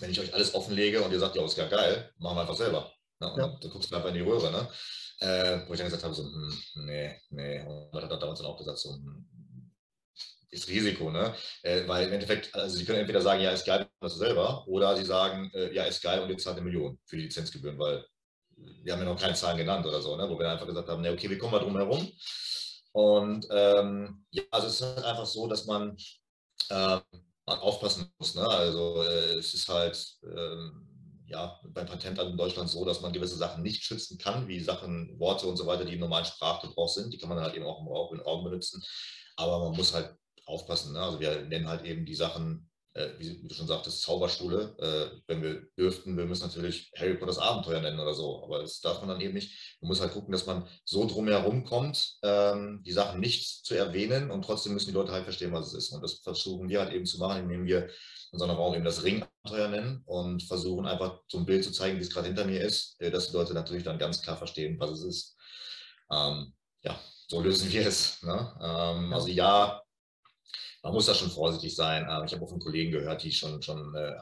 wenn 0.00 0.10
ich 0.10 0.20
euch 0.20 0.32
alles 0.34 0.54
offenlege 0.54 1.02
und 1.02 1.12
ihr 1.12 1.20
sagt, 1.20 1.36
ja, 1.36 1.44
ist 1.44 1.56
ja 1.56 1.68
geil, 1.68 2.10
machen 2.18 2.36
wir 2.36 2.40
einfach 2.42 2.56
selber. 2.56 2.92
Ne? 3.20 3.28
Ja. 3.28 3.36
dann, 3.36 3.58
dann 3.60 3.70
guckst 3.70 3.90
du 3.90 3.96
einfach 3.96 4.08
in 4.08 4.14
die 4.14 4.20
Röhre. 4.20 4.50
Ne? 4.50 4.68
Äh, 5.20 5.68
wo 5.68 5.72
ich 5.72 5.78
dann 5.78 5.86
gesagt 5.86 6.02
habe, 6.02 6.14
so, 6.14 6.24
hm, 6.24 6.62
nee, 6.86 7.20
nee. 7.30 7.60
Und 7.62 7.92
man 7.92 8.02
hat 8.02 8.10
damals 8.22 8.40
dann 8.40 8.48
auch 8.48 8.58
gesagt, 8.58 8.78
so, 8.78 8.92
hm, 8.92 9.28
ist 10.50 10.68
Risiko, 10.68 11.10
ne? 11.10 11.34
Äh, 11.62 11.86
weil 11.88 12.06
im 12.08 12.12
Endeffekt, 12.12 12.54
also 12.54 12.76
Sie 12.76 12.84
können 12.84 12.98
entweder 12.98 13.22
sagen, 13.22 13.40
ja, 13.40 13.52
ist 13.52 13.64
geil, 13.64 13.86
das 14.00 14.16
selber, 14.16 14.66
oder 14.68 14.96
Sie 14.96 15.04
sagen, 15.04 15.50
äh, 15.54 15.72
ja, 15.72 15.84
ist 15.84 16.02
geil 16.02 16.20
und 16.20 16.28
jetzt 16.28 16.44
zahlt 16.44 16.56
eine 16.56 16.64
Million 16.64 16.98
für 17.06 17.16
die 17.16 17.22
Lizenzgebühren, 17.22 17.78
weil 17.78 18.04
wir 18.56 18.92
haben 18.92 19.00
ja 19.00 19.06
noch 19.06 19.20
keine 19.20 19.34
Zahlen 19.34 19.56
genannt 19.56 19.86
oder 19.86 20.02
so, 20.02 20.16
ne? 20.16 20.28
wo 20.28 20.38
wir 20.38 20.50
einfach 20.50 20.66
gesagt 20.66 20.88
haben, 20.88 21.02
ne, 21.02 21.10
okay, 21.10 21.30
wie 21.30 21.38
kommen 21.38 21.52
wir 21.52 21.60
drum 21.60 21.76
herum? 21.76 22.10
Und 22.92 23.46
ähm, 23.50 24.24
ja, 24.30 24.42
also 24.50 24.66
es 24.66 24.80
ist 24.80 24.82
halt 24.82 25.04
einfach 25.04 25.26
so, 25.26 25.46
dass 25.46 25.66
man 25.66 25.96
äh, 26.68 27.00
aufpassen 27.46 28.12
muss. 28.18 28.34
Ne? 28.34 28.46
Also 28.46 29.02
äh, 29.02 29.38
es 29.38 29.54
ist 29.54 29.68
halt 29.68 30.18
ähm, 30.24 30.88
ja, 31.26 31.58
beim 31.64 31.86
Patentamt 31.86 32.30
in 32.30 32.36
Deutschland 32.36 32.68
so, 32.68 32.84
dass 32.84 33.00
man 33.00 33.12
gewisse 33.12 33.36
Sachen 33.36 33.62
nicht 33.62 33.82
schützen 33.82 34.18
kann, 34.18 34.46
wie 34.48 34.60
Sachen, 34.60 35.18
Worte 35.18 35.46
und 35.46 35.56
so 35.56 35.66
weiter, 35.66 35.84
die 35.84 35.94
im 35.94 36.00
normalen 36.00 36.26
Sprachgebrauch 36.26 36.88
sind. 36.88 37.12
Die 37.12 37.18
kann 37.18 37.30
man 37.30 37.40
halt 37.40 37.54
eben 37.54 37.64
auch 37.64 37.80
im 38.12 38.20
Augen 38.20 38.44
benutzen. 38.44 38.82
Aber 39.36 39.58
man 39.58 39.76
muss 39.76 39.94
halt 39.94 40.14
aufpassen. 40.44 40.92
Ne? 40.92 41.00
Also 41.00 41.20
wir 41.20 41.42
nennen 41.46 41.68
halt 41.68 41.84
eben 41.86 42.04
die 42.04 42.14
Sachen 42.14 42.70
äh, 42.94 43.08
wie, 43.18 43.46
du 43.46 43.54
schon 43.54 43.66
sagtest, 43.66 44.02
Zauberschule. 44.02 44.76
Äh, 44.78 45.20
wenn 45.26 45.42
wir 45.42 45.66
dürften, 45.78 46.16
wir 46.16 46.26
müssen 46.26 46.46
natürlich 46.46 46.92
Harry 46.96 47.14
Potters 47.14 47.38
Abenteuer 47.38 47.80
nennen 47.80 48.00
oder 48.00 48.14
so, 48.14 48.42
aber 48.44 48.60
das 48.60 48.80
darf 48.80 49.00
man 49.00 49.08
dann 49.08 49.20
eben 49.20 49.34
nicht. 49.34 49.76
Man 49.80 49.88
muss 49.88 50.00
halt 50.00 50.12
gucken, 50.12 50.32
dass 50.32 50.46
man 50.46 50.66
so 50.84 51.06
drumherum 51.06 51.64
kommt, 51.64 52.16
ähm, 52.22 52.82
die 52.84 52.92
Sachen 52.92 53.20
nicht 53.20 53.64
zu 53.64 53.74
erwähnen 53.74 54.30
und 54.30 54.44
trotzdem 54.44 54.74
müssen 54.74 54.90
die 54.90 54.94
Leute 54.94 55.12
halt 55.12 55.24
verstehen, 55.24 55.52
was 55.52 55.68
es 55.68 55.74
ist. 55.74 55.92
Und 55.92 56.02
das 56.02 56.20
versuchen 56.20 56.68
wir 56.68 56.80
halt 56.80 56.92
eben 56.92 57.06
zu 57.06 57.18
machen, 57.18 57.44
indem 57.44 57.64
wir 57.64 57.88
unseren 58.32 58.50
Raum 58.50 58.74
eben 58.74 58.84
das 58.84 59.02
Ringabenteuer 59.02 59.68
nennen 59.68 60.02
und 60.06 60.42
versuchen 60.42 60.86
einfach 60.86 61.20
so 61.28 61.38
ein 61.38 61.46
Bild 61.46 61.64
zu 61.64 61.72
zeigen, 61.72 61.98
wie 61.98 62.02
es 62.02 62.10
gerade 62.10 62.28
hinter 62.28 62.44
mir 62.44 62.62
ist, 62.62 63.00
äh, 63.00 63.10
dass 63.10 63.28
die 63.28 63.36
Leute 63.36 63.54
natürlich 63.54 63.84
dann 63.84 63.98
ganz 63.98 64.22
klar 64.22 64.36
verstehen, 64.36 64.78
was 64.78 64.90
es 64.90 65.02
ist. 65.02 65.36
Ähm, 66.10 66.52
ja, 66.82 66.98
so 67.28 67.40
lösen 67.40 67.70
wir 67.72 67.86
es. 67.86 68.22
Ne? 68.22 68.54
Ähm, 68.62 69.12
also 69.12 69.28
ja, 69.28 69.82
man 70.82 70.92
muss 70.92 71.06
da 71.06 71.14
schon 71.14 71.30
vorsichtig 71.30 71.74
sein. 71.74 72.06
Ähm, 72.08 72.24
ich 72.24 72.32
habe 72.32 72.44
auch 72.44 72.50
von 72.50 72.60
Kollegen 72.60 72.92
gehört, 72.92 73.22
die 73.22 73.32
schon, 73.32 73.62
schon 73.62 73.94
äh, 73.94 74.14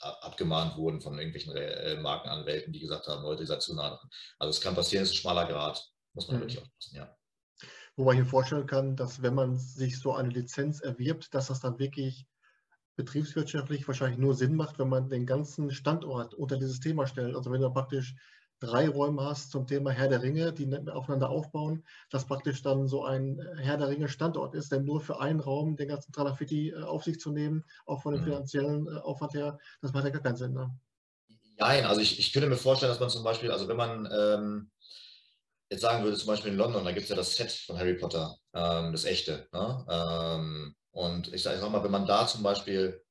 abgemahnt 0.00 0.76
wurden 0.76 1.00
von 1.00 1.18
irgendwelchen 1.18 1.54
äh, 1.56 1.96
Markenanwälten, 1.96 2.72
die 2.72 2.80
gesagt 2.80 3.06
haben, 3.06 3.22
Leute, 3.22 3.42
ihr 3.42 3.46
seid 3.46 3.62
zu 3.62 3.74
nah 3.74 3.90
dran. 3.90 4.10
Also 4.38 4.50
es 4.50 4.60
kann 4.60 4.74
passieren, 4.74 5.04
es 5.04 5.10
ist 5.10 5.16
ein 5.16 5.20
schmaler 5.20 5.46
Grad, 5.46 5.82
muss 6.14 6.28
man 6.28 6.36
mhm. 6.36 6.40
wirklich 6.42 6.58
aufpassen, 6.58 6.96
ja. 6.96 7.16
Wo 7.96 8.04
man 8.04 8.16
hier 8.16 8.26
vorstellen 8.26 8.66
kann, 8.66 8.94
dass 8.94 9.22
wenn 9.22 9.34
man 9.34 9.56
sich 9.56 9.98
so 9.98 10.14
eine 10.14 10.28
Lizenz 10.28 10.80
erwirbt, 10.80 11.34
dass 11.34 11.46
das 11.46 11.60
dann 11.60 11.78
wirklich 11.78 12.26
betriebswirtschaftlich 12.96 13.86
wahrscheinlich 13.86 14.18
nur 14.18 14.34
Sinn 14.34 14.54
macht, 14.54 14.78
wenn 14.78 14.88
man 14.88 15.08
den 15.08 15.24
ganzen 15.24 15.70
Standort 15.70 16.34
unter 16.34 16.58
dieses 16.58 16.80
Thema 16.80 17.06
stellt. 17.06 17.34
Also 17.34 17.50
wenn 17.50 17.60
du 17.60 17.70
praktisch 17.70 18.14
drei 18.60 18.88
Räume 18.88 19.22
hast 19.24 19.50
zum 19.50 19.66
Thema 19.66 19.90
Herr 19.90 20.08
der 20.08 20.22
Ringe, 20.22 20.52
die 20.52 20.66
aufeinander 20.88 21.30
aufbauen, 21.30 21.84
dass 22.10 22.26
praktisch 22.26 22.62
dann 22.62 22.88
so 22.88 23.04
ein 23.04 23.40
Herr 23.58 23.76
der 23.76 23.88
Ringe 23.88 24.08
Standort 24.08 24.54
ist, 24.54 24.72
denn 24.72 24.84
nur 24.84 25.00
für 25.00 25.20
einen 25.20 25.40
Raum 25.40 25.76
den 25.76 25.88
ganzen 25.88 26.12
Tralafitti 26.12 26.70
äh, 26.70 26.82
auf 26.82 27.04
sich 27.04 27.20
zu 27.20 27.30
nehmen, 27.30 27.64
auch 27.84 28.02
von 28.02 28.12
dem 28.12 28.22
mhm. 28.22 28.26
finanziellen 28.26 28.88
äh, 28.88 29.00
Aufwand 29.00 29.34
her, 29.34 29.58
das 29.82 29.92
macht 29.92 30.04
ja 30.04 30.10
gar 30.10 30.22
keinen 30.22 30.36
Sinn. 30.36 30.52
Ne? 30.52 30.70
Nein, 31.58 31.84
also 31.84 32.00
ich, 32.00 32.18
ich 32.18 32.32
könnte 32.32 32.48
mir 32.48 32.56
vorstellen, 32.56 32.90
dass 32.90 33.00
man 33.00 33.10
zum 33.10 33.24
Beispiel, 33.24 33.50
also 33.50 33.68
wenn 33.68 33.76
man 33.76 34.08
ähm, 34.12 34.70
jetzt 35.70 35.80
sagen 35.80 36.04
würde, 36.04 36.16
zum 36.16 36.28
Beispiel 36.28 36.52
in 36.52 36.58
London, 36.58 36.84
da 36.84 36.92
gibt 36.92 37.04
es 37.04 37.10
ja 37.10 37.16
das 37.16 37.34
Set 37.34 37.52
von 37.52 37.78
Harry 37.78 37.94
Potter, 37.94 38.36
ähm, 38.54 38.92
das 38.92 39.04
echte. 39.04 39.48
Ne? 39.52 39.86
Ähm, 39.88 40.74
und 40.92 41.32
ich 41.32 41.42
sage 41.42 41.58
sag 41.58 41.70
mal, 41.70 41.84
wenn 41.84 41.90
man 41.90 42.06
da 42.06 42.26
zum 42.26 42.42
Beispiel 42.42 43.02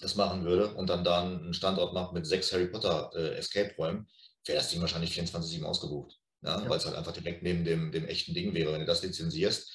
das 0.00 0.14
machen 0.14 0.44
würde 0.44 0.74
und 0.74 0.88
dann 0.88 1.04
da 1.04 1.22
einen 1.22 1.52
Standort 1.52 1.92
macht 1.92 2.12
mit 2.12 2.26
sechs 2.26 2.52
Harry 2.52 2.66
Potter 2.66 3.10
äh, 3.14 3.34
Escape-Räumen, 3.36 4.08
wäre 4.44 4.58
das 4.58 4.70
Ding 4.70 4.80
wahrscheinlich 4.80 5.12
24-7 5.18 5.64
ausgebucht. 5.64 6.18
Ja? 6.42 6.62
Ja. 6.62 6.68
Weil 6.68 6.78
es 6.78 6.86
halt 6.86 6.96
einfach 6.96 7.12
direkt 7.12 7.42
neben 7.42 7.64
dem, 7.64 7.92
dem 7.92 8.06
echten 8.06 8.34
Ding 8.34 8.54
wäre. 8.54 8.72
Wenn 8.72 8.80
du 8.80 8.86
das 8.86 9.02
lizenzierst, 9.02 9.72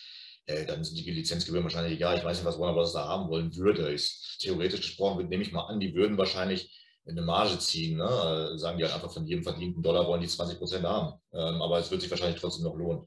äh, 0.48 0.66
dann 0.66 0.84
sind 0.84 0.96
die 0.98 1.10
Lizenzgebühren 1.10 1.64
wahrscheinlich 1.64 1.94
egal. 1.94 2.18
Ich 2.18 2.24
weiß 2.24 2.38
nicht, 2.38 2.46
was 2.46 2.60
Warner 2.60 2.74
Bros. 2.74 2.94
da 2.94 3.08
haben 3.08 3.30
wollen 3.30 3.56
würde. 3.56 3.94
Ich, 3.94 4.38
theoretisch 4.40 4.82
gesprochen, 4.82 5.28
nehme 5.28 5.44
ich 5.44 5.52
mal 5.52 5.66
an, 5.66 5.80
die 5.80 5.94
würden 5.94 6.18
wahrscheinlich 6.18 6.82
eine 7.08 7.22
Marge 7.22 7.60
ziehen. 7.60 7.98
Ne? 7.98 8.06
Äh, 8.54 8.58
sagen 8.58 8.78
die 8.78 8.84
halt 8.84 8.94
einfach 8.94 9.12
von 9.12 9.26
jedem 9.26 9.44
verdienten 9.44 9.82
Dollar 9.82 10.08
wollen 10.08 10.22
die 10.22 10.28
20 10.28 10.58
Prozent 10.58 10.86
haben. 10.86 11.20
Ähm, 11.34 11.62
aber 11.62 11.80
es 11.80 11.92
wird 11.92 12.02
sich 12.02 12.10
wahrscheinlich 12.10 12.40
trotzdem 12.40 12.64
noch 12.64 12.76
lohnen. 12.76 13.06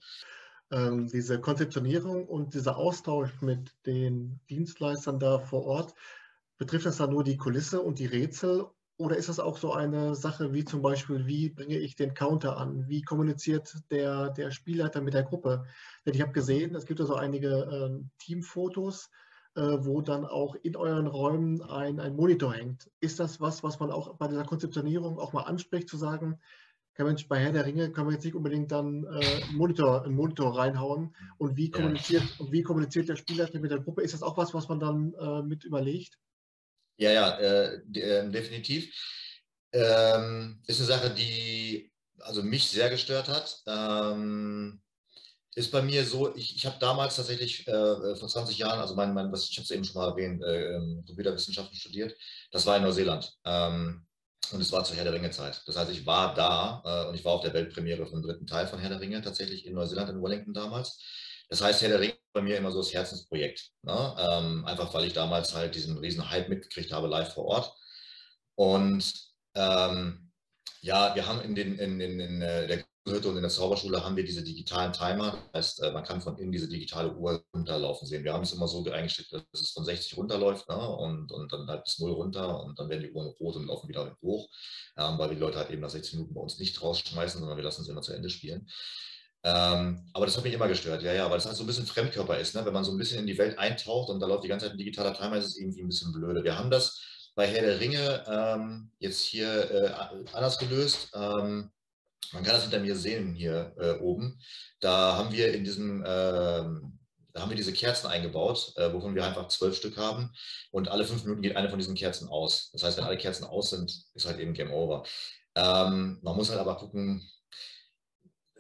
Ähm, 0.71 1.09
diese 1.09 1.41
Konzeptionierung 1.41 2.27
und 2.27 2.55
dieser 2.55 2.77
Austausch 2.77 3.41
mit 3.41 3.73
den 3.87 4.41
Dienstleistern 4.51 5.19
da 5.19 5.39
vor 5.39 5.65
Ort, 5.65 5.95
betrifft 6.59 6.87
das 6.87 6.99
dann 6.99 7.11
nur 7.11 7.25
die 7.25 7.37
Kulisse 7.37 7.81
und 7.81 7.99
die 7.99 8.07
Rätsel 8.07 8.67
oder 8.99 9.17
ist 9.17 9.29
das 9.29 9.39
auch 9.39 9.57
so 9.57 9.73
eine 9.73 10.15
Sache 10.17 10.53
wie 10.53 10.65
zum 10.65 10.83
Beispiel, 10.83 11.27
wie 11.27 11.51
bringe 11.51 11.79
ich 11.79 11.95
den 11.95 12.15
Counter 12.15 12.57
an? 12.57 12.89
Wie 12.89 13.03
kommuniziert 13.03 13.75
der, 13.91 14.31
der 14.31 14.51
Spielleiter 14.51 15.01
mit 15.01 15.15
der 15.15 15.23
Gruppe? 15.23 15.65
Denn 16.05 16.15
ich 16.15 16.21
habe 16.21 16.33
gesehen, 16.33 16.75
es 16.75 16.85
gibt 16.85 16.99
ja 16.99 17.07
so 17.07 17.15
einige 17.15 17.49
äh, 17.49 18.05
Teamfotos, 18.19 19.09
äh, 19.55 19.61
wo 19.61 20.03
dann 20.03 20.25
auch 20.27 20.57
in 20.57 20.77
euren 20.77 21.07
Räumen 21.07 21.63
ein, 21.63 22.01
ein 22.01 22.17
Monitor 22.17 22.53
hängt. 22.53 22.91
Ist 22.99 23.21
das 23.21 23.41
was, 23.41 23.63
was 23.63 23.79
man 23.79 23.93
auch 23.93 24.17
bei 24.17 24.27
dieser 24.27 24.45
Konzeptionierung 24.45 25.21
auch 25.21 25.33
mal 25.33 25.43
anspricht, 25.43 25.89
zu 25.89 25.97
sagen, 25.97 26.41
Mensch, 27.05 27.29
bei 27.29 27.39
Herr 27.39 27.53
der 27.53 27.65
Ringe 27.65 27.93
kann 27.93 28.07
man 28.07 28.15
jetzt 28.15 28.25
nicht 28.25 28.35
unbedingt 28.35 28.73
dann 28.73 29.05
äh, 29.05 29.45
einen, 29.45 29.57
Monitor, 29.57 30.03
einen 30.03 30.17
Monitor 30.17 30.59
reinhauen. 30.59 31.15
Und 31.37 31.57
wie 31.57 31.71
kommuniziert, 31.71 32.25
ja. 32.25 32.45
und 32.45 32.51
wie 32.51 32.63
kommuniziert 32.63 33.09
der 33.09 33.15
Spielleiter 33.15 33.61
mit 33.61 33.71
der 33.71 33.79
Gruppe? 33.79 34.03
Ist 34.03 34.15
das 34.15 34.25
auch 34.25 34.37
was, 34.37 34.53
was 34.53 34.69
man 34.69 34.81
dann 34.81 35.15
äh, 35.15 35.43
mit 35.43 35.65
überlegt? 35.65 36.19
Ja, 36.99 37.11
ja, 37.13 37.31
äh, 37.39 37.75
äh, 37.95 38.31
definitiv. 38.31 38.93
Ähm, 39.73 40.61
ist 40.67 40.81
eine 40.81 40.89
Sache, 40.89 41.11
die 41.11 41.93
also 42.21 42.43
mich 42.43 42.69
sehr 42.69 42.91
gestört 42.91 43.29
hat. 43.29 43.63
Ähm, 43.67 44.81
ist 45.55 45.71
bei 45.73 45.83
mir 45.83 46.05
so, 46.05 46.35
ich, 46.37 46.57
ich 46.57 46.67
habe 46.67 46.77
damals 46.79 47.17
tatsächlich 47.17 47.67
äh, 47.67 48.17
vor 48.17 48.29
20 48.29 48.59
Jahren, 48.59 48.81
also 48.81 48.95
mein, 48.95 49.15
mein 49.15 49.33
was, 49.33 49.49
ich 49.49 49.57
habe 49.57 49.65
es 49.65 49.71
eben 49.71 49.85
schon 49.85 50.01
mal 50.01 50.09
erwähnt, 50.11 50.43
äh, 50.43 50.75
ähm, 50.75 51.05
Computerwissenschaften 51.07 51.77
studiert. 51.77 52.15
Das 52.51 52.67
war 52.67 52.77
in 52.77 52.83
Neuseeland. 52.83 53.33
Ähm, 53.45 54.07
und 54.53 54.61
es 54.61 54.73
war 54.73 54.85
zur 54.85 54.97
Herr 54.97 55.05
der 55.05 55.13
Ringe-Zeit. 55.13 55.63
Das 55.67 55.77
heißt, 55.77 55.91
ich 55.91 56.07
war 56.07 56.35
da 56.35 56.83
äh, 56.85 57.09
und 57.09 57.15
ich 57.15 57.25
war 57.25 57.33
auf 57.33 57.43
der 57.43 57.55
Weltpremiere 57.55 58.07
vom 58.07 58.23
dritten 58.23 58.47
Teil 58.47 58.67
von 58.67 58.79
Herr 58.79 58.89
der 58.89 59.01
Ringe, 59.01 59.21
tatsächlich 59.21 59.67
in 59.67 59.75
Neuseeland, 59.75 60.11
in 60.11 60.23
Wellington 60.23 60.55
damals. 60.55 61.03
Das 61.49 61.63
heißt, 61.63 61.83
Herr 61.83 61.89
der 61.89 62.01
Ringe 62.01 62.19
bei 62.33 62.43
mir 62.43 62.57
immer 62.57 62.71
so 62.71 62.79
das 62.79 62.93
Herzensprojekt. 62.93 63.71
Ne? 63.83 64.17
Ähm, 64.19 64.65
einfach 64.65 64.93
weil 64.95 65.07
ich 65.07 65.13
damals 65.13 65.55
halt 65.55 65.75
diesen 65.75 65.99
riesen 65.99 66.31
Hype 66.31 66.49
mitgekriegt 66.49 66.93
habe, 66.93 67.09
live 67.09 67.33
vor 67.35 67.47
Ort. 67.47 67.75
Und 68.55 69.15
ähm, 69.55 70.31
ja, 70.81 71.15
wir 71.15 71.27
haben 71.27 71.41
in, 71.41 71.55
den, 71.55 71.79
in, 71.79 72.01
in, 72.01 72.21
in 72.21 72.43
äh, 72.43 72.67
der 72.67 72.85
Hütte 73.09 73.29
und 73.29 73.37
in 73.37 73.43
der 73.43 73.51
Zauberschule 73.51 74.05
haben 74.05 74.17
wir 74.17 74.25
diese 74.25 74.45
digitalen 74.45 74.93
Timer. 74.93 75.39
Das 75.53 75.79
heißt, 75.79 75.83
äh, 75.83 75.93
man 75.93 76.05
kann 76.05 76.21
von 76.21 76.37
innen 76.39 76.53
diese 76.53 76.69
digitale 76.69 77.15
Uhr 77.15 77.43
runterlaufen 77.55 78.07
sehen. 78.07 78.25
Wir 78.25 78.33
haben 78.33 78.43
es 78.43 78.53
immer 78.53 78.69
so 78.69 78.85
eingestellt, 78.91 79.47
dass 79.53 79.61
es 79.61 79.71
von 79.71 79.85
60 79.85 80.17
runterläuft 80.17 80.69
ne? 80.69 80.77
und, 80.77 81.33
und 81.33 81.53
dann 81.53 81.67
halt 81.67 81.85
bis 81.85 81.99
0 81.99 82.13
runter 82.13 82.63
und 82.63 82.79
dann 82.79 82.89
werden 82.89 83.03
die 83.03 83.13
Uhren 83.13 83.29
rot 83.41 83.57
und 83.57 83.67
laufen 83.67 83.89
wieder 83.89 84.17
hoch, 84.23 84.49
ähm, 84.97 85.19
weil 85.19 85.31
die 85.31 85.41
Leute 85.41 85.59
halt 85.59 85.71
eben 85.71 85.81
nach 85.81 85.91
60 85.91 86.15
Minuten 86.15 86.35
bei 86.35 86.41
uns 86.41 86.59
nicht 86.59 86.81
rausschmeißen, 86.83 87.41
sondern 87.41 87.57
wir 87.57 87.65
lassen 87.65 87.85
sie 87.85 87.91
immer 87.91 88.03
zu 88.03 88.13
Ende 88.13 88.31
spielen. 88.31 88.69
Ähm, 89.45 90.11
aber 90.13 90.27
das 90.27 90.37
hat 90.37 90.45
mich 90.45 90.53
immer 90.53 90.69
gestört, 90.69 91.03
ja, 91.03 91.13
ja, 91.13 91.31
weil 91.31 91.39
es 91.39 91.47
halt 91.47 91.57
so 91.57 91.63
ein 91.63 91.67
bisschen 91.67 91.87
Fremdkörper 91.87 92.39
ist. 92.39 92.55
Ne? 92.55 92.65
Wenn 92.65 92.73
man 92.73 92.85
so 92.85 92.91
ein 92.93 92.99
bisschen 92.99 93.21
in 93.21 93.27
die 93.27 93.39
Welt 93.39 93.59
eintaucht 93.59 94.11
und 94.11 94.21
da 94.21 94.27
läuft 94.27 94.45
die 94.45 94.49
ganze 94.49 94.67
Zeit 94.67 94.75
ein 94.75 94.79
digitaler 94.79 95.15
Timer, 95.15 95.37
ist 95.37 95.47
es 95.47 95.59
irgendwie 95.59 95.83
ein 95.83 95.89
bisschen 95.89 96.13
blöde. 96.13 96.43
Wir 96.43 96.59
haben 96.59 96.71
das 96.71 97.01
bei 97.35 97.47
Herr 97.47 97.63
der 97.63 97.79
Ringe 97.79 98.25
ähm, 98.27 98.91
jetzt 98.99 99.21
hier 99.21 99.71
äh, 99.71 100.33
anders 100.33 100.59
gelöst. 100.59 101.11
Ähm, 101.15 101.71
man 102.33 102.43
kann 102.43 102.55
das 102.55 102.63
hinter 102.63 102.81
mir 102.81 102.97
sehen 102.97 103.33
hier 103.35 103.75
äh, 103.79 103.93
oben. 104.01 104.41
Da 104.81 105.17
haben 105.17 105.33
wir 105.33 105.55
in 105.55 105.65
diesem, 105.65 106.03
äh, 106.03 106.05
da 106.05 107.41
haben 107.41 107.49
wir 107.49 107.57
diese 107.57 107.73
Kerzen 107.73 108.09
eingebaut, 108.09 108.73
äh, 108.77 108.93
wovon 108.93 109.15
wir 109.15 109.25
einfach 109.25 109.49
zwölf 109.49 109.77
Stück 109.77 109.97
haben. 109.97 110.33
Und 110.73 110.89
alle 110.89 111.05
fünf 111.05 111.23
Minuten 111.23 111.43
geht 111.43 111.57
eine 111.57 111.71
von 111.71 111.79
diesen 111.79 111.95
Kerzen 111.95 112.29
aus. 112.29 112.71
Das 112.73 112.83
heißt, 112.83 112.99
wenn 112.99 113.05
alle 113.05 113.17
Kerzen 113.17 113.45
aus 113.45 113.71
sind, 113.71 113.93
ist 114.15 114.27
halt 114.27 114.41
eben 114.41 114.53
Game 114.53 114.73
Over. 114.73 115.05
Ähm, 115.55 116.19
man 116.23 116.37
muss 116.37 116.51
halt 116.51 116.61
aber 116.61 116.77
gucken, 116.77 117.23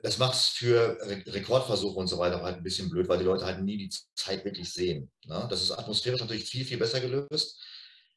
das 0.02 0.18
macht 0.18 0.34
es 0.34 0.46
für 0.48 0.98
Rekordversuche 1.00 1.98
und 1.98 2.06
so 2.06 2.18
weiter 2.18 2.42
halt 2.42 2.56
ein 2.56 2.62
bisschen 2.62 2.88
blöd, 2.90 3.08
weil 3.08 3.18
die 3.18 3.24
Leute 3.24 3.44
halt 3.44 3.62
nie 3.62 3.76
die 3.76 3.90
Zeit 4.14 4.44
wirklich 4.44 4.72
sehen. 4.72 5.10
Ne? 5.24 5.46
Das 5.50 5.62
ist 5.62 5.72
atmosphärisch 5.72 6.20
natürlich 6.20 6.44
viel, 6.44 6.64
viel 6.64 6.78
besser 6.78 7.00
gelöst. 7.00 7.60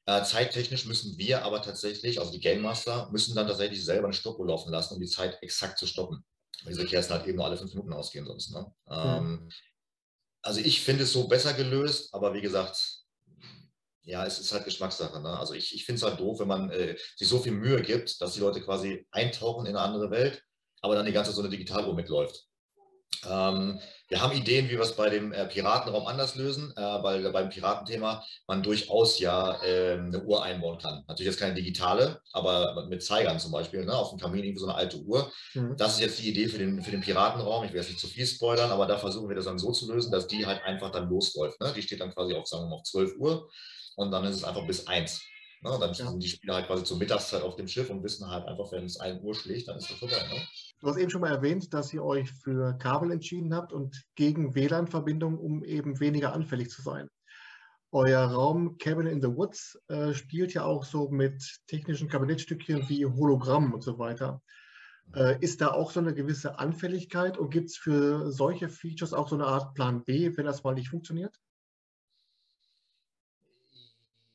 Äh, 0.05 0.23
zeittechnisch 0.23 0.85
müssen 0.85 1.17
wir 1.17 1.43
aber 1.43 1.61
tatsächlich, 1.61 2.19
also 2.19 2.31
die 2.31 2.39
Game 2.39 2.61
Master, 2.61 3.09
müssen 3.11 3.35
dann 3.35 3.47
tatsächlich 3.47 3.83
selber 3.83 4.05
eine 4.05 4.13
Stoppuhr 4.13 4.47
laufen 4.47 4.71
lassen, 4.71 4.95
um 4.95 4.99
die 4.99 5.07
Zeit 5.07 5.37
exakt 5.41 5.77
zu 5.77 5.85
stoppen. 5.85 6.23
Weil 6.63 6.73
diese 6.73 6.85
Kerzen 6.85 7.13
halt 7.13 7.27
eben 7.27 7.37
nur 7.37 7.45
alle 7.45 7.57
fünf 7.57 7.73
Minuten 7.73 7.93
ausgehen 7.93 8.25
sonst. 8.25 8.51
Ne? 8.51 8.73
Mhm. 8.87 9.49
also 10.41 10.59
ich 10.59 10.81
finde 10.81 11.03
es 11.03 11.13
so 11.13 11.27
besser 11.27 11.53
gelöst, 11.53 12.13
aber 12.13 12.33
wie 12.33 12.41
gesagt, 12.41 13.01
ja, 14.03 14.25
es 14.25 14.39
ist 14.39 14.51
halt 14.51 14.65
Geschmackssache. 14.65 15.21
Ne? 15.21 15.37
Also 15.37 15.53
ich, 15.53 15.75
ich 15.75 15.85
finde 15.85 15.97
es 15.97 16.03
halt 16.03 16.19
doof, 16.19 16.39
wenn 16.39 16.47
man 16.47 16.69
äh, 16.71 16.97
sich 17.15 17.27
so 17.27 17.39
viel 17.39 17.51
Mühe 17.51 17.81
gibt, 17.81 18.21
dass 18.21 18.33
die 18.33 18.39
Leute 18.39 18.61
quasi 18.61 19.07
eintauchen 19.11 19.65
in 19.65 19.75
eine 19.75 19.85
andere 19.85 20.09
Welt 20.09 20.43
aber 20.81 20.95
dann 20.95 21.05
die 21.05 21.11
ganze 21.11 21.31
so 21.31 21.41
eine 21.41 21.49
Digitaluhr 21.49 21.95
mitläuft. 21.95 22.47
Ähm, 23.29 23.79
wir 24.07 24.21
haben 24.21 24.35
Ideen, 24.35 24.67
wie 24.67 24.73
wir 24.73 24.81
es 24.81 24.95
bei 24.95 25.09
dem 25.09 25.31
äh, 25.31 25.45
Piratenraum 25.45 26.07
anders 26.07 26.35
lösen, 26.35 26.73
äh, 26.75 26.81
weil 26.81 27.31
beim 27.31 27.49
Piratenthema 27.49 28.23
man 28.47 28.63
durchaus 28.63 29.19
ja 29.19 29.61
äh, 29.63 29.93
eine 29.93 30.23
Uhr 30.23 30.43
einbauen 30.43 30.79
kann. 30.79 31.03
Natürlich 31.07 31.31
jetzt 31.31 31.39
keine 31.39 31.53
digitale, 31.53 32.19
aber 32.33 32.87
mit 32.89 33.03
Zeigern 33.03 33.39
zum 33.39 33.51
Beispiel, 33.51 33.85
ne, 33.85 33.93
auf 33.93 34.09
dem 34.09 34.19
Kamin 34.19 34.43
irgendwie 34.43 34.59
so 34.59 34.65
eine 34.65 34.75
alte 34.75 34.97
Uhr. 34.97 35.31
Mhm. 35.53 35.75
Das 35.77 35.93
ist 35.93 36.01
jetzt 36.01 36.19
die 36.19 36.29
Idee 36.29 36.47
für 36.47 36.57
den, 36.57 36.81
für 36.81 36.91
den 36.91 37.01
Piratenraum. 37.01 37.63
Ich 37.63 37.71
will 37.71 37.79
jetzt 37.79 37.89
nicht 37.89 37.99
zu 37.99 38.07
viel 38.07 38.25
spoilern, 38.25 38.71
aber 38.71 38.87
da 38.87 38.97
versuchen 38.97 39.29
wir 39.29 39.35
das 39.35 39.45
dann 39.45 39.59
so 39.59 39.71
zu 39.71 39.91
lösen, 39.91 40.11
dass 40.11 40.27
die 40.27 40.45
halt 40.45 40.63
einfach 40.63 40.91
dann 40.91 41.07
losläuft. 41.07 41.61
Ne? 41.61 41.71
Die 41.75 41.81
steht 41.81 42.01
dann 42.01 42.13
quasi 42.13 42.33
auf, 42.33 42.47
sagen 42.47 42.63
wir 42.65 42.69
mal, 42.69 42.75
auf 42.77 42.83
12 42.83 43.17
Uhr 43.17 43.49
und 43.95 44.11
dann 44.11 44.25
ist 44.25 44.37
es 44.37 44.43
einfach 44.43 44.65
bis 44.65 44.87
1. 44.87 45.21
Ne? 45.61 45.77
Dann 45.79 45.93
ja. 45.93 46.09
sind 46.09 46.21
die 46.21 46.27
Spieler 46.27 46.55
halt 46.55 46.67
quasi 46.67 46.83
zur 46.83 46.97
Mittagszeit 46.97 47.43
auf 47.43 47.55
dem 47.55 47.67
Schiff 47.67 47.89
und 47.89 48.03
wissen 48.03 48.29
halt 48.29 48.45
einfach, 48.45 48.71
wenn 48.71 48.85
es 48.85 48.99
1 48.99 49.21
Uhr 49.23 49.35
schlägt, 49.35 49.67
dann 49.67 49.77
ist 49.77 49.89
das 49.89 49.97
vorbei. 49.97 50.15
Ne? 50.15 50.41
Du 50.79 50.87
hast 50.87 50.97
eben 50.97 51.11
schon 51.11 51.21
mal 51.21 51.31
erwähnt, 51.31 51.73
dass 51.73 51.93
ihr 51.93 52.03
euch 52.03 52.31
für 52.31 52.75
Kabel 52.77 53.11
entschieden 53.11 53.53
habt 53.53 53.71
und 53.71 54.03
gegen 54.15 54.55
WLAN-Verbindung, 54.55 55.37
um 55.37 55.63
eben 55.63 55.99
weniger 55.99 56.33
anfällig 56.33 56.71
zu 56.71 56.81
sein. 56.81 57.07
Euer 57.91 58.21
Raum 58.21 58.77
Cabin 58.77 59.05
in 59.05 59.21
the 59.21 59.27
Woods 59.27 59.77
äh, 59.89 60.13
spielt 60.13 60.53
ja 60.53 60.63
auch 60.63 60.85
so 60.85 61.09
mit 61.09 61.59
technischen 61.67 62.07
Kabinettstückchen 62.07 62.87
wie 62.87 63.05
Hologramm 63.05 63.73
und 63.73 63.83
so 63.83 63.99
weiter. 63.99 64.41
Äh, 65.13 65.37
ist 65.41 65.59
da 65.59 65.71
auch 65.71 65.91
so 65.91 65.99
eine 65.99 66.13
gewisse 66.13 66.57
Anfälligkeit 66.57 67.37
und 67.37 67.49
gibt 67.49 67.69
es 67.69 67.77
für 67.77 68.31
solche 68.31 68.69
Features 68.69 69.13
auch 69.13 69.27
so 69.27 69.35
eine 69.35 69.45
Art 69.45 69.73
Plan 69.75 70.05
B, 70.05 70.35
wenn 70.35 70.45
das 70.45 70.63
mal 70.63 70.73
nicht 70.73 70.89
funktioniert? 70.89 71.35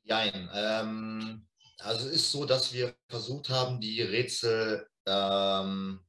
Nein. 0.07 0.49
Ähm, 0.55 1.47
also 1.79 2.09
es 2.09 2.14
ist 2.14 2.33
so, 2.33 2.45
dass 2.45 2.73
wir 2.73 2.95
versucht 3.09 3.49
haben, 3.51 3.81
die 3.81 4.03
Rätsel, 4.03 4.87
ähm, 5.07 6.01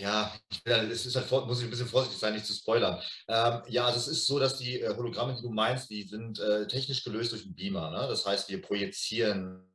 ja, 0.00 0.32
es 0.64 1.06
ist 1.06 1.14
halt, 1.14 1.30
muss 1.30 1.58
ich 1.58 1.64
ein 1.64 1.70
bisschen 1.70 1.86
vorsichtig 1.86 2.18
sein, 2.18 2.34
nicht 2.34 2.46
zu 2.46 2.52
spoilern. 2.52 3.00
Ähm, 3.28 3.62
ja, 3.68 3.86
also 3.86 3.98
es 3.98 4.08
ist 4.08 4.26
so, 4.26 4.38
dass 4.38 4.58
die 4.58 4.80
äh, 4.80 4.96
Hologramme, 4.96 5.34
die 5.36 5.42
du 5.42 5.50
meinst, 5.50 5.90
die 5.90 6.02
sind 6.02 6.40
äh, 6.40 6.66
technisch 6.66 7.04
gelöst 7.04 7.32
durch 7.32 7.44
einen 7.44 7.54
Beamer. 7.54 7.90
Ne? 7.90 8.08
Das 8.08 8.26
heißt, 8.26 8.48
wir 8.48 8.60
projizieren 8.60 9.72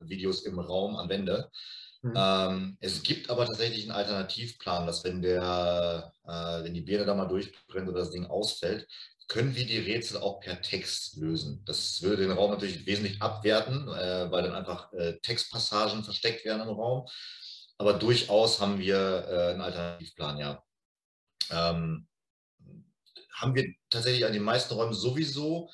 Videos 0.00 0.42
im 0.42 0.58
Raum 0.58 0.96
an 0.96 1.08
Wände. 1.08 1.50
Mhm. 2.02 2.14
Ähm, 2.16 2.76
es 2.80 3.02
gibt 3.02 3.30
aber 3.30 3.46
tatsächlich 3.46 3.82
einen 3.82 3.92
Alternativplan, 3.92 4.86
dass 4.86 5.04
wenn 5.04 5.22
der, 5.22 6.12
äh, 6.24 6.64
wenn 6.64 6.74
die 6.74 6.80
Birne 6.80 7.06
da 7.06 7.14
mal 7.14 7.26
durchbrennt 7.26 7.88
oder 7.88 8.00
das 8.00 8.10
Ding 8.10 8.26
ausfällt, 8.26 8.88
können 9.28 9.54
wir 9.54 9.66
die 9.66 9.78
Rätsel 9.78 10.18
auch 10.18 10.40
per 10.40 10.60
Text 10.60 11.16
lösen. 11.16 11.62
Das 11.64 12.02
würde 12.02 12.22
den 12.22 12.32
Raum 12.32 12.50
natürlich 12.50 12.86
wesentlich 12.86 13.20
abwerten, 13.22 13.88
äh, 13.88 14.30
weil 14.30 14.42
dann 14.42 14.54
einfach 14.54 14.92
äh, 14.92 15.18
Textpassagen 15.20 16.04
versteckt 16.04 16.44
werden 16.44 16.62
im 16.62 16.74
Raum. 16.74 17.06
Aber 17.78 17.94
durchaus 17.94 18.60
haben 18.60 18.78
wir 18.78 19.26
äh, 19.28 19.50
einen 19.52 19.60
Alternativplan, 19.60 20.38
ja. 20.38 20.62
Ähm, 21.50 22.06
haben 23.34 23.54
wir 23.54 23.74
tatsächlich 23.90 24.24
an 24.24 24.32
den 24.32 24.42
meisten 24.42 24.74
Räumen 24.74 24.94
sowieso, 24.94 25.70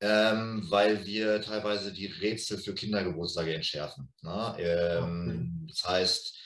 ähm, 0.00 0.64
weil 0.70 1.04
wir 1.04 1.42
teilweise 1.42 1.92
die 1.92 2.06
Rätsel 2.06 2.58
für 2.58 2.74
Kindergeburtstage 2.74 3.54
entschärfen. 3.54 4.12
Ne? 4.22 4.56
Ähm, 4.58 5.66
das 5.68 5.84
heißt, 5.84 6.38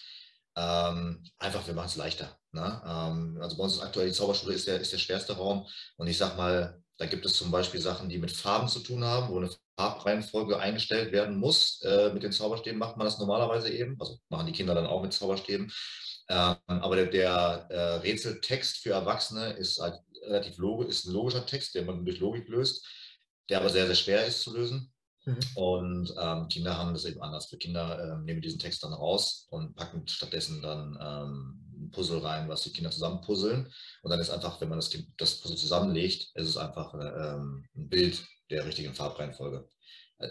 ähm, 0.56 1.22
einfach, 1.38 1.66
wir 1.66 1.74
machen 1.74 1.88
es 1.88 1.96
leichter. 1.96 2.36
Ne? 2.52 2.82
Ähm, 2.84 3.38
also 3.40 3.56
bei 3.56 3.64
uns 3.64 3.74
ist 3.74 3.82
aktuell 3.82 4.08
die 4.08 4.14
Zauberschule 4.14 4.54
ist 4.54 4.66
der, 4.66 4.80
ist 4.80 4.92
der 4.92 4.98
schwerste 4.98 5.34
Raum. 5.34 5.66
Und 5.96 6.06
ich 6.06 6.18
sag 6.18 6.36
mal, 6.36 6.82
da 6.98 7.06
gibt 7.06 7.24
es 7.24 7.32
zum 7.32 7.50
Beispiel 7.50 7.80
Sachen, 7.80 8.08
die 8.08 8.18
mit 8.18 8.30
Farben 8.30 8.68
zu 8.68 8.80
tun 8.80 9.04
haben, 9.04 9.28
wo 9.28 9.38
eine 9.38 9.50
Farbreihenfolge 9.78 10.58
eingestellt 10.58 11.12
werden 11.12 11.36
muss. 11.38 11.80
Äh, 11.82 12.12
mit 12.12 12.22
den 12.22 12.32
Zauberstäben 12.32 12.78
macht 12.78 12.96
man 12.96 13.06
das 13.06 13.18
normalerweise 13.18 13.70
eben. 13.70 13.96
Also 13.98 14.18
machen 14.28 14.46
die 14.46 14.52
Kinder 14.52 14.74
dann 14.74 14.86
auch 14.86 15.02
mit 15.02 15.12
Zauberstäben. 15.12 15.72
Ähm, 16.28 16.56
aber 16.66 16.96
der, 16.96 17.06
der 17.06 17.66
äh, 17.70 17.94
Rätseltext 17.96 18.78
für 18.78 18.92
Erwachsene 18.92 19.52
ist 19.54 19.80
halt 19.80 19.98
relativ 20.22 20.58
logisch, 20.58 20.88
ist 20.88 21.06
ein 21.06 21.12
logischer 21.12 21.46
Text, 21.46 21.74
den 21.74 21.86
man 21.86 22.04
durch 22.04 22.20
Logik 22.20 22.48
löst, 22.48 22.86
der 23.48 23.58
aber 23.58 23.70
sehr, 23.70 23.86
sehr 23.86 23.96
schwer 23.96 24.26
ist 24.26 24.42
zu 24.42 24.54
lösen. 24.54 24.92
Mhm. 25.24 25.38
Und 25.54 26.14
ähm, 26.20 26.48
Kinder 26.48 26.76
haben 26.76 26.94
das 26.94 27.04
eben 27.04 27.20
anders. 27.20 27.46
Für 27.46 27.59
Kinder 27.59 28.12
ähm, 28.12 28.24
nehmen 28.24 28.40
diesen 28.40 28.59
Text 28.59 28.83
dann 28.83 28.92
raus 28.92 29.46
und 29.50 29.74
packen 29.76 30.06
stattdessen 30.09 30.62
dann 30.62 30.98
ähm, 31.00 31.87
ein 31.87 31.90
Puzzle 31.90 32.18
rein, 32.18 32.48
was 32.48 32.62
die 32.62 32.72
Kinder 32.72 32.90
zusammen 32.90 33.20
puzzeln. 33.20 33.70
Und 34.02 34.11
dann 34.11 34.20
ist 34.20 34.30
einfach, 34.30 34.61
wenn 34.61 34.68
man 34.68 34.78
das, 34.78 34.90
das 35.16 35.40
Puzzle 35.40 35.56
zusammenlegt, 35.56 36.30
ist 36.35 36.48
es 36.48 36.56
einfach 36.56 36.94
äh, 36.94 37.06
ähm, 37.06 37.66
ein 37.76 37.88
Bild 37.88 38.24
der 38.50 38.64
richtigen 38.64 38.94
Farbreihenfolge. 38.94 39.68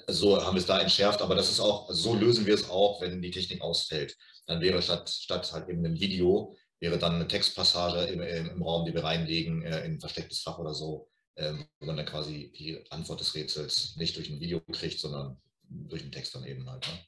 So 0.08 0.44
haben 0.44 0.54
wir 0.56 0.60
es 0.62 0.68
da 0.68 0.80
entschärft, 0.80 1.22
aber 1.22 1.34
das 1.34 1.50
ist 1.50 1.60
auch, 1.60 1.90
so 1.92 2.14
lösen 2.14 2.46
wir 2.46 2.54
es 2.54 2.70
auch, 2.70 3.02
wenn 3.02 3.22
die 3.22 3.32
Technik 3.32 3.62
ausfällt. 3.62 4.16
Dann 4.46 4.62
wäre 4.62 4.82
statt, 4.82 5.10
statt 5.10 5.52
halt 5.52 5.68
eben 5.68 5.84
einem 5.84 6.00
Video, 6.00 6.56
wäre 6.80 7.00
dann 7.00 7.16
eine 7.16 7.28
Textpassage 7.28 8.04
im, 8.04 8.22
im 8.22 8.62
Raum, 8.62 8.86
die 8.86 8.94
wir 8.94 9.04
reinlegen, 9.04 9.64
äh, 9.64 9.86
in 9.86 9.94
ein 9.94 10.00
verstecktes 10.00 10.42
Fach 10.42 10.60
oder 10.60 10.74
so, 10.74 11.10
äh, 11.36 11.54
wo 11.80 11.86
man 11.86 11.98
dann 11.98 12.06
quasi 12.06 12.52
die 12.58 12.84
Antwort 12.92 13.20
des 13.20 13.34
Rätsels 13.36 13.96
nicht 13.98 14.16
durch 14.16 14.30
ein 14.30 14.40
Video 14.40 14.62
kriegt, 14.72 15.00
sondern 15.00 15.38
durch 15.70 16.02
den 16.02 16.12
Text 16.12 16.36
dann 16.36 16.46
eben 16.46 16.70
halt. 16.70 16.88
Ne? 16.88 17.00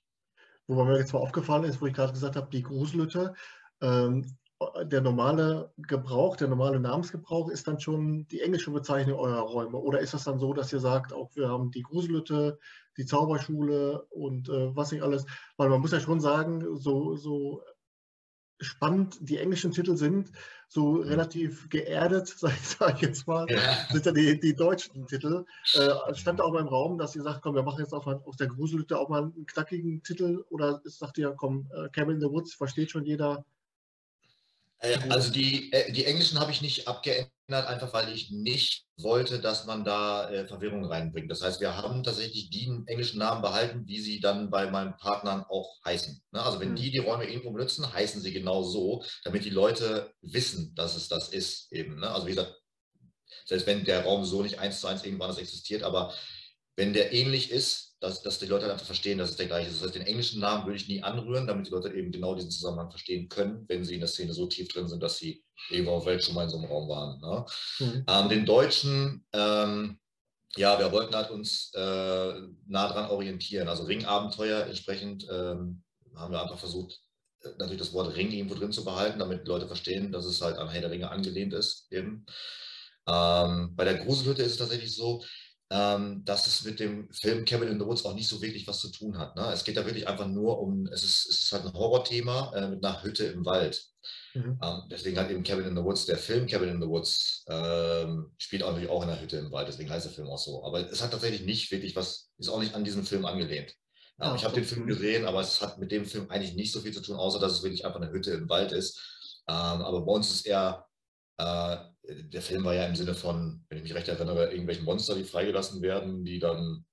Wobei 0.68 0.86
mir 0.86 0.98
jetzt 0.98 1.14
mal 1.14 1.20
aufgefallen 1.20 1.64
ist, 1.64 1.82
wo 1.82 1.88
ich 1.88 1.94
gerade 1.94 2.14
gesagt 2.14 2.36
habe, 2.36 2.50
die 2.52 2.64
Grusellütte, 2.64 3.34
ähm, 3.82 4.38
der 4.84 5.02
normale 5.02 5.74
Gebrauch, 5.78 6.36
der 6.36 6.48
normale 6.48 6.80
Namensgebrauch 6.80 7.50
ist 7.50 7.68
dann 7.68 7.80
schon 7.80 8.28
die 8.28 8.42
englische 8.42 8.72
Bezeichnung 8.72 9.18
eurer 9.18 9.42
Räume? 9.42 9.78
Oder 9.78 10.00
ist 10.00 10.14
das 10.14 10.24
dann 10.24 10.40
so, 10.40 10.54
dass 10.54 10.72
ihr 10.72 10.80
sagt, 10.80 11.14
auch 11.14 11.36
wir 11.36 11.50
haben 11.50 11.72
die 11.72 11.82
Grusellütte, 11.82 12.60
die 12.98 13.06
Zauberschule 13.06 14.04
und 14.10 14.50
äh, 14.50 14.76
was 14.76 14.92
nicht 14.92 15.02
alles? 15.02 15.26
Weil 15.58 15.70
man 15.70 15.82
muss 15.82 15.92
ja 15.92 16.00
schon 16.00 16.22
sagen, 16.22 16.78
so, 16.78 17.16
so 17.16 17.64
spannend 18.62 19.18
die 19.22 19.38
englischen 19.38 19.72
Titel 19.72 19.98
sind, 19.98 20.32
so 20.68 20.94
mhm. 20.94 21.02
relativ 21.02 21.70
geerdet, 21.70 22.28
sage 22.38 22.56
sag 22.62 22.96
ich 22.96 23.02
jetzt 23.02 23.28
mal, 23.28 23.46
ja. 23.50 23.60
sind 23.90 24.06
ja 24.06 24.12
die, 24.12 24.40
die 24.40 24.56
deutschen 24.56 25.06
Titel. 25.08 25.46
Äh, 25.74 26.16
stand 26.16 26.42
auch 26.42 26.54
mal 26.54 26.62
im 26.62 26.68
Raum, 26.68 26.98
dass 26.98 27.16
ihr 27.16 27.24
sagt, 27.24 27.42
komm, 27.42 27.56
wir 27.56 27.64
machen 27.64 27.80
jetzt 27.80 27.94
auch 27.94 28.06
mal 28.06 28.22
aus 28.26 28.38
der 28.38 28.48
Grusellütte 28.48 28.98
auch 28.98 29.10
mal 29.10 29.24
einen 29.24 29.46
knackigen 29.46 30.02
Titel 30.04 30.46
oder 30.50 30.82
sagt 30.86 31.18
ihr, 31.18 31.32
komm, 31.32 31.70
äh, 31.76 31.90
Cabin 31.90 32.16
in 32.16 32.22
the 32.22 32.30
Woods, 32.30 32.54
versteht 32.54 32.92
schon 32.92 33.06
jeder, 33.06 33.46
also 35.10 35.32
die, 35.32 35.72
äh, 35.74 35.92
die 35.92 36.06
englischen 36.06 36.40
habe 36.40 36.52
ich 36.52 36.62
nicht 36.62 36.88
abgeändert, 36.88 37.32
einfach 37.50 37.94
weil 37.94 38.12
ich 38.14 38.32
nicht 38.32 38.86
wollte, 38.98 39.40
dass 39.40 39.66
man 39.66 39.84
da 39.86 40.30
äh, 40.30 40.48
Verwirrung 40.48 40.86
reinbringt. 40.86 41.30
Das 41.30 41.42
heißt, 41.44 41.62
wir 41.62 41.78
haben 41.78 42.04
tatsächlich 42.04 42.50
die 42.50 42.66
englischen 42.88 43.20
Namen 43.20 43.44
behalten, 43.44 43.84
wie 43.86 44.00
sie 44.00 44.20
dann 44.20 44.50
bei 44.50 44.72
meinen 44.72 44.98
Partnern 44.98 45.44
auch 45.48 45.78
heißen. 45.86 46.22
Ne? 46.32 46.42
Also 46.42 46.60
wenn 46.60 46.72
mhm. 46.72 46.76
die 46.76 46.92
die 46.92 46.98
Räume 46.98 47.26
irgendwo 47.26 47.52
benutzen, 47.52 47.94
heißen 47.94 48.22
sie 48.22 48.34
genau 48.34 48.64
so, 48.64 49.04
damit 49.24 49.46
die 49.46 49.52
Leute 49.52 50.12
wissen, 50.22 50.74
dass 50.74 50.96
es 50.96 51.08
das 51.08 51.30
ist 51.30 51.72
eben. 51.72 52.00
Ne? 52.00 52.10
Also 52.10 52.26
wie 52.26 52.32
gesagt, 52.32 52.56
selbst 53.46 53.68
wenn 53.68 53.86
der 53.86 54.04
Raum 54.04 54.26
so 54.26 54.42
nicht 54.42 54.60
eins 54.60 54.80
zu 54.80 54.88
eins 54.88 55.04
irgendwann 55.04 55.38
existiert, 55.38 55.84
aber 55.84 56.14
wenn 56.76 56.94
der 56.94 57.14
ähnlich 57.14 57.52
ist, 57.52 57.91
dass, 58.02 58.24
dass 58.24 58.40
die 58.40 58.48
Leute 58.48 58.70
einfach 58.70 58.86
verstehen, 58.86 59.20
dass 59.20 59.30
es 59.30 59.36
der 59.38 59.46
gleiche 59.46 59.70
ist. 59.70 59.78
Das 59.78 59.84
heißt, 59.84 59.96
den 59.96 60.08
englischen 60.08 60.42
Namen 60.42 60.66
würde 60.66 60.76
ich 60.76 60.88
nie 60.88 61.04
anrühren, 61.04 61.46
damit 61.46 61.68
die 61.68 61.72
Leute 61.72 61.94
eben 61.94 62.12
genau 62.12 62.34
diesen 62.34 62.50
Zusammenhang 62.50 62.90
verstehen 62.90 63.30
können, 63.30 63.64
wenn 63.68 63.86
sie 63.86 63.94
in 63.94 64.00
der 64.00 64.10
Szene 64.10 64.34
so 64.34 64.48
tief 64.48 64.68
drin 64.70 64.88
sind, 64.88 65.04
dass 65.04 65.20
sie 65.20 65.44
irgendwo 65.70 65.92
auf 65.92 66.08
Welt 66.08 66.24
schon 66.24 66.34
mal 66.34 66.44
in 66.44 66.50
so 66.50 66.58
einem 66.58 66.66
Raum 66.66 66.90
waren. 66.90 67.22
Ne? 67.22 67.46
Mhm. 67.80 68.04
Ähm, 68.08 68.30
den 68.30 68.46
Deutschen, 68.46 69.24
ähm, 69.34 70.00
ja, 70.58 70.80
wir 70.80 70.92
wollten 70.92 71.16
halt 71.16 71.30
uns 71.30 71.72
äh, 71.76 72.34
nah 72.66 72.92
dran 72.92 73.12
orientieren. 73.12 73.70
Also 73.70 73.84
Ringabenteuer 73.84 74.66
entsprechend 74.66 75.28
ähm, 75.32 75.84
haben 76.16 76.34
wir 76.34 76.42
einfach 76.42 76.58
versucht, 76.58 77.00
äh, 77.44 77.50
natürlich 77.60 77.82
das 77.82 77.94
Wort 77.94 78.16
Ring 78.16 78.32
irgendwo 78.32 78.56
drin 78.56 78.72
zu 78.72 78.84
behalten, 78.84 79.20
damit 79.20 79.48
Leute 79.48 79.68
verstehen, 79.68 80.12
dass 80.12 80.26
es 80.26 80.42
halt 80.42 80.58
an 80.58 80.70
Herr 80.70 80.82
der 80.82 80.92
Ringe 80.92 81.12
angelehnt 81.12 81.54
ist 81.54 81.86
eben. 81.92 82.26
Ähm, 83.08 83.76
bei 83.76 83.86
der 83.86 84.00
Gruselhütte 84.00 84.42
ist 84.42 84.54
es 84.54 84.58
tatsächlich 84.58 84.96
so, 84.96 85.24
ähm, 85.72 86.24
dass 86.26 86.48
es 86.48 86.66
mit 86.66 86.82
dem 86.82 87.10
Film 87.14 87.46
Cabin 87.46 87.70
in 87.70 87.80
the 87.80 87.86
Woods 87.86 88.04
auch 88.04 88.14
nicht 88.14 88.28
so 88.28 88.42
wirklich 88.42 88.68
was 88.68 88.80
zu 88.80 88.90
tun 88.90 89.18
hat. 89.18 89.38
Ne? 89.38 89.50
Es 89.54 89.64
geht 89.64 89.78
da 89.78 89.86
wirklich 89.86 90.06
einfach 90.06 90.28
nur 90.28 90.60
um, 90.60 90.86
es 90.88 91.02
ist, 91.04 91.30
es 91.30 91.44
ist 91.44 91.52
halt 91.54 91.66
ein 91.66 91.74
Horrorthema 91.74 92.52
äh, 92.54 92.68
mit 92.68 92.84
einer 92.84 93.02
Hütte 93.02 93.26
im 93.28 93.46
Wald. 93.46 93.82
Mhm. 94.34 94.60
Ähm, 94.62 94.82
deswegen 94.92 95.18
hat 95.18 95.32
eben 95.32 95.44
Cabin 95.44 95.66
in 95.66 95.76
the 95.78 95.82
Woods, 95.82 96.06
der 96.06 96.18
Film 96.18 96.46
Cabin 96.46 96.68
in 96.68 96.82
the 96.82 96.90
Woods, 96.90 97.46
ähm, 97.50 98.34
spielt 98.38 98.64
auch 98.64 98.72
natürlich 98.72 98.90
auch 98.90 99.04
in 99.04 99.10
einer 99.10 99.22
Hütte 99.22 99.38
im 99.38 99.52
Wald, 99.54 99.70
deswegen 99.70 99.90
heißt 99.90 100.06
der 100.06 100.14
Film 100.14 100.28
auch 100.28 100.38
so. 100.38 100.62
Aber 100.66 100.92
es 100.92 101.02
hat 101.02 101.12
tatsächlich 101.12 101.44
nicht 101.44 101.72
wirklich 101.72 101.96
was, 101.96 102.32
ist 102.38 102.50
auch 102.50 102.60
nicht 102.60 102.76
an 102.76 102.84
diesen 102.84 103.06
Film 103.06 103.26
angelehnt. 103.26 103.74
Ja, 104.20 104.36
ich 104.36 104.44
habe 104.44 104.54
den 104.54 104.66
Film 104.66 104.88
gesehen, 104.88 105.26
aber 105.26 105.40
es 105.40 105.62
hat 105.62 105.80
mit 105.80 105.92
dem 105.92 106.06
Film 106.06 106.30
eigentlich 106.30 106.54
nicht 106.54 106.74
so 106.74 106.82
viel 106.82 106.92
zu 106.92 107.02
tun, 107.02 107.16
außer 107.16 107.40
dass 107.40 107.54
es 107.54 107.64
wirklich 107.64 107.86
einfach 107.86 108.02
eine 108.02 108.12
Hütte 108.12 108.32
im 108.32 108.50
Wald 108.50 108.74
ist. 108.74 109.00
Ähm, 109.48 109.56
aber 109.56 110.02
bei 110.02 110.12
uns 110.12 110.30
ist 110.32 110.46
eher 110.46 110.86
äh, 111.38 111.78
der 112.04 112.42
Film 112.42 112.64
war 112.64 112.74
ja 112.74 112.86
im 112.86 112.96
Sinne 112.96 113.14
von, 113.14 113.64
wenn 113.70 113.78
ich 113.78 113.84
mich 113.84 113.94
recht 113.94 114.08
erinnere, 114.08 114.52
irgendwelchen 114.52 114.86
Monster, 114.86 115.16
die 115.16 115.24
freigelassen 115.24 115.82
werden, 115.82 116.26
die 116.26 116.40
dann 116.40 116.86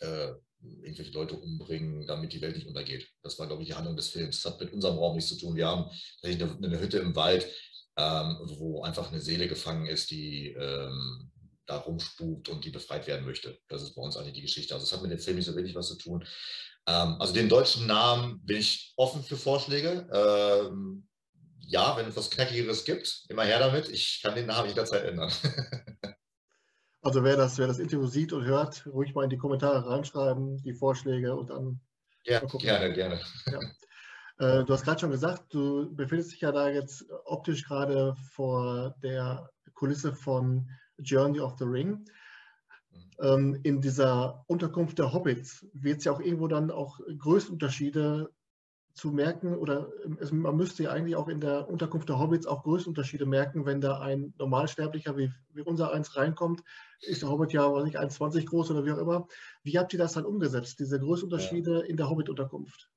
äh, 0.00 0.32
irgendwelche 0.82 1.12
Leute 1.12 1.36
umbringen, 1.36 2.06
damit 2.06 2.32
die 2.32 2.40
Welt 2.40 2.56
nicht 2.56 2.66
untergeht. 2.66 3.08
Das 3.22 3.38
war, 3.38 3.46
glaube 3.46 3.62
ich, 3.62 3.68
die 3.68 3.74
Handlung 3.74 3.96
des 3.96 4.08
Films. 4.08 4.42
Das 4.42 4.52
hat 4.52 4.60
mit 4.60 4.72
unserem 4.72 4.98
Raum 4.98 5.16
nichts 5.16 5.30
zu 5.30 5.38
tun. 5.38 5.56
Wir 5.56 5.66
haben 5.66 5.90
eine, 6.22 6.56
eine 6.56 6.80
Hütte 6.80 6.98
im 6.98 7.14
Wald, 7.14 7.46
ähm, 7.96 8.38
wo 8.58 8.82
einfach 8.82 9.10
eine 9.10 9.20
Seele 9.20 9.48
gefangen 9.48 9.86
ist, 9.86 10.10
die 10.10 10.48
ähm, 10.48 11.30
da 11.66 11.78
rumspukt 11.78 12.48
und 12.48 12.64
die 12.64 12.70
befreit 12.70 13.06
werden 13.06 13.26
möchte. 13.26 13.58
Das 13.68 13.82
ist 13.82 13.94
bei 13.94 14.02
uns 14.02 14.16
eigentlich 14.16 14.34
die 14.34 14.42
Geschichte. 14.42 14.74
Also 14.74 14.84
es 14.84 14.92
hat 14.92 15.02
mit 15.02 15.10
dem 15.10 15.18
Film 15.18 15.36
nicht 15.36 15.46
so 15.46 15.56
wirklich 15.56 15.74
was 15.74 15.88
zu 15.88 15.96
tun. 15.96 16.24
Ähm, 16.86 17.16
also 17.20 17.32
den 17.34 17.48
deutschen 17.48 17.86
Namen 17.86 18.40
bin 18.44 18.58
ich 18.58 18.92
offen 18.96 19.22
für 19.22 19.36
Vorschläge. 19.36 20.08
Ähm, 20.12 21.06
ja, 21.60 21.96
wenn 21.96 22.06
es 22.06 22.16
was 22.16 22.30
Knackigeres 22.30 22.84
gibt, 22.84 23.24
immer 23.28 23.44
her 23.44 23.58
damit. 23.58 23.88
Ich 23.88 24.20
kann 24.22 24.34
den 24.34 24.46
Namen 24.46 24.68
jederzeit 24.68 25.04
ändern. 25.04 25.30
also 27.02 27.24
wer 27.24 27.36
das, 27.36 27.58
wer 27.58 27.66
das 27.66 27.78
Interview 27.78 28.06
sieht 28.06 28.32
und 28.32 28.44
hört, 28.44 28.86
ruhig 28.86 29.14
mal 29.14 29.24
in 29.24 29.30
die 29.30 29.38
Kommentare 29.38 29.88
reinschreiben, 29.88 30.62
die 30.62 30.74
Vorschläge 30.74 31.34
und 31.34 31.50
dann. 31.50 31.80
Ja, 32.24 32.40
gerne, 32.40 32.92
gerne. 32.92 33.20
Ja. 33.46 33.60
Äh, 34.38 34.64
du 34.64 34.72
hast 34.72 34.84
gerade 34.84 35.00
schon 35.00 35.10
gesagt, 35.10 35.54
du 35.54 35.94
befindest 35.94 36.32
dich 36.32 36.40
ja 36.40 36.52
da 36.52 36.68
jetzt 36.68 37.06
optisch 37.24 37.64
gerade 37.64 38.14
vor 38.32 38.94
der 39.02 39.50
Kulisse 39.74 40.12
von 40.12 40.68
Journey 40.98 41.40
of 41.40 41.56
the 41.58 41.64
Ring. 41.64 42.04
Ähm, 43.20 43.58
in 43.62 43.80
dieser 43.80 44.44
Unterkunft 44.46 44.98
der 44.98 45.12
Hobbits 45.12 45.66
wird 45.72 45.98
es 45.98 46.04
ja 46.04 46.12
auch 46.12 46.20
irgendwo 46.20 46.48
dann 46.48 46.70
auch 46.70 46.98
Größenunterschiede 47.18 48.30
zu 48.96 49.10
merken 49.10 49.54
oder 49.54 49.92
es, 50.20 50.32
man 50.32 50.56
müsste 50.56 50.84
ja 50.84 50.90
eigentlich 50.90 51.16
auch 51.16 51.28
in 51.28 51.40
der 51.40 51.68
Unterkunft 51.68 52.08
der 52.08 52.18
Hobbits 52.18 52.46
auch 52.46 52.62
Größenunterschiede 52.62 53.26
merken, 53.26 53.66
wenn 53.66 53.82
da 53.82 54.00
ein 54.00 54.32
Normalsterblicher 54.38 55.18
wie, 55.18 55.30
wie 55.52 55.60
unser 55.60 55.92
eins 55.92 56.16
reinkommt, 56.16 56.62
ist 57.00 57.20
der 57.20 57.28
Hobbit 57.28 57.52
ja, 57.52 57.70
weiß 57.70 57.84
nicht, 57.84 57.98
1,20 57.98 58.46
groß 58.46 58.70
oder 58.70 58.86
wie 58.86 58.92
auch 58.92 58.98
immer. 58.98 59.28
Wie 59.62 59.78
habt 59.78 59.92
ihr 59.92 59.98
das 59.98 60.14
dann 60.14 60.24
umgesetzt, 60.24 60.78
diese 60.80 60.98
Größenunterschiede 60.98 61.80
ja. 61.80 61.84
in 61.84 61.98
der 61.98 62.08
Hobbit-Unterkunft? 62.08 62.88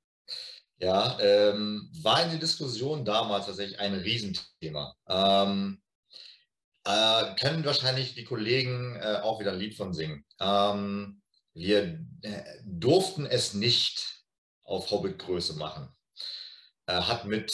Ja, 0.78 1.18
ähm, 1.20 1.90
war 2.02 2.22
in 2.22 2.30
der 2.30 2.38
Diskussion 2.38 3.04
damals 3.04 3.44
tatsächlich 3.44 3.78
ein 3.78 3.92
Riesenthema. 3.92 4.96
Ähm, 5.06 5.82
äh, 6.84 7.34
können 7.38 7.62
wahrscheinlich 7.66 8.14
die 8.14 8.24
Kollegen 8.24 8.96
äh, 8.96 9.20
auch 9.22 9.38
wieder 9.38 9.52
ein 9.52 9.58
Lied 9.58 9.76
von 9.76 9.92
singen. 9.92 10.24
Ähm, 10.40 11.20
wir 11.52 12.00
äh, 12.22 12.42
durften 12.64 13.26
es 13.26 13.52
nicht 13.52 14.19
auf 14.70 14.90
Hobbit-Größe 14.90 15.54
machen. 15.54 15.88
Äh, 16.86 17.00
hat 17.00 17.24
mit 17.26 17.52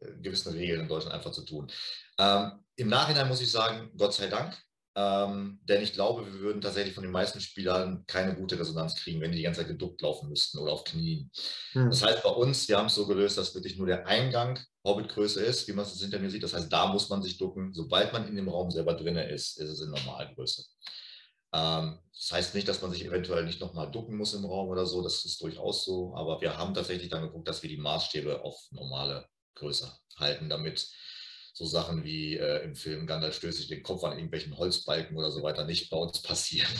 äh, 0.00 0.12
gewissen 0.20 0.52
Regeln 0.52 0.80
in 0.80 0.88
Deutschland 0.88 1.14
einfach 1.14 1.32
zu 1.32 1.44
tun. 1.44 1.70
Ähm, 2.18 2.64
Im 2.76 2.88
Nachhinein 2.88 3.28
muss 3.28 3.40
ich 3.40 3.50
sagen, 3.50 3.90
Gott 3.96 4.14
sei 4.14 4.28
Dank, 4.28 4.56
ähm, 4.96 5.58
denn 5.64 5.82
ich 5.82 5.92
glaube, 5.92 6.24
wir 6.24 6.40
würden 6.40 6.62
tatsächlich 6.62 6.94
von 6.94 7.02
den 7.02 7.12
meisten 7.12 7.40
Spielern 7.40 8.04
keine 8.06 8.36
gute 8.36 8.58
Resonanz 8.58 8.94
kriegen, 8.94 9.20
wenn 9.20 9.32
die 9.32 9.38
die 9.38 9.42
ganze 9.42 9.60
Zeit 9.60 9.68
geduckt 9.68 10.00
laufen 10.02 10.28
müssten 10.28 10.58
oder 10.58 10.72
auf 10.72 10.84
Knien. 10.84 11.30
Hm. 11.72 11.90
Das 11.90 12.02
heißt, 12.02 12.22
bei 12.22 12.30
uns, 12.30 12.68
wir 12.68 12.78
haben 12.78 12.86
es 12.86 12.94
so 12.94 13.06
gelöst, 13.06 13.36
dass 13.36 13.54
wirklich 13.54 13.76
nur 13.76 13.88
der 13.88 14.06
Eingang 14.06 14.58
Hobbitgröße 14.84 15.42
ist, 15.42 15.66
wie 15.66 15.72
man 15.72 15.84
es 15.84 16.00
hinter 16.00 16.20
mir 16.20 16.30
sieht. 16.30 16.44
Das 16.44 16.54
heißt, 16.54 16.72
da 16.72 16.86
muss 16.86 17.08
man 17.08 17.22
sich 17.22 17.38
ducken. 17.38 17.74
Sobald 17.74 18.12
man 18.12 18.28
in 18.28 18.36
dem 18.36 18.48
Raum 18.48 18.70
selber 18.70 18.94
drin 18.94 19.16
ist, 19.16 19.58
ist 19.58 19.68
es 19.70 19.80
in 19.80 19.90
Normalgröße. 19.90 20.64
Ähm, 21.54 21.98
das 22.12 22.32
heißt 22.32 22.54
nicht, 22.54 22.68
dass 22.68 22.82
man 22.82 22.90
sich 22.90 23.04
eventuell 23.04 23.44
nicht 23.44 23.60
nochmal 23.60 23.90
ducken 23.90 24.16
muss 24.16 24.34
im 24.34 24.44
Raum 24.44 24.68
oder 24.68 24.86
so. 24.86 25.02
Das 25.02 25.24
ist 25.24 25.40
durchaus 25.40 25.84
so. 25.84 26.14
Aber 26.16 26.40
wir 26.40 26.58
haben 26.58 26.74
tatsächlich 26.74 27.08
dann 27.08 27.22
geguckt, 27.22 27.48
dass 27.48 27.62
wir 27.62 27.70
die 27.70 27.76
Maßstäbe 27.76 28.42
auf 28.42 28.58
normale 28.72 29.26
Größe 29.54 29.90
halten, 30.16 30.48
damit 30.48 30.88
so 31.52 31.64
Sachen 31.64 32.02
wie 32.02 32.36
äh, 32.36 32.64
im 32.64 32.74
Film 32.74 33.06
Gandalf 33.06 33.36
stößt 33.36 33.58
sich 33.58 33.68
den 33.68 33.84
Kopf 33.84 34.02
an 34.02 34.14
irgendwelchen 34.14 34.56
Holzbalken 34.56 35.16
oder 35.16 35.30
so 35.30 35.42
weiter 35.44 35.64
nicht 35.64 35.88
bei 35.88 35.96
uns 35.96 36.20
passieren. 36.22 36.70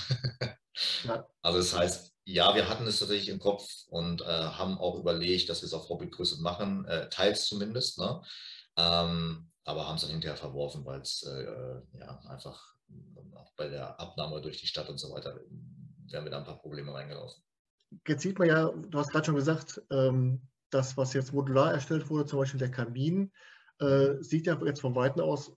ja. 1.04 1.24
Also 1.42 1.58
das 1.58 1.76
heißt, 1.76 2.12
ja, 2.24 2.54
wir 2.56 2.68
hatten 2.68 2.86
es 2.86 2.98
tatsächlich 2.98 3.28
im 3.28 3.38
Kopf 3.38 3.68
und 3.88 4.22
äh, 4.22 4.24
haben 4.24 4.78
auch 4.78 4.98
überlegt, 4.98 5.48
dass 5.48 5.62
wir 5.62 5.66
es 5.66 5.74
auf 5.74 5.88
Hobbygröße 5.88 6.42
machen, 6.42 6.84
äh, 6.86 7.08
teils 7.08 7.46
zumindest, 7.46 7.98
ne? 7.98 8.20
ähm, 8.76 9.52
aber 9.64 9.86
haben 9.86 9.96
es 9.96 10.02
dann 10.02 10.10
hinterher 10.10 10.36
verworfen, 10.36 10.84
weil 10.84 11.00
es 11.00 11.22
äh, 11.22 11.42
äh, 11.42 11.82
ja, 12.00 12.18
einfach 12.28 12.73
auch 13.34 13.52
bei 13.56 13.68
der 13.68 13.98
Abnahme 14.00 14.40
durch 14.40 14.60
die 14.60 14.66
Stadt 14.66 14.88
und 14.88 14.98
so 14.98 15.12
weiter 15.12 15.38
wären 16.10 16.24
wir 16.24 16.30
da 16.30 16.38
ein 16.38 16.44
paar 16.44 16.58
Probleme 16.58 16.92
reingelaufen. 16.92 17.42
Jetzt 18.06 18.22
sieht 18.22 18.38
man 18.38 18.48
ja, 18.48 18.68
du 18.68 18.98
hast 18.98 19.10
gerade 19.10 19.26
schon 19.26 19.36
gesagt, 19.36 19.82
ähm, 19.90 20.48
das, 20.70 20.96
was 20.96 21.12
jetzt 21.12 21.32
modular 21.32 21.72
erstellt 21.72 22.10
wurde, 22.10 22.26
zum 22.26 22.40
Beispiel 22.40 22.58
der 22.58 22.70
Kamin, 22.70 23.32
äh, 23.78 24.14
sieht 24.20 24.46
ja 24.46 24.60
jetzt 24.64 24.80
von 24.80 24.94
Weitem 24.94 25.22
aus 25.22 25.56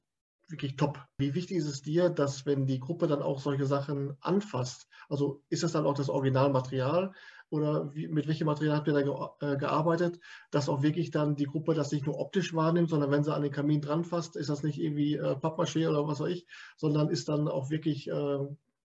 wirklich 0.49 0.75
top. 0.75 1.03
Wie 1.17 1.33
wichtig 1.33 1.57
ist 1.57 1.67
es 1.67 1.81
dir, 1.81 2.09
dass 2.09 2.45
wenn 2.45 2.67
die 2.67 2.79
Gruppe 2.79 3.07
dann 3.07 3.21
auch 3.21 3.39
solche 3.39 3.65
Sachen 3.65 4.15
anfasst, 4.21 4.87
also 5.09 5.43
ist 5.49 5.63
das 5.63 5.73
dann 5.73 5.85
auch 5.85 5.93
das 5.93 6.09
Originalmaterial 6.09 7.13
oder 7.49 7.93
wie, 7.93 8.07
mit 8.07 8.27
welchem 8.27 8.45
Material 8.45 8.77
habt 8.77 8.87
ihr 8.87 8.93
da 8.93 9.01
ge, 9.01 9.13
äh, 9.39 9.57
gearbeitet, 9.57 10.19
dass 10.51 10.69
auch 10.69 10.81
wirklich 10.81 11.11
dann 11.11 11.35
die 11.35 11.45
Gruppe 11.45 11.73
das 11.73 11.91
nicht 11.91 12.05
nur 12.05 12.19
optisch 12.19 12.53
wahrnimmt, 12.53 12.89
sondern 12.89 13.11
wenn 13.11 13.23
sie 13.23 13.33
an 13.33 13.41
den 13.41 13.51
Kamin 13.51 13.81
dran 13.81 14.03
fasst, 14.03 14.35
ist 14.35 14.49
das 14.49 14.63
nicht 14.63 14.79
irgendwie 14.79 15.15
äh, 15.15 15.35
Pappmaché 15.35 15.89
oder 15.89 16.07
was 16.07 16.19
weiß 16.19 16.29
ich, 16.29 16.47
sondern 16.75 17.09
ist 17.09 17.29
dann 17.29 17.47
auch 17.47 17.69
wirklich 17.69 18.09
äh, 18.09 18.37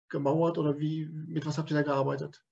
gemauert 0.09 0.59
oder 0.59 0.79
wie, 0.79 1.07
mit 1.07 1.47
was 1.47 1.59
habt 1.59 1.71
ihr 1.71 1.77
da 1.77 1.83
gearbeitet? 1.83 2.43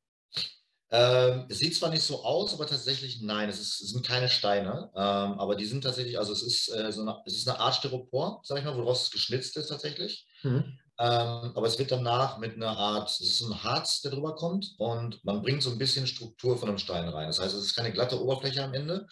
Ähm, 0.88 1.46
es 1.48 1.58
sieht 1.58 1.74
zwar 1.74 1.90
nicht 1.90 2.02
so 2.02 2.22
aus, 2.22 2.54
aber 2.54 2.66
tatsächlich 2.66 3.20
nein, 3.20 3.48
es, 3.48 3.58
ist, 3.58 3.80
es 3.80 3.90
sind 3.90 4.06
keine 4.06 4.28
Steine, 4.28 4.90
ähm, 4.94 5.40
aber 5.40 5.56
die 5.56 5.64
sind 5.64 5.82
tatsächlich, 5.82 6.16
also 6.16 6.32
es 6.32 6.42
ist, 6.42 6.68
äh, 6.68 6.92
so 6.92 7.02
eine, 7.02 7.20
es 7.26 7.36
ist 7.36 7.48
eine 7.48 7.58
Art 7.58 7.74
Styropor, 7.74 8.40
sag 8.44 8.58
ich 8.58 8.64
mal, 8.64 8.76
woraus 8.76 9.02
es 9.02 9.10
geschnitzt 9.10 9.56
ist 9.56 9.66
tatsächlich. 9.66 10.28
Mhm. 10.44 10.78
Ähm, 10.98 11.52
aber 11.54 11.66
es 11.66 11.78
wird 11.78 11.90
danach 11.90 12.38
mit 12.38 12.54
einer 12.54 12.76
Art, 12.76 13.10
es 13.10 13.20
ist 13.20 13.42
ein 13.42 13.62
Harz, 13.62 14.00
der 14.00 14.12
drüber 14.12 14.34
kommt 14.34 14.74
und 14.78 15.22
man 15.24 15.42
bringt 15.42 15.62
so 15.62 15.70
ein 15.70 15.78
bisschen 15.78 16.06
Struktur 16.06 16.56
von 16.56 16.68
einem 16.68 16.78
Stein 16.78 17.08
rein. 17.08 17.26
Das 17.26 17.38
heißt, 17.38 17.54
es 17.54 17.64
ist 17.64 17.76
keine 17.76 17.92
glatte 17.92 18.20
Oberfläche 18.22 18.64
am 18.64 18.72
Ende, 18.72 19.06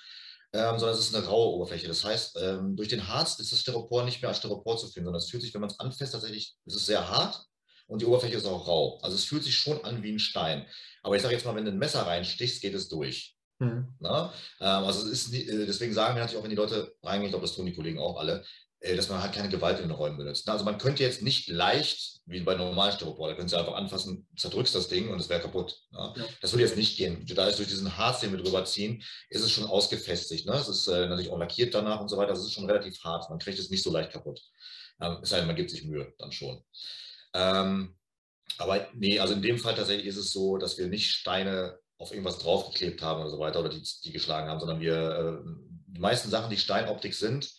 ähm, 0.54 0.78
sondern 0.78 0.96
es 0.96 1.00
ist 1.00 1.14
eine 1.14 1.26
raue 1.26 1.54
Oberfläche. 1.54 1.86
Das 1.86 2.02
heißt, 2.02 2.38
ähm, 2.40 2.74
durch 2.76 2.88
den 2.88 3.06
Harz 3.06 3.38
ist 3.38 3.52
das 3.52 3.60
Styropor 3.60 4.04
nicht 4.04 4.22
mehr 4.22 4.30
als 4.30 4.38
Styropor 4.38 4.78
zu 4.78 4.88
fühlen, 4.88 5.04
sondern 5.04 5.20
es 5.20 5.28
fühlt 5.28 5.42
sich, 5.42 5.52
wenn 5.52 5.60
man 5.60 5.70
es 5.70 5.78
anfasst, 5.78 6.12
tatsächlich, 6.12 6.54
es 6.64 6.76
ist 6.76 6.86
sehr 6.86 7.08
hart, 7.08 7.46
und 7.86 8.00
die 8.00 8.06
Oberfläche 8.06 8.36
ist 8.36 8.46
auch 8.46 8.66
rau. 8.66 8.98
Also 9.02 9.16
es 9.16 9.24
fühlt 9.24 9.44
sich 9.44 9.56
schon 9.56 9.84
an 9.84 10.02
wie 10.02 10.12
ein 10.12 10.18
Stein. 10.18 10.66
Aber 11.02 11.16
ich 11.16 11.22
sage 11.22 11.34
jetzt 11.34 11.44
mal, 11.44 11.54
wenn 11.54 11.64
du 11.64 11.70
ein 11.70 11.78
Messer 11.78 12.06
reinstichst, 12.06 12.62
geht 12.62 12.74
es 12.74 12.88
durch. 12.88 13.36
Mhm. 13.58 13.94
Ähm, 14.00 14.30
also 14.58 15.06
es 15.06 15.28
ist, 15.28 15.34
äh, 15.34 15.66
deswegen 15.66 15.92
sagen 15.92 16.14
wir 16.14 16.20
natürlich 16.20 16.38
auch, 16.38 16.42
wenn 16.42 16.50
die 16.50 16.56
Leute 16.56 16.94
reingehen, 17.02 17.26
ich 17.26 17.32
glaube, 17.32 17.46
das 17.46 17.54
tun 17.54 17.66
die 17.66 17.74
Kollegen 17.74 17.98
auch 17.98 18.18
alle, 18.18 18.44
dass 18.92 19.08
man 19.08 19.22
halt 19.22 19.32
keine 19.32 19.48
Gewalt 19.48 19.78
in 19.78 19.88
den 19.88 19.96
Räumen 19.96 20.18
benutzt. 20.18 20.48
Also 20.48 20.64
man 20.64 20.76
könnte 20.76 21.02
jetzt 21.02 21.22
nicht 21.22 21.48
leicht, 21.48 22.20
wie 22.26 22.40
bei 22.40 22.54
normalen 22.54 22.92
Styropor, 22.92 23.28
da 23.28 23.34
können 23.34 23.48
Sie 23.48 23.58
einfach 23.58 23.74
anfassen, 23.74 24.26
zerdrückst 24.36 24.74
das 24.74 24.88
Ding 24.88 25.08
und 25.08 25.18
es 25.18 25.28
wäre 25.28 25.40
kaputt. 25.40 25.78
Ja. 25.92 26.14
Das 26.42 26.52
würde 26.52 26.64
jetzt 26.64 26.76
nicht 26.76 26.98
gehen. 26.98 27.24
Da 27.26 27.48
ist 27.48 27.58
durch 27.58 27.68
diesen 27.68 27.96
Harz, 27.96 28.20
den 28.20 28.32
wir 28.32 28.42
drüber 28.42 28.64
ziehen, 28.64 29.02
ist 29.30 29.42
es 29.42 29.50
schon 29.50 29.64
ausgefestigt. 29.64 30.46
Ne? 30.46 30.52
Es 30.52 30.68
ist 30.68 30.86
äh, 30.88 31.06
natürlich 31.06 31.30
auch 31.30 31.38
lackiert 31.38 31.74
danach 31.74 32.00
und 32.00 32.08
so 32.08 32.18
weiter. 32.18 32.32
Das 32.32 32.44
ist 32.44 32.52
schon 32.52 32.66
relativ 32.66 33.02
hart. 33.02 33.30
Man 33.30 33.38
kriegt 33.38 33.58
es 33.58 33.70
nicht 33.70 33.82
so 33.82 33.90
leicht 33.90 34.12
kaputt. 34.12 34.42
Ähm, 35.00 35.18
es 35.22 35.30
sei 35.30 35.38
denn, 35.38 35.46
man 35.46 35.56
gibt 35.56 35.70
sich 35.70 35.84
Mühe, 35.84 36.12
dann 36.18 36.32
schon. 36.32 36.62
Ähm, 37.32 37.96
aber 38.58 38.86
nee, 38.94 39.18
also 39.18 39.34
in 39.34 39.42
dem 39.42 39.58
Fall 39.58 39.74
tatsächlich 39.74 40.06
ist 40.06 40.16
es 40.16 40.30
so, 40.30 40.58
dass 40.58 40.76
wir 40.78 40.88
nicht 40.88 41.10
Steine 41.10 41.78
auf 41.98 42.10
irgendwas 42.10 42.38
draufgeklebt 42.38 43.02
haben 43.02 43.22
oder 43.22 43.30
so 43.30 43.38
weiter 43.38 43.60
oder 43.60 43.70
die, 43.70 43.82
die 44.04 44.12
geschlagen 44.12 44.48
haben, 44.48 44.60
sondern 44.60 44.80
wir, 44.80 45.42
äh, 45.42 45.50
die 45.86 46.00
meisten 46.00 46.28
Sachen, 46.28 46.50
die 46.50 46.58
Steinoptik 46.58 47.14
sind, 47.14 47.50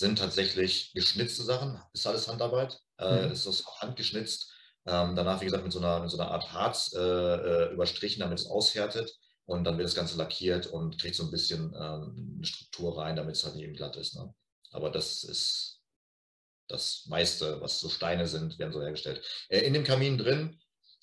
sind 0.00 0.18
tatsächlich 0.18 0.92
geschnitzte 0.94 1.44
Sachen. 1.44 1.80
Ist 1.92 2.06
alles 2.06 2.26
Handarbeit, 2.26 2.80
äh, 2.98 3.26
mhm. 3.26 3.32
ist 3.32 3.46
das 3.46 3.64
handgeschnitzt. 3.80 4.52
Ähm, 4.86 5.14
danach, 5.14 5.40
wie 5.40 5.44
gesagt, 5.44 5.62
mit 5.62 5.72
so 5.72 5.78
einer, 5.78 6.00
mit 6.00 6.10
so 6.10 6.18
einer 6.18 6.30
Art 6.30 6.52
Harz 6.52 6.92
äh, 6.94 6.98
äh, 6.98 7.72
überstrichen, 7.72 8.20
damit 8.20 8.40
es 8.40 8.46
aushärtet. 8.46 9.14
Und 9.44 9.64
dann 9.64 9.76
wird 9.76 9.86
das 9.86 9.94
Ganze 9.94 10.16
lackiert 10.16 10.66
und 10.68 10.98
kriegt 10.98 11.16
so 11.16 11.24
ein 11.24 11.30
bisschen 11.30 11.74
ähm, 11.78 12.36
eine 12.36 12.46
Struktur 12.46 12.98
rein, 12.98 13.14
damit 13.14 13.36
es 13.36 13.44
halt 13.44 13.56
eben 13.56 13.74
glatt 13.74 13.96
ist. 13.96 14.16
Ne? 14.16 14.32
Aber 14.72 14.90
das 14.90 15.22
ist 15.22 15.82
das 16.68 17.04
meiste, 17.06 17.60
was 17.60 17.80
so 17.80 17.88
Steine 17.88 18.26
sind, 18.26 18.58
werden 18.58 18.72
so 18.72 18.80
hergestellt. 18.80 19.22
Äh, 19.48 19.60
in 19.60 19.74
dem 19.74 19.84
Kamin 19.84 20.16
drin 20.16 20.58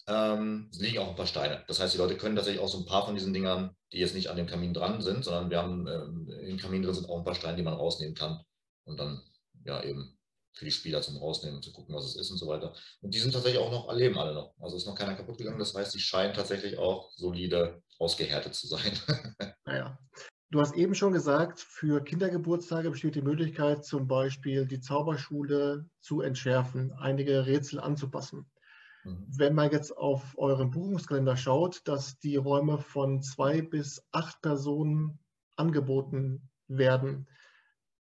ähm, 0.08 0.72
liegen 0.74 1.00
auch 1.00 1.10
ein 1.10 1.16
paar 1.16 1.28
Steine. 1.28 1.64
Das 1.68 1.80
heißt, 1.80 1.94
die 1.94 2.00
Leute 2.00 2.18
können 2.18 2.36
tatsächlich 2.36 2.64
auch 2.64 2.70
so 2.70 2.80
ein 2.80 2.86
paar 2.86 3.06
von 3.06 3.14
diesen 3.14 3.34
Dingern, 3.34 3.76
die 3.92 4.00
jetzt 4.00 4.16
nicht 4.16 4.30
an 4.30 4.38
dem 4.38 4.48
Kamin 4.48 4.74
dran 4.74 5.02
sind, 5.04 5.24
sondern 5.24 5.52
wir 5.52 5.62
haben 5.62 5.88
ähm, 5.88 6.30
im 6.42 6.58
Kamin 6.58 6.82
drin 6.82 6.96
sind 6.96 7.10
auch 7.10 7.20
ein 7.20 7.26
paar 7.26 7.36
Steine, 7.36 7.58
die 7.58 7.64
man 7.64 7.76
rausnehmen 7.76 8.16
kann 8.16 8.42
und 8.88 8.98
dann 9.00 9.22
ja 9.64 9.84
eben 9.84 10.18
für 10.54 10.66
die 10.66 10.72
Spieler 10.72 11.02
zum 11.02 11.18
Rausnehmen 11.18 11.58
und 11.58 11.64
zu 11.64 11.72
gucken, 11.72 11.94
was 11.94 12.06
es 12.06 12.16
ist 12.16 12.32
und 12.32 12.38
so 12.38 12.48
weiter. 12.48 12.74
Und 13.02 13.14
die 13.14 13.20
sind 13.20 13.32
tatsächlich 13.32 13.62
auch 13.62 13.72
noch, 13.72 13.88
erleben 13.90 14.18
alle 14.18 14.34
noch. 14.34 14.56
Also 14.60 14.76
ist 14.76 14.88
noch 14.88 14.96
keiner 14.96 15.16
kaputt 15.16 15.38
gegangen. 15.38 15.60
Das 15.60 15.76
heißt, 15.76 15.94
die 15.94 16.00
scheinen 16.00 16.34
tatsächlich 16.34 16.78
auch 16.80 17.12
solide 17.12 17.84
ausgehärtet 18.00 18.56
zu 18.56 18.68
sein. 18.68 18.92
Naja. 19.66 20.00
Du 20.50 20.62
hast 20.62 20.76
eben 20.76 20.96
schon 20.96 21.12
gesagt, 21.12 21.60
für 21.60 22.02
Kindergeburtstage 22.02 22.90
besteht 22.90 23.16
die 23.16 23.22
Möglichkeit, 23.22 23.84
zum 23.84 24.08
Beispiel 24.08 24.66
die 24.66 24.80
Zauberschule 24.80 25.90
zu 26.00 26.22
entschärfen, 26.22 26.94
einige 26.94 27.46
Rätsel 27.46 27.82
anzupassen. 27.82 28.50
Mhm. 29.04 29.28
Wenn 29.28 29.54
man 29.54 29.72
jetzt 29.72 29.92
auf 29.92 30.38
euren 30.38 30.72
Buchungskalender 30.72 31.36
schaut, 31.36 31.82
dass 31.86 32.18
die 32.20 32.38
Räume 32.38 32.78
von 32.78 33.22
zwei 33.22 33.62
bis 33.62 34.02
acht 34.14 34.42
Personen 34.42 35.20
angeboten 35.58 36.50
werden, 36.70 37.28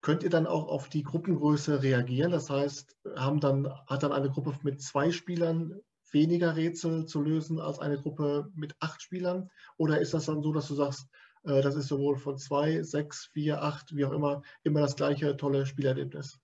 könnt 0.03 0.21
ihr 0.21 0.29
dann 0.29 0.45
auch 0.45 0.67
auf 0.67 0.89
die 0.89 1.01
Gruppengröße 1.01 1.81
reagieren? 1.81 2.31
Das 2.31 2.49
heißt, 2.49 2.95
haben 3.15 3.39
dann, 3.39 3.73
hat 3.87 4.03
dann 4.03 4.11
eine 4.11 4.29
Gruppe 4.29 4.53
mit 4.61 4.81
zwei 4.81 5.11
Spielern 5.11 5.79
weniger 6.11 6.55
Rätsel 6.55 7.05
zu 7.05 7.21
lösen 7.21 7.59
als 7.59 7.79
eine 7.79 7.97
Gruppe 7.97 8.51
mit 8.53 8.75
acht 8.79 9.01
Spielern? 9.01 9.49
Oder 9.77 9.99
ist 9.99 10.13
das 10.13 10.25
dann 10.25 10.43
so, 10.43 10.53
dass 10.53 10.67
du 10.67 10.75
sagst, 10.75 11.07
äh, 11.45 11.61
das 11.61 11.75
ist 11.75 11.87
sowohl 11.87 12.17
von 12.17 12.37
2, 12.37 12.83
6, 12.83 13.29
4, 13.33 13.63
8, 13.63 13.95
wie 13.95 14.05
auch 14.05 14.11
immer, 14.11 14.43
immer 14.63 14.81
das 14.81 14.97
gleiche 14.97 15.35
tolle 15.37 15.65
Spielerlebnis. 15.65 16.37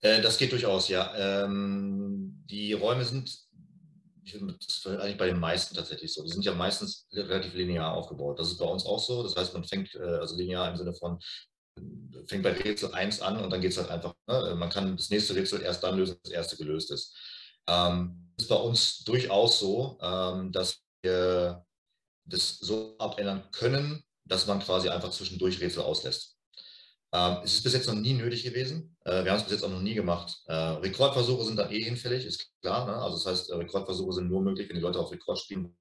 Äh, 0.00 0.22
das 0.22 0.38
geht 0.38 0.52
durchaus, 0.52 0.88
ja. 0.88 1.44
Ähm, 1.44 2.44
die 2.48 2.74
Räume 2.74 3.04
sind, 3.04 3.28
das 4.24 4.68
ist 4.68 4.86
eigentlich 4.86 5.18
bei 5.18 5.26
den 5.26 5.40
meisten 5.40 5.74
tatsächlich 5.74 6.14
so. 6.14 6.22
Die 6.22 6.30
sind 6.30 6.44
ja 6.44 6.54
meistens 6.54 7.08
relativ 7.12 7.54
linear 7.54 7.92
aufgebaut. 7.92 8.38
Das 8.38 8.52
ist 8.52 8.58
bei 8.58 8.66
uns 8.66 8.86
auch 8.86 9.00
so. 9.00 9.24
Das 9.24 9.34
heißt, 9.34 9.52
man 9.52 9.64
fängt, 9.64 9.96
äh, 9.96 9.98
also 9.98 10.36
linear 10.36 10.70
im 10.70 10.76
Sinne 10.76 10.94
von, 10.94 11.18
fängt 12.26 12.42
bei 12.42 12.52
Rätsel 12.52 12.92
1 12.94 13.22
an 13.22 13.38
und 13.42 13.50
dann 13.50 13.60
geht 13.60 13.72
es 13.72 13.78
halt 13.78 13.90
einfach, 13.90 14.14
ne? 14.26 14.54
man 14.56 14.70
kann 14.70 14.96
das 14.96 15.10
nächste 15.10 15.34
Rätsel 15.34 15.62
erst 15.62 15.82
dann 15.82 15.96
lösen, 15.96 16.12
wenn 16.12 16.20
das 16.24 16.32
erste 16.32 16.56
gelöst 16.56 16.90
ist. 16.90 17.16
Ähm, 17.66 18.32
ist 18.38 18.48
bei 18.48 18.56
uns 18.56 19.04
durchaus 19.04 19.58
so, 19.58 19.98
ähm, 20.00 20.52
dass 20.52 20.80
wir 21.02 21.64
das 22.24 22.58
so 22.58 22.96
abändern 22.98 23.50
können, 23.52 24.04
dass 24.24 24.46
man 24.46 24.60
quasi 24.60 24.88
einfach 24.88 25.10
zwischendurch 25.10 25.60
Rätsel 25.60 25.82
auslässt. 25.82 26.38
Ähm, 27.12 27.38
es 27.42 27.54
ist 27.54 27.62
bis 27.62 27.72
jetzt 27.72 27.86
noch 27.86 27.94
nie 27.94 28.12
nötig 28.12 28.42
gewesen. 28.42 28.96
Äh, 29.04 29.24
wir 29.24 29.30
haben 29.30 29.38
es 29.38 29.44
bis 29.44 29.52
jetzt 29.52 29.64
auch 29.64 29.70
noch 29.70 29.80
nie 29.80 29.94
gemacht. 29.94 30.42
Äh, 30.46 30.52
Rekordversuche 30.52 31.44
sind 31.44 31.56
dann 31.56 31.72
eh 31.72 31.82
hinfällig, 31.82 32.26
ist 32.26 32.50
klar. 32.60 32.86
Ne? 32.86 32.94
Also 32.94 33.16
das 33.16 33.26
heißt, 33.26 33.50
äh, 33.50 33.54
Rekordversuche 33.54 34.12
sind 34.12 34.28
nur 34.28 34.42
möglich, 34.42 34.68
wenn 34.68 34.76
die 34.76 34.82
Leute 34.82 34.98
auf 34.98 35.10
Rekord 35.10 35.38
spielen. 35.38 35.74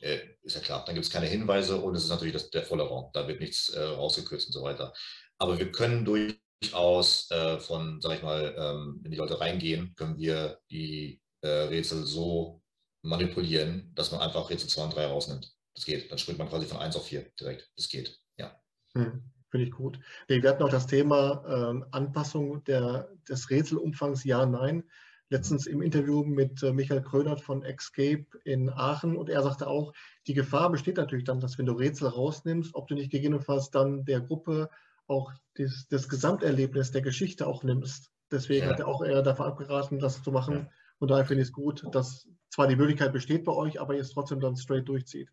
Äh, 0.00 0.20
ist 0.42 0.54
ja 0.54 0.62
klar. 0.62 0.82
Dann 0.86 0.94
gibt 0.94 1.06
es 1.06 1.12
keine 1.12 1.26
Hinweise 1.26 1.76
und 1.76 1.94
es 1.94 2.04
ist 2.04 2.08
natürlich 2.08 2.32
das, 2.32 2.48
der 2.50 2.62
volle 2.62 2.84
Raum. 2.84 3.10
Da 3.12 3.28
wird 3.28 3.40
nichts 3.40 3.68
äh, 3.70 3.82
rausgekürzt 3.82 4.46
und 4.46 4.52
so 4.52 4.62
weiter. 4.62 4.94
Aber 5.38 5.58
wir 5.58 5.70
können 5.72 6.04
durchaus 6.04 7.30
äh, 7.30 7.58
von, 7.58 8.00
sag 8.00 8.16
ich 8.16 8.22
mal, 8.22 8.54
ähm, 8.56 9.00
wenn 9.02 9.10
die 9.10 9.18
Leute 9.18 9.40
reingehen, 9.40 9.94
können 9.96 10.18
wir 10.18 10.58
die 10.70 11.20
Rätsel 11.46 12.06
so 12.06 12.62
manipulieren, 13.02 13.92
dass 13.94 14.12
man 14.12 14.22
einfach 14.22 14.48
Rätsel 14.48 14.70
2 14.70 14.84
und 14.84 14.96
3 14.96 15.06
rausnimmt. 15.06 15.54
Das 15.74 15.84
geht. 15.84 16.10
Dann 16.10 16.18
springt 16.18 16.38
man 16.38 16.48
quasi 16.48 16.66
von 16.66 16.78
1 16.78 16.96
auf 16.96 17.06
4 17.06 17.30
direkt. 17.38 17.70
Das 17.76 17.88
geht. 17.88 18.18
Ja. 18.38 18.58
Hm. 18.94 19.30
Finde 19.50 19.66
ich 19.66 19.72
gut. 19.72 20.00
Wir 20.26 20.42
hatten 20.48 20.62
auch 20.64 20.70
das 20.70 20.88
Thema 20.88 21.44
äh, 21.46 21.86
Anpassung 21.92 22.64
der, 22.64 23.08
des 23.28 23.50
Rätselumfangs 23.50 24.24
Ja, 24.24 24.46
Nein. 24.46 24.84
Letztens 25.30 25.66
im 25.66 25.80
Interview 25.80 26.22
mit 26.22 26.62
äh, 26.62 26.72
Michael 26.72 27.02
Krönert 27.02 27.40
von 27.40 27.62
Escape 27.62 28.26
in 28.44 28.68
Aachen 28.68 29.16
und 29.16 29.30
er 29.30 29.42
sagte 29.42 29.66
auch, 29.66 29.92
die 30.26 30.34
Gefahr 30.34 30.70
besteht 30.70 30.96
natürlich 30.96 31.24
dann, 31.24 31.40
dass 31.40 31.56
wenn 31.56 31.66
du 31.66 31.72
Rätsel 31.72 32.08
rausnimmst, 32.08 32.74
ob 32.74 32.88
du 32.88 32.94
nicht 32.94 33.10
gegebenenfalls 33.10 33.70
dann 33.70 34.04
der 34.04 34.20
Gruppe 34.20 34.70
auch 35.06 35.32
das, 35.56 35.86
das 35.90 36.08
Gesamterlebnis 36.08 36.90
der 36.90 37.02
Geschichte 37.02 37.46
auch 37.46 37.62
nimmst. 37.62 38.10
Deswegen 38.30 38.66
ja. 38.66 38.72
hat 38.72 38.80
er 38.80 38.88
auch 38.88 39.04
eher 39.04 39.22
davon 39.22 39.46
abgeraten, 39.46 39.98
das 39.98 40.22
zu 40.22 40.32
machen. 40.32 40.54
Ja. 40.54 40.70
Und 40.98 41.10
daher 41.10 41.26
finde 41.26 41.42
ich 41.42 41.48
es 41.48 41.52
gut, 41.52 41.84
dass 41.92 42.26
zwar 42.50 42.68
die 42.68 42.76
Möglichkeit 42.76 43.12
besteht 43.12 43.44
bei 43.44 43.52
euch, 43.52 43.80
aber 43.80 43.94
ihr 43.94 44.00
es 44.00 44.12
trotzdem 44.12 44.40
dann 44.40 44.56
straight 44.56 44.88
durchzieht. 44.88 45.28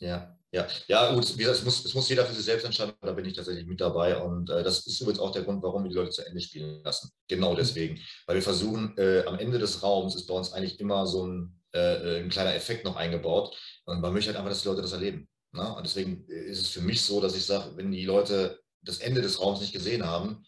Ja, 0.00 0.36
ja, 0.50 0.66
ja, 0.88 1.14
gut, 1.14 1.24
es 1.24 1.64
muss, 1.64 1.84
es 1.84 1.94
muss 1.94 2.08
jeder 2.08 2.24
für 2.24 2.34
sich 2.34 2.44
selbst 2.44 2.64
entscheiden, 2.64 2.94
da 3.00 3.12
bin 3.12 3.24
ich 3.24 3.34
tatsächlich 3.34 3.66
mit 3.66 3.80
dabei. 3.80 4.20
Und 4.20 4.50
äh, 4.50 4.62
das 4.62 4.86
ist 4.86 5.00
übrigens 5.00 5.20
auch 5.20 5.30
der 5.30 5.42
Grund, 5.42 5.62
warum 5.62 5.84
wir 5.84 5.88
die 5.88 5.96
Leute 5.96 6.10
zu 6.10 6.26
Ende 6.26 6.40
spielen 6.40 6.82
lassen. 6.82 7.10
Genau 7.28 7.52
mhm. 7.52 7.56
deswegen. 7.56 8.00
Weil 8.26 8.36
wir 8.36 8.42
versuchen, 8.42 8.96
äh, 8.98 9.24
am 9.26 9.38
Ende 9.38 9.58
des 9.58 9.82
Raums 9.82 10.16
ist 10.16 10.26
bei 10.26 10.34
uns 10.34 10.52
eigentlich 10.52 10.80
immer 10.80 11.06
so 11.06 11.26
ein, 11.26 11.60
äh, 11.72 12.20
ein 12.20 12.28
kleiner 12.28 12.54
Effekt 12.54 12.84
noch 12.84 12.96
eingebaut. 12.96 13.56
Und 13.84 14.00
man 14.00 14.12
möchte 14.12 14.28
halt 14.28 14.36
einfach, 14.36 14.50
dass 14.50 14.62
die 14.62 14.68
Leute 14.68 14.82
das 14.82 14.92
erleben. 14.92 15.28
Ne? 15.52 15.74
Und 15.74 15.86
deswegen 15.86 16.26
ist 16.26 16.60
es 16.60 16.68
für 16.68 16.80
mich 16.80 17.02
so, 17.02 17.20
dass 17.20 17.36
ich 17.36 17.46
sage, 17.46 17.76
wenn 17.76 17.92
die 17.92 18.04
Leute 18.04 18.60
das 18.84 18.98
Ende 18.98 19.22
des 19.22 19.40
Raums 19.40 19.60
nicht 19.60 19.72
gesehen 19.72 20.04
haben, 20.06 20.44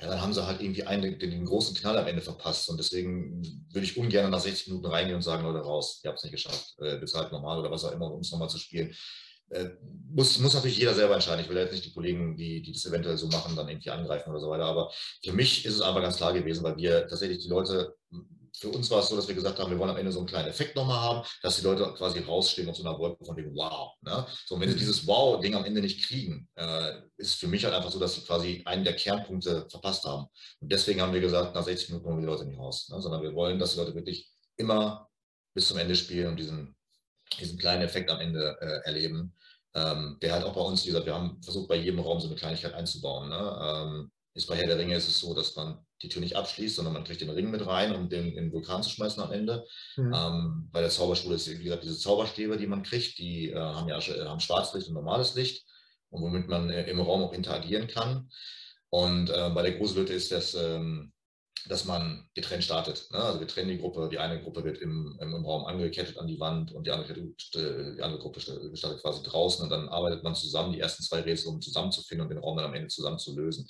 ja, 0.00 0.06
dann 0.06 0.20
haben 0.20 0.32
sie 0.32 0.46
halt 0.46 0.60
irgendwie 0.60 0.84
einen, 0.84 1.18
den, 1.18 1.30
den, 1.30 1.44
großen 1.44 1.74
Knall 1.74 1.98
am 1.98 2.06
Ende 2.06 2.22
verpasst. 2.22 2.68
Und 2.68 2.78
deswegen 2.78 3.42
würde 3.72 3.84
ich 3.84 3.96
ungern 3.96 4.30
nach 4.30 4.40
60 4.40 4.68
Minuten 4.68 4.86
reingehen 4.86 5.16
und 5.16 5.22
sagen, 5.22 5.42
Leute, 5.42 5.58
raus, 5.58 6.00
ihr 6.04 6.08
habt 6.10 6.18
es 6.18 6.24
nicht 6.24 6.32
geschafft, 6.32 6.76
äh, 6.78 6.98
bezahlt 6.98 7.32
normal 7.32 7.58
oder 7.58 7.70
was 7.70 7.84
auch 7.84 7.92
immer, 7.92 8.12
um 8.12 8.20
es 8.20 8.30
nochmal 8.30 8.48
zu 8.48 8.58
spielen. 8.58 8.94
Äh, 9.50 9.70
muss, 10.10 10.38
muss 10.38 10.54
natürlich 10.54 10.78
jeder 10.78 10.94
selber 10.94 11.14
entscheiden. 11.14 11.42
Ich 11.42 11.48
will 11.48 11.56
jetzt 11.56 11.72
nicht 11.72 11.84
die 11.84 11.92
Kollegen, 11.92 12.36
die, 12.36 12.62
die 12.62 12.72
das 12.72 12.86
eventuell 12.86 13.16
so 13.16 13.26
machen, 13.26 13.56
dann 13.56 13.68
irgendwie 13.68 13.90
angreifen 13.90 14.30
oder 14.30 14.40
so 14.40 14.50
weiter. 14.50 14.66
Aber 14.66 14.92
für 15.24 15.32
mich 15.32 15.64
ist 15.64 15.74
es 15.74 15.80
einfach 15.80 16.02
ganz 16.02 16.16
klar 16.16 16.32
gewesen, 16.32 16.62
weil 16.62 16.76
wir 16.76 17.08
tatsächlich 17.08 17.42
die 17.42 17.48
Leute, 17.48 17.96
für 18.56 18.68
uns 18.68 18.90
war 18.90 19.00
es 19.00 19.08
so, 19.08 19.16
dass 19.16 19.28
wir 19.28 19.34
gesagt 19.34 19.58
haben, 19.58 19.70
wir 19.70 19.78
wollen 19.78 19.90
am 19.90 19.96
Ende 19.96 20.12
so 20.12 20.18
einen 20.18 20.28
kleinen 20.28 20.48
Effekt 20.48 20.76
nochmal 20.76 21.00
haben, 21.00 21.28
dass 21.42 21.56
die 21.56 21.64
Leute 21.64 21.92
quasi 21.94 22.20
rausstehen 22.20 22.68
auf 22.68 22.76
so 22.76 22.82
einer 22.82 22.98
Wolke 22.98 23.24
von 23.24 23.36
dem 23.36 23.54
Wow. 23.54 23.94
Ne? 24.02 24.26
So, 24.46 24.54
und 24.54 24.60
wenn 24.60 24.68
sie 24.68 24.74
mhm. 24.74 24.80
dieses 24.80 25.06
Wow-Ding 25.06 25.54
am 25.54 25.64
Ende 25.64 25.80
nicht 25.80 26.04
kriegen, 26.04 26.48
äh, 26.56 26.92
ist 27.16 27.34
für 27.34 27.48
mich 27.48 27.64
halt 27.64 27.74
einfach 27.74 27.90
so, 27.90 27.98
dass 27.98 28.14
sie 28.14 28.22
quasi 28.22 28.62
einen 28.64 28.84
der 28.84 28.96
Kernpunkte 28.96 29.66
verpasst 29.70 30.04
haben. 30.04 30.26
Und 30.60 30.72
deswegen 30.72 31.00
haben 31.00 31.12
wir 31.12 31.20
gesagt, 31.20 31.54
nach 31.54 31.64
60 31.64 31.90
Minuten 31.90 32.06
kommen 32.06 32.20
die 32.20 32.26
Leute 32.26 32.44
nicht 32.44 32.58
raus, 32.58 32.88
ne? 32.90 33.00
sondern 33.00 33.22
wir 33.22 33.34
wollen, 33.34 33.58
dass 33.58 33.72
die 33.72 33.78
Leute 33.78 33.94
wirklich 33.94 34.30
immer 34.56 35.08
bis 35.54 35.68
zum 35.68 35.78
Ende 35.78 35.94
spielen 35.94 36.28
und 36.28 36.36
diesen, 36.36 36.76
diesen 37.40 37.58
kleinen 37.58 37.82
Effekt 37.82 38.10
am 38.10 38.20
Ende 38.20 38.56
äh, 38.60 38.86
erleben 38.86 39.34
ähm, 39.74 40.18
der 40.22 40.32
halt 40.32 40.44
auch 40.44 40.54
bei 40.54 40.60
uns, 40.60 40.84
wie 40.84 40.88
gesagt, 40.88 41.06
wir 41.06 41.14
haben 41.14 41.42
versucht, 41.42 41.68
bei 41.68 41.76
jedem 41.76 42.00
Raum 42.00 42.20
so 42.20 42.26
eine 42.26 42.36
Kleinigkeit 42.36 42.74
einzubauen. 42.74 43.28
Ne? 43.28 43.58
Ähm, 43.62 44.12
ist 44.34 44.46
bei 44.46 44.56
Herr 44.56 44.66
der 44.66 44.78
Ringe 44.78 44.96
ist 44.96 45.08
es 45.08 45.20
so, 45.20 45.34
dass 45.34 45.54
man 45.56 45.84
die 46.02 46.08
Tür 46.08 46.20
nicht 46.20 46.36
abschließt, 46.36 46.76
sondern 46.76 46.94
man 46.94 47.04
kriegt 47.04 47.20
den 47.20 47.30
Ring 47.30 47.50
mit 47.50 47.66
rein, 47.66 47.94
um 47.94 48.08
den 48.08 48.28
in 48.28 48.44
den 48.44 48.52
Vulkan 48.52 48.82
zu 48.82 48.90
schmeißen 48.90 49.22
am 49.22 49.32
Ende. 49.32 49.66
Mhm. 49.96 50.14
Ähm, 50.14 50.68
bei 50.72 50.80
der 50.80 50.90
Zauberschule 50.90 51.34
ist, 51.34 51.48
wie 51.48 51.62
gesagt, 51.62 51.84
diese 51.84 51.98
Zauberstäbe, 51.98 52.56
die 52.56 52.66
man 52.66 52.82
kriegt, 52.82 53.18
die 53.18 53.50
äh, 53.50 53.56
haben 53.56 53.88
ja 53.88 53.98
äh, 53.98 54.26
haben 54.26 54.40
Schwarzlicht 54.40 54.88
und 54.88 54.94
normales 54.94 55.34
Licht, 55.34 55.66
und 56.10 56.22
womit 56.22 56.48
man 56.48 56.70
äh, 56.70 56.88
im 56.88 57.00
Raum 57.00 57.22
auch 57.22 57.32
interagieren 57.32 57.86
kann. 57.86 58.30
Und 58.90 59.30
äh, 59.30 59.50
bei 59.50 59.62
der 59.62 59.72
Grusellöte 59.72 60.14
ist 60.14 60.32
das 60.32 60.54
ähm, 60.54 61.12
dass 61.66 61.84
man 61.84 62.28
getrennt 62.34 62.64
startet. 62.64 63.08
Ne? 63.10 63.18
Also 63.18 63.40
wir 63.40 63.46
trennen 63.46 63.68
die 63.68 63.78
Gruppe, 63.78 64.08
die 64.10 64.18
eine 64.18 64.40
Gruppe 64.42 64.64
wird 64.64 64.78
im, 64.78 65.18
im, 65.20 65.44
Raum 65.44 65.64
angekettet 65.64 66.18
an 66.18 66.26
die 66.26 66.40
Wand 66.40 66.72
und 66.72 66.86
die 66.86 66.90
andere, 66.90 67.14
die 67.14 68.02
andere 68.02 68.20
Gruppe 68.20 68.40
startet 68.40 69.02
quasi 69.02 69.22
draußen 69.22 69.62
und 69.62 69.70
dann 69.70 69.88
arbeitet 69.88 70.22
man 70.22 70.34
zusammen, 70.34 70.72
die 70.72 70.80
ersten 70.80 71.02
zwei 71.02 71.20
Rätsel, 71.20 71.48
um 71.48 71.60
zusammenzufinden 71.60 72.26
und 72.26 72.30
den 72.34 72.42
Raum 72.42 72.56
dann 72.56 72.66
am 72.66 72.74
Ende 72.74 72.88
zusammen 72.88 73.18
zu 73.18 73.36
lösen. 73.36 73.68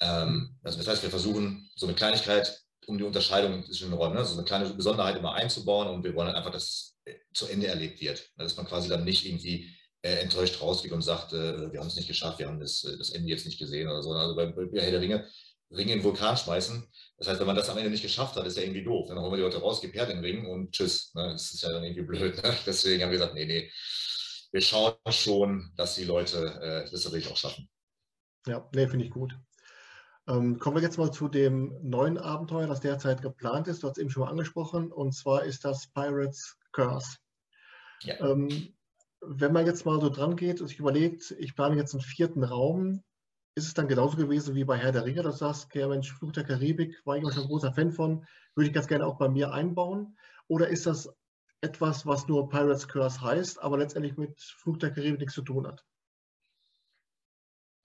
Ähm, 0.00 0.56
also 0.62 0.78
das 0.78 0.86
heißt, 0.86 1.02
wir 1.02 1.10
versuchen 1.10 1.70
so 1.74 1.86
eine 1.86 1.94
Kleinigkeit, 1.94 2.60
um 2.86 2.98
die 2.98 3.04
Unterscheidung 3.04 3.64
zwischen 3.64 3.90
den 3.90 3.98
Räumen, 3.98 4.16
ne? 4.16 4.24
so 4.24 4.34
eine 4.34 4.44
kleine 4.44 4.70
Besonderheit 4.70 5.16
immer 5.16 5.34
einzubauen 5.34 5.88
und 5.88 6.04
wir 6.04 6.14
wollen 6.14 6.34
einfach, 6.34 6.52
dass 6.52 6.96
es 7.04 7.16
zu 7.34 7.46
Ende 7.46 7.66
erlebt 7.66 8.00
wird. 8.00 8.30
Ne? 8.36 8.44
Dass 8.44 8.56
man 8.56 8.66
quasi 8.66 8.88
dann 8.88 9.04
nicht 9.04 9.26
irgendwie 9.26 9.74
äh, 10.02 10.16
enttäuscht 10.16 10.60
rausgeht 10.60 10.92
und 10.92 11.02
sagt, 11.02 11.32
äh, 11.32 11.72
wir 11.72 11.80
haben 11.80 11.88
es 11.88 11.96
nicht 11.96 12.08
geschafft, 12.08 12.38
wir 12.38 12.46
haben 12.46 12.60
das, 12.60 12.84
äh, 12.84 12.96
das 12.96 13.10
Ende 13.10 13.28
jetzt 13.28 13.44
nicht 13.44 13.58
gesehen 13.58 13.88
oder 13.88 14.02
so. 14.02 14.12
Also 14.12 14.34
bei, 14.34 14.46
bei 14.46 14.80
Herr 14.80 14.90
der 14.90 15.00
Ringe 15.00 15.28
Ring 15.70 15.88
in 15.88 15.98
den 15.98 16.04
Vulkan 16.04 16.36
schmeißen. 16.36 16.82
Das 17.18 17.28
heißt, 17.28 17.40
wenn 17.40 17.46
man 17.46 17.56
das 17.56 17.68
am 17.68 17.76
Ende 17.76 17.90
nicht 17.90 18.02
geschafft 18.02 18.36
hat, 18.36 18.46
ist 18.46 18.56
ja 18.56 18.62
irgendwie 18.62 18.84
doof. 18.84 19.08
Dann 19.08 19.18
holen 19.18 19.32
wir 19.32 19.36
die 19.36 19.42
Leute 19.42 19.60
raus, 19.60 19.82
her 19.82 20.06
den 20.06 20.20
Ring 20.20 20.46
und 20.46 20.72
tschüss. 20.72 21.12
Ne? 21.14 21.28
Das 21.32 21.52
ist 21.52 21.62
ja 21.62 21.70
dann 21.70 21.84
irgendwie 21.84 22.02
blöd. 22.02 22.42
Ne? 22.42 22.54
Deswegen 22.66 23.02
haben 23.02 23.10
wir 23.10 23.18
gesagt, 23.18 23.34
nee, 23.34 23.44
nee, 23.44 23.70
wir 24.50 24.60
schauen 24.60 24.94
schon, 25.10 25.72
dass 25.76 25.94
die 25.96 26.04
Leute 26.04 26.58
äh, 26.62 26.90
das 26.90 27.04
natürlich 27.04 27.30
auch 27.30 27.36
schaffen. 27.36 27.68
Ja, 28.46 28.66
nee, 28.74 28.88
finde 28.88 29.04
ich 29.04 29.10
gut. 29.10 29.34
Ähm, 30.28 30.58
kommen 30.58 30.76
wir 30.76 30.82
jetzt 30.82 30.98
mal 30.98 31.10
zu 31.10 31.28
dem 31.28 31.74
neuen 31.82 32.18
Abenteuer, 32.18 32.66
das 32.66 32.80
derzeit 32.80 33.22
geplant 33.22 33.66
ist. 33.66 33.82
Du 33.82 33.88
hast 33.88 33.96
es 33.96 34.02
eben 34.02 34.10
schon 34.10 34.24
mal 34.24 34.30
angesprochen, 34.30 34.92
und 34.92 35.12
zwar 35.12 35.44
ist 35.44 35.64
das 35.64 35.86
Pirates 35.88 36.58
Curse. 36.72 37.16
Ja. 38.02 38.20
Ähm, 38.20 38.74
wenn 39.22 39.52
man 39.52 39.64
jetzt 39.66 39.86
mal 39.86 40.00
so 40.00 40.10
dran 40.10 40.36
geht 40.36 40.60
und 40.60 40.68
sich 40.68 40.78
überlegt, 40.78 41.34
ich 41.38 41.56
plane 41.56 41.76
jetzt 41.76 41.94
einen 41.94 42.02
vierten 42.02 42.44
Raum, 42.44 43.02
ist 43.54 43.66
es 43.66 43.74
dann 43.74 43.88
genauso 43.88 44.16
gewesen 44.16 44.54
wie 44.54 44.64
bei 44.64 44.76
Herr 44.76 44.92
der 44.92 45.04
Ringe, 45.04 45.22
dass 45.22 45.38
du 45.38 45.46
sagst, 45.46 45.64
okay, 45.64 45.86
Mensch, 45.88 46.12
Flug 46.12 46.34
der 46.34 46.44
Karibik, 46.44 47.00
war 47.04 47.16
ich 47.16 47.24
auch 47.24 47.32
schon 47.32 47.44
ein 47.44 47.48
großer 47.48 47.72
Fan 47.72 47.90
von, 47.90 48.26
würde 48.54 48.68
ich 48.68 48.74
ganz 48.74 48.86
gerne 48.86 49.06
auch 49.06 49.16
bei 49.16 49.28
mir 49.28 49.52
einbauen? 49.52 50.16
Oder 50.46 50.68
ist 50.68 50.86
das 50.86 51.12
etwas, 51.62 52.06
was 52.06 52.28
nur 52.28 52.48
Pirates 52.50 52.86
Curse 52.86 53.20
heißt, 53.20 53.62
aber 53.62 53.78
letztendlich 53.78 54.16
mit 54.16 54.40
Flug 54.40 54.78
der 54.78 54.92
Karibik 54.92 55.20
nichts 55.20 55.34
zu 55.34 55.42
tun 55.42 55.66
hat? 55.66 55.84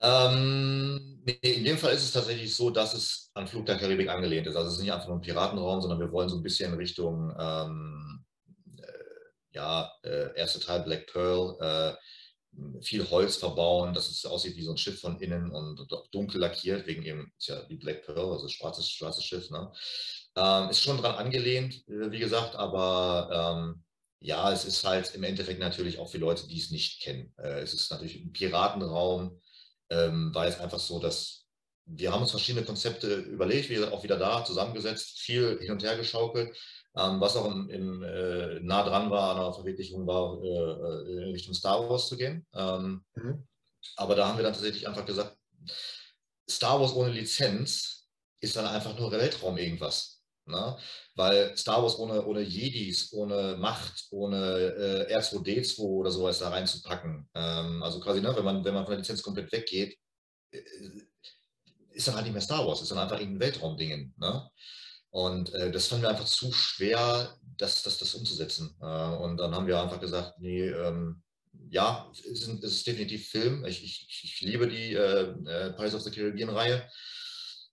Ähm, 0.03 1.23
in 1.41 1.63
dem 1.63 1.77
Fall 1.77 1.93
ist 1.93 2.03
es 2.03 2.11
tatsächlich 2.11 2.53
so, 2.53 2.69
dass 2.69 2.93
es 2.93 3.31
an 3.33 3.47
Flug 3.47 3.65
der 3.65 3.77
Karibik 3.77 4.09
angelehnt 4.09 4.45
ist. 4.45 4.55
Also 4.55 4.67
es 4.67 4.75
ist 4.75 4.81
nicht 4.81 4.91
einfach 4.91 5.07
nur 5.07 5.17
ein 5.17 5.21
Piratenraum, 5.21 5.81
sondern 5.81 5.99
wir 5.99 6.11
wollen 6.11 6.27
so 6.27 6.35
ein 6.35 6.43
bisschen 6.43 6.73
Richtung 6.73 7.33
ähm, 7.39 8.25
äh, 8.77 9.55
ja, 9.55 9.89
äh, 10.03 10.35
erste 10.37 10.59
Teil 10.59 10.81
Black 10.81 11.07
Pearl, 11.11 11.57
äh, 11.61 11.95
viel 12.81 13.09
Holz 13.09 13.37
verbauen, 13.37 13.93
dass 13.93 14.09
es 14.09 14.25
aussieht 14.25 14.57
wie 14.57 14.63
so 14.63 14.71
ein 14.71 14.77
Schiff 14.77 14.99
von 14.99 15.19
innen 15.19 15.49
und 15.51 15.87
dunkel 16.11 16.41
lackiert, 16.41 16.85
wegen 16.85 17.03
eben, 17.03 17.33
ist 17.37 17.47
ja 17.47 17.63
die 17.63 17.77
Black 17.77 18.05
Pearl, 18.05 18.33
also 18.33 18.47
schwarzes, 18.47 18.91
schwarzes 18.91 19.23
Schiff. 19.23 19.49
Ne? 19.49 19.71
Ähm, 20.35 20.69
ist 20.69 20.81
schon 20.81 20.97
dran 20.97 21.15
angelehnt, 21.15 21.87
äh, 21.87 22.11
wie 22.11 22.19
gesagt, 22.19 22.55
aber 22.55 23.55
ähm, 23.55 23.83
ja, 24.19 24.51
es 24.51 24.65
ist 24.65 24.83
halt 24.83 25.15
im 25.15 25.23
Endeffekt 25.23 25.59
natürlich 25.59 25.99
auch 25.99 26.09
für 26.09 26.17
Leute, 26.17 26.47
die 26.47 26.59
es 26.59 26.71
nicht 26.71 27.01
kennen. 27.01 27.33
Äh, 27.37 27.61
es 27.61 27.73
ist 27.73 27.89
natürlich 27.91 28.17
ein 28.23 28.33
Piratenraum, 28.33 29.39
ähm, 29.93 30.33
war 30.33 30.47
jetzt 30.47 30.59
einfach 30.59 30.79
so, 30.79 30.99
dass 30.99 31.45
wir 31.85 32.13
haben 32.13 32.21
uns 32.21 32.31
verschiedene 32.31 32.65
Konzepte 32.65 33.15
überlegt, 33.15 33.69
wie 33.69 33.75
gesagt, 33.75 33.91
auch 33.91 34.03
wieder 34.03 34.17
da 34.17 34.45
zusammengesetzt, 34.45 35.19
viel 35.19 35.59
hin 35.59 35.71
und 35.71 35.83
her 35.83 35.97
geschaukelt 35.97 36.57
ähm, 36.95 37.19
was 37.19 37.35
auch 37.35 37.49
im, 37.49 37.69
im, 37.69 38.03
äh, 38.03 38.59
nah 38.59 38.83
dran 38.83 39.09
war 39.09 39.31
an 39.31 39.41
der 39.41 39.53
Verwirklichung, 39.53 40.05
war 40.05 40.39
äh, 40.43 41.11
äh, 41.11 41.23
in 41.23 41.31
Richtung 41.31 41.53
Star 41.53 41.89
Wars 41.89 42.07
zu 42.07 42.17
gehen. 42.17 42.45
Ähm, 42.53 43.03
mhm. 43.15 43.47
Aber 43.95 44.15
da 44.15 44.27
haben 44.27 44.37
wir 44.37 44.43
dann 44.43 44.53
tatsächlich 44.53 44.87
einfach 44.87 45.05
gesagt, 45.05 45.35
Star 46.49 46.79
Wars 46.79 46.93
ohne 46.93 47.11
Lizenz 47.11 48.07
ist 48.39 48.55
dann 48.55 48.67
einfach 48.67 48.97
nur 48.97 49.11
Weltraum 49.11 49.57
irgendwas. 49.57 50.21
Ne? 50.45 50.77
Weil 51.15 51.55
Star 51.55 51.83
Wars 51.83 51.97
ohne, 51.99 52.25
ohne 52.25 52.41
Jedis, 52.41 53.13
ohne 53.13 53.55
Macht, 53.57 54.07
ohne 54.09 55.07
äh, 55.07 55.15
R2D2 55.15 55.79
oder 55.79 56.09
sowas 56.09 56.39
da 56.39 56.49
reinzupacken, 56.49 57.29
ähm, 57.35 57.83
also 57.83 57.99
quasi, 57.99 58.19
ne, 58.19 58.35
wenn, 58.35 58.43
man, 58.43 58.65
wenn 58.65 58.73
man 58.73 58.83
von 58.83 58.91
der 58.91 58.99
Lizenz 58.99 59.21
komplett 59.21 59.51
weggeht, 59.51 59.97
äh, 60.51 60.59
ist 61.91 62.07
dann 62.07 62.15
halt 62.15 62.25
nicht 62.25 62.33
mehr 62.33 62.41
Star 62.41 62.65
Wars, 62.65 62.81
ist 62.81 62.89
dann 62.89 62.97
einfach 62.97 63.19
irgendein 63.19 63.41
Weltraumdingen. 63.47 64.15
Ne? 64.17 64.49
Und 65.11 65.53
äh, 65.53 65.71
das 65.71 65.87
fanden 65.87 66.05
wir 66.05 66.09
einfach 66.09 66.25
zu 66.25 66.51
schwer, 66.51 67.37
das, 67.57 67.83
das, 67.83 67.99
das 67.99 68.15
umzusetzen. 68.15 68.75
Äh, 68.81 68.85
und 68.85 69.37
dann 69.37 69.53
haben 69.53 69.67
wir 69.67 69.79
einfach 69.79 69.99
gesagt, 69.99 70.39
nee, 70.39 70.67
ähm, 70.67 71.21
ja, 71.69 72.09
es 72.11 72.21
ist, 72.21 72.47
es 72.47 72.73
ist, 72.73 72.87
definitiv 72.87 73.29
Film. 73.29 73.63
Ich, 73.65 73.83
ich, 73.83 74.23
ich 74.23 74.41
liebe 74.41 74.67
die 74.67 74.93
äh, 74.93 75.21
äh 75.21 75.73
Pirates 75.73 75.93
of 75.93 76.01
the 76.01 76.09
Caribbean-Reihe. 76.09 76.89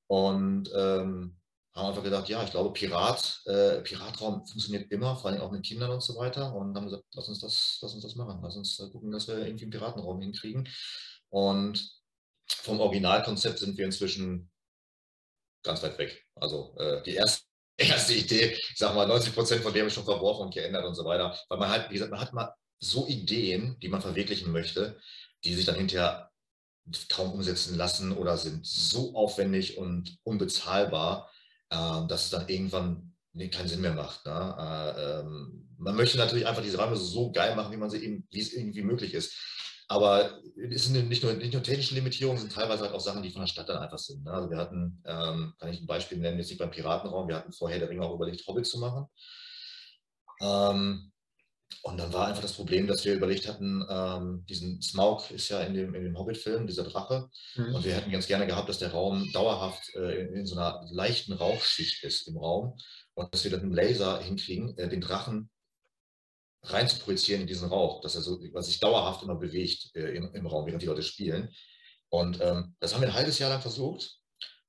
Und 0.07 0.71
ähm, 0.75 1.40
haben 1.81 1.89
einfach 1.89 2.05
gedacht, 2.05 2.29
ja, 2.29 2.43
ich 2.43 2.51
glaube, 2.51 2.73
Pirat, 2.73 3.43
äh, 3.47 3.81
Piratraum 3.81 4.47
funktioniert 4.47 4.91
immer, 4.93 5.17
vor 5.17 5.31
allem 5.31 5.41
auch 5.41 5.51
mit 5.51 5.65
Kindern 5.65 5.91
und 5.91 6.03
so 6.03 6.17
weiter. 6.17 6.55
Und 6.55 6.77
haben 6.77 6.85
gesagt, 6.85 7.05
lass 7.15 7.29
uns 7.29 7.41
das, 7.41 7.79
lass 7.83 7.95
uns 7.95 8.03
das 8.03 8.15
machen. 8.15 8.41
Lass 8.43 8.57
uns 8.57 8.77
gucken, 8.93 9.11
dass 9.11 9.29
wir 9.29 9.39
irgendwie 9.39 9.65
einen 9.65 9.73
Piratenraum 9.73 10.21
hinkriegen. 10.21 10.69
Und 11.31 11.91
vom 12.49 12.81
Originalkonzept 12.81 13.59
sind 13.59 13.77
wir 13.79 13.87
inzwischen 13.87 14.51
ganz 15.63 15.83
weit 15.83 15.99
weg. 15.99 16.27
Also 16.35 16.75
äh, 16.79 17.03
die 17.03 17.15
erste, 17.15 17.45
erste 17.77 18.15
Idee, 18.15 18.53
ich 18.53 18.77
sag 18.77 18.95
mal, 18.95 19.07
90 19.07 19.35
Prozent 19.35 19.63
von 19.63 19.73
habe 19.75 19.87
ich 19.87 19.95
schon 19.95 20.05
verworfen 20.05 20.47
und 20.47 20.55
geändert 20.55 20.85
und 20.85 20.95
so 20.95 21.05
weiter. 21.05 21.37
Weil 21.49 21.59
man 21.59 21.69
halt, 21.69 21.91
wie 21.91 21.95
gesagt, 21.95 22.11
man 22.11 22.21
hat 22.21 22.33
mal 22.33 22.55
so 22.79 23.07
Ideen, 23.07 23.79
die 23.81 23.89
man 23.89 24.01
verwirklichen 24.01 24.53
möchte, 24.53 24.99
die 25.45 25.55
sich 25.55 25.67
dann 25.67 25.77
hinterher 25.77 26.31
kaum 27.09 27.33
umsetzen 27.33 27.77
lassen 27.77 28.13
oder 28.13 28.37
sind 28.37 28.67
so 28.67 29.15
aufwendig 29.15 29.79
und 29.79 30.19
unbezahlbar, 30.23 31.31
äh, 31.71 32.07
dass 32.07 32.25
es 32.25 32.31
dann 32.31 32.49
irgendwann 32.49 33.15
keinen 33.53 33.69
Sinn 33.69 33.81
mehr 33.81 33.95
macht. 33.95 34.27
Ne? 34.27 34.57
Äh, 34.59 35.21
ähm, 35.21 35.69
man 35.79 35.97
möchte 35.97 36.19
natürlich 36.19 36.47
einfach 36.47 36.63
diese 36.63 36.79
Räume 36.79 36.97
so 36.97 37.33
geil 37.33 37.55
machen, 37.55 37.73
wie 37.73 37.77
man 37.79 37.91
sie 37.91 38.05
eben, 38.05 38.27
wie 38.31 38.41
es 38.41 38.53
irgendwie 38.53 38.83
möglich 38.83 39.15
ist. 39.15 39.35
Aber 39.89 40.41
es 40.71 40.85
sind 40.85 41.09
nicht 41.09 41.23
nur, 41.25 41.33
nicht 41.33 41.53
nur 41.53 41.63
technische 41.63 41.95
Limitierungen, 41.95 42.41
sind 42.41 42.53
teilweise 42.53 42.85
halt 42.85 42.93
auch 42.93 43.01
Sachen, 43.01 43.23
die 43.23 43.31
von 43.31 43.41
der 43.43 43.49
Stadt 43.49 43.69
dann 43.69 43.83
einfach 43.83 43.99
sind. 43.99 44.25
Ne? 44.25 44.33
Also 44.33 44.49
wir 44.51 44.57
hatten, 44.57 45.03
ähm, 45.05 45.55
kann 45.59 45.73
ich 45.73 45.81
ein 45.81 45.87
Beispiel 45.87 46.19
nennen, 46.19 46.39
jetzt 46.39 46.49
nicht 46.49 46.61
beim 46.61 46.71
Piratenraum, 46.71 47.27
wir 47.27 47.37
hatten 47.37 47.53
vorher 47.53 47.81
der 47.81 47.89
Ring 47.89 48.01
auch 48.01 48.15
überlegt, 48.15 48.47
Hobbit 48.47 48.67
zu 48.67 48.79
machen. 48.79 49.07
Ähm, 50.41 51.11
und 51.83 51.99
dann 51.99 52.13
war 52.13 52.27
einfach 52.27 52.43
das 52.43 52.53
Problem, 52.53 52.87
dass 52.87 53.05
wir 53.05 53.15
überlegt 53.15 53.49
hatten, 53.49 53.85
ähm, 53.89 54.45
diesen 54.49 54.83
Smaug 54.83 55.31
ist 55.31 55.49
ja 55.49 55.61
in 55.63 55.73
dem, 55.73 55.95
in 55.95 56.05
dem 56.05 56.19
Hobbit-Film, 56.19 56.67
dieser 56.67 56.85
Drache. 56.85 57.31
Mhm. 57.57 57.75
Und 57.75 57.85
wir 57.85 57.95
hätten 57.95 58.11
ganz 58.11 58.27
gerne 58.27 58.47
gehabt, 58.47 58.69
dass 58.69 58.79
der 58.79 58.93
Raum 58.93 59.31
dauerhaft 59.33 59.95
äh, 59.95 60.21
in, 60.21 60.35
in, 60.35 60.47
so 60.47 60.57
einer 60.57 60.87
leichten 60.91 61.33
Rauchschicht 61.33 62.05
ist 62.05 62.29
im 62.29 62.37
Raum. 62.37 62.77
Und 63.15 63.33
dass 63.33 63.45
wir 63.45 63.51
dann 63.51 63.61
einen 63.61 63.73
Laser 63.73 64.21
hinkriegen, 64.21 64.77
äh, 64.77 64.89
den 64.89 65.01
Drachen 65.01 65.49
rein 66.65 66.87
zu 66.87 66.99
projizieren 66.99 67.43
in 67.43 67.47
diesen 67.47 67.69
Rauch, 67.69 68.03
dass 68.03 68.15
er 68.15 68.21
so, 68.21 68.39
was 68.53 68.67
sich 68.67 68.81
dauerhaft 68.81 69.23
immer 69.23 69.37
bewegt 69.37 69.91
äh, 69.95 70.15
im, 70.15 70.35
im, 70.35 70.47
Raum, 70.47 70.67
während 70.67 70.83
die 70.83 70.87
Leute 70.87 71.03
spielen. 71.03 71.49
Und 72.11 72.41
ähm, 72.43 72.77
das 72.81 72.93
haben 72.93 73.01
wir 73.01 73.09
ein 73.09 73.15
halbes 73.15 73.39
Jahr 73.39 73.49
lang 73.49 73.63
versucht. 73.63 74.19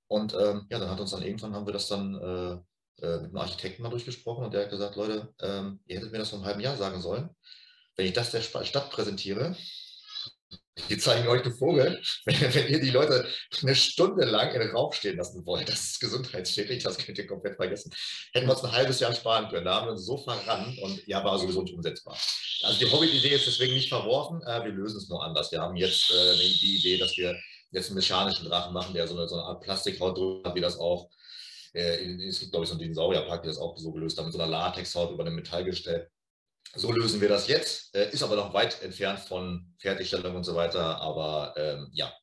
Und 0.08 0.34
ähm, 0.34 0.68
ja, 0.70 0.80
dann 0.80 0.90
hat 0.90 1.00
uns 1.00 1.12
dann 1.12 1.24
irgendwann 1.24 1.54
haben 1.54 1.66
wir 1.66 1.74
das 1.74 1.88
dann 1.88 2.64
äh, 3.02 3.18
mit 3.18 3.26
einem 3.26 3.38
Architekten 3.38 3.84
mal 3.84 3.90
durchgesprochen 3.90 4.46
und 4.46 4.54
der 4.54 4.64
hat 4.64 4.70
gesagt, 4.70 4.96
Leute, 4.96 5.34
ähm, 5.42 5.80
ihr 5.88 5.98
hättet 5.98 6.12
mir 6.12 6.20
das 6.20 6.30
vor 6.30 6.40
einem 6.40 6.48
halben 6.48 6.62
Jahr 6.62 6.78
sagen 6.78 7.02
sollen. 7.02 7.30
Wenn 7.96 8.06
ich 8.06 8.14
das 8.14 8.32
der 8.32 8.42
Stadt 8.42 8.90
präsentiere, 8.92 9.56
die 10.90 10.98
zeigen 10.98 11.28
euch 11.28 11.42
den 11.42 11.54
Vogel. 11.54 12.02
Wenn, 12.26 12.54
wenn, 12.54 12.68
ihr 12.68 12.80
die 12.80 12.92
Leute 12.92 13.28
eine 13.62 13.76
Stunde 13.76 14.26
lang 14.26 14.54
in 14.54 14.62
den 14.62 14.72
Raum 14.72 14.92
stehen 14.92 15.18
lassen 15.18 15.46
wollt, 15.46 15.68
das 15.68 15.82
ist 15.82 16.00
gesundheitsschädlich, 16.00 16.84
das 16.84 16.98
könnt 16.98 17.18
ihr 17.18 17.28
komplett 17.28 17.56
vergessen. 17.56 17.92
Hätten 18.34 18.48
wir 18.48 18.54
uns 18.54 18.64
ein 18.64 18.72
halbes 18.72 19.00
Jahr 19.00 19.14
sparen 19.14 19.50
können. 19.50 19.66
Da 19.66 19.76
haben 19.76 19.88
wir 19.88 19.92
uns 19.92 20.06
so 20.06 20.18
verrannt 20.18 20.80
und 20.80 21.06
ja, 21.08 21.24
war 21.24 21.38
sowieso 21.38 21.62
nicht 21.62 21.74
umsetzbar. 21.74 22.18
Also 22.64 22.80
die 22.80 22.92
Hobby-Idee 22.92 23.36
ist 23.36 23.48
deswegen 23.48 23.74
nicht 23.74 23.90
verworfen. 23.90 24.42
Äh, 24.44 24.64
wir 24.64 24.72
lösen 24.72 24.98
es 24.98 25.10
nur 25.10 25.24
anders. 25.24 25.52
Wir 25.52 25.62
haben 25.62 25.76
jetzt 25.76 26.12
äh, 26.12 26.36
die 26.38 26.78
Idee, 26.78 26.98
dass 26.98 27.18
wir 27.18 27.36
jetzt 27.72 27.88
einen 27.88 27.96
mechanischen 27.96 28.48
Drachen 28.48 28.74
machen, 28.74 28.94
der 28.94 29.08
so 29.08 29.18
eine, 29.18 29.28
so 29.28 29.36
eine 29.36 29.46
Art 29.46 29.62
Plastikhaut 29.62 30.46
hat, 30.46 30.56
wie 30.56 30.62
das 30.62 30.78
auch 30.78 31.10
äh, 31.74 32.28
es 32.28 32.40
gibt, 32.40 32.52
glaube 32.52 32.66
ich, 32.66 32.70
so 32.70 32.76
einen 32.76 32.82
Dinosaurierpark, 32.82 33.44
die 33.44 33.48
das 33.48 33.58
auch 33.58 33.78
so 33.78 33.92
gelöst 33.92 34.18
haben, 34.18 34.26
mit 34.26 34.34
so 34.34 34.40
einer 34.40 34.52
Latexhaut 34.52 35.12
über 35.12 35.24
einem 35.24 35.36
Metallgestell. 35.36 36.10
So 36.76 36.92
lösen 36.92 37.20
wir 37.20 37.30
das 37.30 37.48
jetzt, 37.48 37.94
äh, 37.96 38.12
ist 38.12 38.24
aber 38.24 38.36
noch 38.36 38.54
weit 38.54 38.82
entfernt 38.82 39.20
von 39.20 39.74
Fertigstellung 39.80 40.36
und 40.36 40.44
so 40.44 40.56
weiter. 40.56 41.02
Aber 41.02 41.54
ähm, 41.58 41.90
ja, 41.94 42.14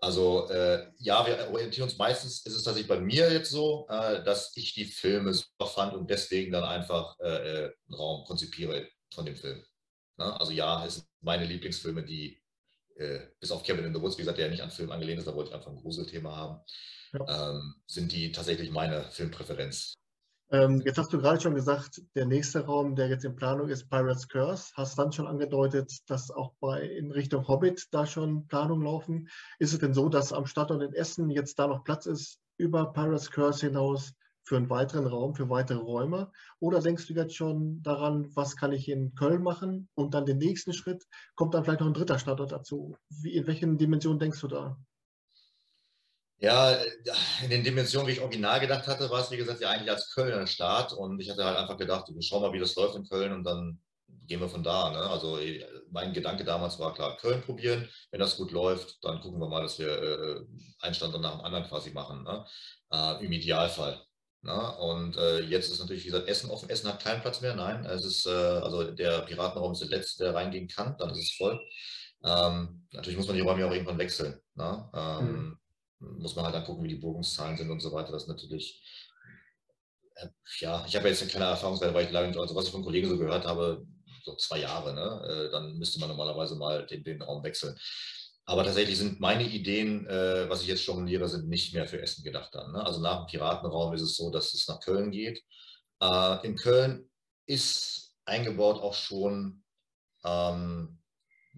also 0.00 0.48
äh, 0.48 0.90
ja, 0.98 1.26
wir 1.26 1.50
orientieren 1.50 1.88
uns 1.88 1.98
meistens, 1.98 2.44
ist 2.46 2.54
es 2.54 2.62
tatsächlich 2.62 2.88
bei 2.88 3.00
mir 3.00 3.32
jetzt 3.32 3.50
so, 3.50 3.86
äh, 3.88 4.22
dass 4.24 4.56
ich 4.56 4.74
die 4.74 4.84
Filme 4.84 5.32
super 5.32 5.66
fand 5.66 5.94
und 5.94 6.08
deswegen 6.08 6.52
dann 6.52 6.64
einfach 6.64 7.18
äh, 7.20 7.26
äh 7.26 7.64
einen 7.64 7.94
Raum 7.94 8.24
konzipiere 8.24 8.88
von 9.12 9.26
dem 9.26 9.36
Film. 9.36 9.64
Ne? 10.16 10.40
Also 10.40 10.52
ja, 10.52 10.84
es 10.84 10.96
sind 10.96 11.06
meine 11.20 11.44
Lieblingsfilme, 11.44 12.04
die 12.04 12.40
äh, 12.96 13.20
bis 13.40 13.50
auf 13.50 13.62
Kevin 13.62 13.84
in 13.84 13.94
the 13.94 14.00
Woods, 14.00 14.18
wie 14.18 14.22
gesagt, 14.22 14.38
der 14.38 14.46
ja 14.46 14.50
nicht 14.50 14.62
an 14.62 14.70
Film 14.70 14.90
angelehnt 14.90 15.18
ist, 15.18 15.26
da 15.26 15.34
wollte 15.34 15.50
ich 15.50 15.54
einfach 15.56 15.70
ein 15.70 15.80
Gruselthema 15.80 16.34
haben, 16.34 16.60
ja. 17.12 17.50
ähm, 17.50 17.74
sind 17.86 18.12
die 18.12 18.32
tatsächlich 18.32 18.70
meine 18.70 19.04
Filmpräferenz. 19.10 19.94
Ähm, 20.50 20.80
jetzt 20.86 20.96
hast 20.96 21.12
du 21.12 21.18
gerade 21.18 21.40
schon 21.40 21.54
gesagt, 21.54 22.00
der 22.14 22.24
nächste 22.24 22.64
Raum, 22.64 22.96
der 22.96 23.08
jetzt 23.08 23.24
in 23.24 23.36
Planung 23.36 23.68
ist, 23.68 23.90
Pirates 23.90 24.28
Curse. 24.28 24.72
Hast 24.74 24.98
dann 24.98 25.12
schon 25.12 25.26
angedeutet, 25.26 25.92
dass 26.06 26.30
auch 26.30 26.54
bei, 26.58 26.80
in 26.80 27.10
Richtung 27.12 27.46
Hobbit 27.46 27.86
da 27.90 28.06
schon 28.06 28.46
Planungen 28.46 28.86
laufen. 28.86 29.28
Ist 29.58 29.74
es 29.74 29.78
denn 29.78 29.92
so, 29.92 30.08
dass 30.08 30.32
am 30.32 30.46
Standort 30.46 30.82
in 30.82 30.94
Essen 30.94 31.28
jetzt 31.28 31.58
da 31.58 31.66
noch 31.66 31.84
Platz 31.84 32.06
ist 32.06 32.38
über 32.56 32.92
Pirates 32.92 33.30
Curse 33.30 33.66
hinaus 33.66 34.14
für 34.42 34.56
einen 34.56 34.70
weiteren 34.70 35.06
Raum, 35.06 35.34
für 35.34 35.50
weitere 35.50 35.80
Räume? 35.80 36.32
Oder 36.60 36.80
denkst 36.80 37.06
du 37.06 37.12
jetzt 37.12 37.36
schon 37.36 37.82
daran, 37.82 38.34
was 38.34 38.56
kann 38.56 38.72
ich 38.72 38.88
in 38.88 39.14
Köln 39.14 39.42
machen? 39.42 39.90
Und 39.94 40.14
dann 40.14 40.24
den 40.24 40.38
nächsten 40.38 40.72
Schritt, 40.72 41.04
kommt 41.34 41.52
dann 41.52 41.64
vielleicht 41.64 41.80
noch 41.80 41.88
ein 41.88 41.94
dritter 41.94 42.18
Standort 42.18 42.52
dazu? 42.52 42.96
Wie, 43.10 43.34
in 43.34 43.46
welchen 43.46 43.76
Dimensionen 43.76 44.18
denkst 44.18 44.40
du 44.40 44.48
da? 44.48 44.78
Ja, 46.40 46.78
in 47.42 47.50
den 47.50 47.64
Dimensionen, 47.64 48.06
wie 48.06 48.12
ich 48.12 48.20
original 48.20 48.60
gedacht 48.60 48.86
hatte, 48.86 49.10
war 49.10 49.20
es, 49.20 49.30
wie 49.32 49.36
gesagt, 49.36 49.60
ja 49.60 49.70
eigentlich 49.70 49.90
als 49.90 50.14
Kölner 50.14 50.46
Start. 50.46 50.92
Und 50.92 51.20
ich 51.20 51.30
hatte 51.30 51.44
halt 51.44 51.56
einfach 51.58 51.76
gedacht, 51.76 52.06
wir 52.08 52.22
schauen 52.22 52.42
mal, 52.42 52.52
wie 52.52 52.60
das 52.60 52.76
läuft 52.76 52.94
in 52.94 53.08
Köln 53.08 53.32
und 53.32 53.42
dann 53.42 53.80
gehen 54.26 54.40
wir 54.40 54.48
von 54.48 54.62
da. 54.62 54.90
Ne? 54.90 54.98
Also 54.98 55.40
mein 55.90 56.12
Gedanke 56.12 56.44
damals 56.44 56.78
war 56.78 56.94
klar, 56.94 57.16
Köln 57.16 57.42
probieren. 57.42 57.88
Wenn 58.12 58.20
das 58.20 58.36
gut 58.36 58.52
läuft, 58.52 59.02
dann 59.02 59.20
gucken 59.20 59.40
wir 59.40 59.48
mal, 59.48 59.62
dass 59.62 59.80
wir 59.80 59.88
äh, 59.90 60.40
einen 60.80 60.94
Standort 60.94 61.22
nach 61.22 61.32
dem 61.32 61.40
anderen 61.40 61.66
quasi 61.66 61.90
machen. 61.90 62.22
Ne? 62.22 62.46
Äh, 62.92 63.24
Im 63.24 63.32
Idealfall. 63.32 64.00
Ne? 64.42 64.76
Und 64.78 65.16
äh, 65.16 65.40
jetzt 65.40 65.72
ist 65.72 65.80
natürlich, 65.80 66.04
wie 66.04 66.10
gesagt, 66.10 66.28
Essen 66.28 66.50
offen. 66.50 66.70
Essen 66.70 66.88
hat 66.88 67.02
keinen 67.02 67.20
Platz 67.20 67.40
mehr. 67.40 67.56
Nein, 67.56 67.84
es 67.84 68.04
ist, 68.04 68.26
äh, 68.26 68.30
also 68.30 68.92
der 68.92 69.22
Piratenraum 69.22 69.72
ist 69.72 69.80
der 69.80 69.88
letzte, 69.88 70.22
der 70.22 70.34
reingehen 70.34 70.68
kann. 70.68 70.96
Dann 70.98 71.10
ist 71.10 71.18
es 71.18 71.32
voll. 71.32 71.60
Ähm, 72.24 72.86
natürlich 72.92 73.16
muss 73.16 73.26
man 73.26 73.34
die 73.34 73.42
Räume 73.42 73.66
auch 73.66 73.72
irgendwann 73.72 73.98
wechseln. 73.98 74.40
Ne? 74.54 74.90
Ähm, 74.94 75.26
mhm 75.26 75.58
muss 76.00 76.36
man 76.36 76.44
halt 76.44 76.54
dann 76.54 76.64
gucken, 76.64 76.84
wie 76.84 76.88
die 76.88 76.96
Buchungszahlen 76.96 77.56
sind 77.56 77.70
und 77.70 77.80
so 77.80 77.92
weiter. 77.92 78.12
Das 78.12 78.22
ist 78.22 78.28
natürlich, 78.28 78.82
äh, 80.14 80.28
ja, 80.60 80.84
ich 80.86 80.96
habe 80.96 81.08
jetzt 81.08 81.28
keine 81.30 81.46
Erfahrungswerte, 81.46 81.94
weil 81.94 82.06
ich 82.06 82.12
lange, 82.12 82.38
also 82.38 82.54
was 82.54 82.66
ich 82.66 82.72
von 82.72 82.84
Kollegen 82.84 83.08
so 83.08 83.18
gehört 83.18 83.46
habe, 83.46 83.86
so 84.24 84.36
zwei 84.36 84.60
Jahre, 84.60 84.94
ne? 84.94 85.26
Äh, 85.28 85.50
dann 85.50 85.78
müsste 85.78 86.00
man 86.00 86.08
normalerweise 86.08 86.56
mal 86.56 86.86
den, 86.86 87.02
den 87.04 87.22
Raum 87.22 87.42
wechseln. 87.42 87.76
Aber 88.48 88.64
tatsächlich 88.64 88.96
sind 88.96 89.20
meine 89.20 89.44
Ideen, 89.44 90.06
äh, 90.06 90.48
was 90.48 90.62
ich 90.62 90.68
jetzt 90.68 90.86
jongliere, 90.86 91.28
sind 91.28 91.48
nicht 91.48 91.74
mehr 91.74 91.86
für 91.86 92.00
Essen 92.00 92.24
gedacht 92.24 92.54
dann. 92.54 92.72
Ne? 92.72 92.82
Also 92.84 92.98
nach 93.00 93.18
dem 93.18 93.26
Piratenraum 93.26 93.92
ist 93.92 94.00
es 94.00 94.16
so, 94.16 94.30
dass 94.30 94.54
es 94.54 94.66
nach 94.68 94.80
Köln 94.80 95.10
geht. 95.10 95.42
Äh, 96.00 96.46
in 96.46 96.56
Köln 96.56 97.10
ist 97.46 98.16
eingebaut 98.24 98.80
auch 98.80 98.94
schon 98.94 99.64
ähm, 100.24 100.97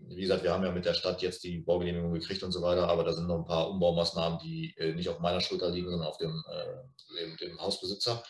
wie 0.09 0.22
gesagt, 0.22 0.42
wir 0.42 0.53
haben 0.53 0.64
ja 0.64 0.72
mit 0.72 0.84
der 0.84 0.94
Stadt 0.94 1.22
jetzt 1.22 1.44
die 1.44 1.59
Baugenehmigung 1.59 2.12
gekriegt 2.12 2.42
und 2.42 2.53
so 2.53 2.62
weiter, 2.62 2.88
aber 2.88 3.05
da 3.05 3.12
sind 3.12 3.26
noch 3.26 3.38
ein 3.38 3.44
paar 3.44 3.70
Umbaumaßnahmen, 3.70 4.38
die 4.38 4.74
äh, 4.76 4.92
nicht 4.92 5.09
auf 5.09 5.20
meiner 5.20 5.40
Schulter 5.40 5.70
liegen, 5.70 5.88
sondern 5.90 6.09
auf 6.09 6.18
dem, 6.18 6.44
äh, 6.51 7.20
dem, 7.20 7.36
dem, 7.36 7.61
Hausbesitzer. 7.61 8.22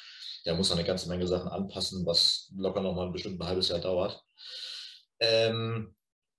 Der 0.47 0.55
muss 0.55 0.73
eine 0.73 0.85
ganze 0.85 1.09
Menge 1.09 1.27
Sachen 1.27 1.49
anpassen, 1.49 2.07
was 2.07 2.51
locker 2.57 2.81
noch 2.81 2.95
mal 2.95 3.07
ein 3.07 3.13
bestimmtes 3.13 3.47
halbes 3.47 3.69
Jahr 3.69 3.81
dauert. 3.81 4.23
Ähm, 5.21 5.95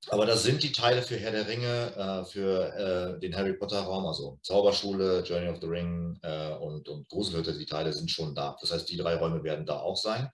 aber 0.10 0.26
das 0.26 0.44
sind 0.44 0.64
die 0.64 0.72
Teile 0.72 1.04
für 1.04 1.18
Herr 1.18 1.32
der 1.32 1.48
Ringe, 1.48 1.96
äh, 1.96 2.26
für 2.26 2.74
äh, 2.74 3.20
den 3.20 3.36
Harry 3.36 3.54
Potter 3.54 3.82
Raum, 3.82 4.08
also 4.08 4.40
Zauberschule, 4.42 5.22
Journey 5.22 5.50
of 5.50 5.60
the 5.62 5.68
Ring 5.68 6.20
äh, 6.24 6.54
und, 6.54 6.90
und 6.90 7.08
Gruselhütte, 7.10 7.58
die 7.58 7.68
Teile 7.68 7.94
sind 7.94 8.10
schon 8.10 8.34
da. 8.34 8.58
Das 8.60 8.72
heißt, 8.72 8.90
die 8.90 8.98
drei 8.98 9.16
Räume 9.16 9.44
werden 9.44 9.66
da 9.66 9.80
auch 9.80 9.98
sein. 9.98 10.32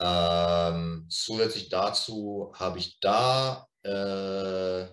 Ähm, 0.00 1.06
zusätzlich 1.10 1.68
dazu 1.68 2.52
habe 2.54 2.78
ich 2.78 2.98
da 3.00 3.66
äh, 3.88 4.88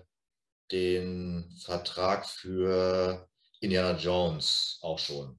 den 0.72 1.56
Vertrag 1.64 2.26
für 2.26 3.28
Indiana 3.60 3.96
Jones 3.98 4.78
auch 4.82 4.98
schon. 4.98 5.38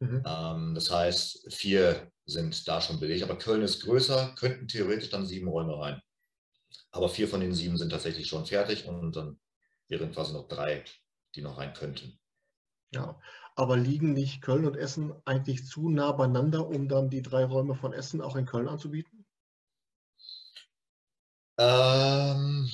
Mhm. 0.00 0.22
Ähm, 0.26 0.74
das 0.74 0.90
heißt, 0.90 1.52
vier 1.52 2.10
sind 2.24 2.66
da 2.68 2.80
schon 2.80 3.00
belegt, 3.00 3.22
aber 3.22 3.38
Köln 3.38 3.62
ist 3.62 3.82
größer, 3.84 4.34
könnten 4.38 4.68
theoretisch 4.68 5.10
dann 5.10 5.26
sieben 5.26 5.48
Räume 5.48 5.78
rein. 5.78 6.00
Aber 6.90 7.08
vier 7.08 7.28
von 7.28 7.40
den 7.40 7.54
sieben 7.54 7.76
sind 7.76 7.90
tatsächlich 7.90 8.28
schon 8.28 8.46
fertig 8.46 8.86
und 8.86 9.16
dann 9.16 9.40
wären 9.88 10.12
quasi 10.12 10.32
noch 10.32 10.48
drei, 10.48 10.84
die 11.34 11.42
noch 11.42 11.58
rein 11.58 11.72
könnten. 11.72 12.18
Ja, 12.92 13.20
aber 13.54 13.76
liegen 13.76 14.12
nicht 14.12 14.40
Köln 14.40 14.64
und 14.66 14.76
Essen 14.76 15.12
eigentlich 15.24 15.66
zu 15.66 15.88
nah 15.88 16.12
beieinander, 16.12 16.66
um 16.66 16.88
dann 16.88 17.10
die 17.10 17.22
drei 17.22 17.44
Räume 17.44 17.74
von 17.74 17.92
Essen 17.92 18.20
auch 18.20 18.36
in 18.36 18.46
Köln 18.46 18.68
anzubieten? 18.68 19.17
Ähm, 21.58 22.70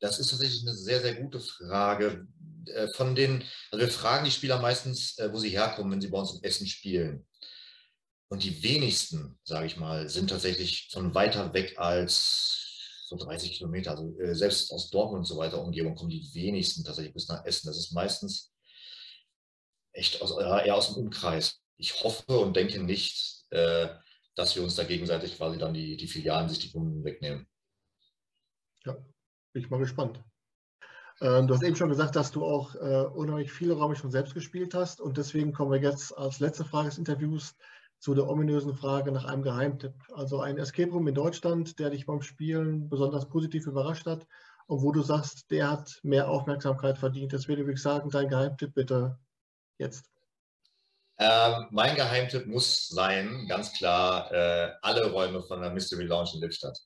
das 0.00 0.18
ist 0.18 0.30
tatsächlich 0.30 0.62
eine 0.62 0.76
sehr, 0.76 1.00
sehr 1.00 1.14
gute 1.14 1.40
Frage. 1.40 2.26
Äh, 2.66 2.88
von 2.88 3.14
den, 3.14 3.44
also 3.70 3.84
wir 3.84 3.92
fragen 3.92 4.24
die 4.24 4.30
Spieler 4.30 4.60
meistens, 4.60 5.18
äh, 5.18 5.32
wo 5.32 5.38
sie 5.38 5.50
herkommen, 5.50 5.92
wenn 5.92 6.00
sie 6.00 6.08
bei 6.08 6.18
uns 6.18 6.34
im 6.34 6.42
Essen 6.42 6.66
spielen. 6.66 7.26
Und 8.28 8.42
die 8.42 8.62
wenigsten, 8.62 9.38
sage 9.44 9.66
ich 9.66 9.76
mal, 9.76 10.08
sind 10.08 10.30
tatsächlich 10.30 10.88
von 10.90 11.14
weiter 11.14 11.54
weg 11.54 11.78
als 11.78 12.64
so 13.06 13.16
30 13.16 13.52
Kilometer. 13.52 13.92
Also 13.92 14.18
äh, 14.18 14.34
selbst 14.34 14.72
aus 14.72 14.90
Dortmund 14.90 15.20
und 15.20 15.24
so 15.26 15.36
weiter 15.36 15.60
Umgebung 15.60 15.94
kommen 15.94 16.10
die 16.10 16.28
wenigsten 16.34 16.84
tatsächlich 16.84 17.14
bis 17.14 17.28
nach 17.28 17.44
Essen. 17.44 17.68
Das 17.68 17.78
ist 17.78 17.92
meistens 17.92 18.52
echt 19.92 20.20
aus, 20.22 20.36
eher 20.38 20.74
aus 20.74 20.92
dem 20.92 21.04
Umkreis. 21.04 21.60
Ich 21.76 22.02
hoffe 22.02 22.38
und 22.38 22.56
denke 22.56 22.82
nicht, 22.82 23.44
äh, 23.50 23.88
dass 24.34 24.56
wir 24.56 24.62
uns 24.62 24.74
da 24.76 24.84
gegenseitig 24.84 25.36
quasi 25.36 25.58
dann 25.58 25.74
die, 25.74 25.96
die 25.96 26.08
Filialen 26.08 26.48
sich 26.48 26.58
die 26.58 26.72
Kunden 26.72 27.04
wegnehmen. 27.04 27.46
Ja, 28.84 28.94
bin 29.52 29.62
ich 29.62 29.70
mal 29.70 29.78
gespannt. 29.78 30.22
Ähm, 31.20 31.46
du 31.46 31.54
hast 31.54 31.62
eben 31.62 31.76
schon 31.76 31.88
gesagt, 31.88 32.16
dass 32.16 32.32
du 32.32 32.44
auch 32.44 32.74
äh, 32.74 33.06
unheimlich 33.06 33.52
viele 33.52 33.74
Räume 33.74 33.94
schon 33.94 34.10
selbst 34.10 34.34
gespielt 34.34 34.74
hast 34.74 35.00
und 35.00 35.16
deswegen 35.16 35.52
kommen 35.52 35.70
wir 35.70 35.80
jetzt 35.80 36.16
als 36.16 36.40
letzte 36.40 36.64
Frage 36.64 36.88
des 36.88 36.98
Interviews 36.98 37.54
zu 38.00 38.14
der 38.14 38.28
ominösen 38.28 38.74
Frage 38.74 39.12
nach 39.12 39.24
einem 39.24 39.42
Geheimtipp. 39.42 39.94
Also 40.12 40.40
ein 40.40 40.58
Escape 40.58 40.90
Room 40.90 41.08
in 41.08 41.14
Deutschland, 41.14 41.78
der 41.78 41.90
dich 41.90 42.04
beim 42.04 42.20
Spielen 42.20 42.88
besonders 42.88 43.28
positiv 43.28 43.66
überrascht 43.66 44.06
hat 44.06 44.26
und 44.66 44.82
wo 44.82 44.92
du 44.92 45.02
sagst, 45.02 45.50
der 45.50 45.70
hat 45.70 46.00
mehr 46.02 46.28
Aufmerksamkeit 46.28 46.98
verdient. 46.98 47.32
Deswegen 47.32 47.62
würde 47.62 47.74
ich 47.74 47.82
sagen, 47.82 48.10
dein 48.10 48.28
Geheimtipp 48.28 48.74
bitte 48.74 49.18
jetzt. 49.78 50.10
Ähm, 51.18 51.66
mein 51.70 51.94
Geheimtipp 51.94 52.46
muss 52.46 52.88
sein, 52.88 53.46
ganz 53.48 53.72
klar, 53.72 54.32
äh, 54.32 54.72
alle 54.82 55.10
Räume 55.10 55.42
von 55.42 55.60
der 55.60 55.70
Mystery 55.70 56.04
Lounge 56.04 56.30
in 56.34 56.40
Lippstadt. 56.40 56.78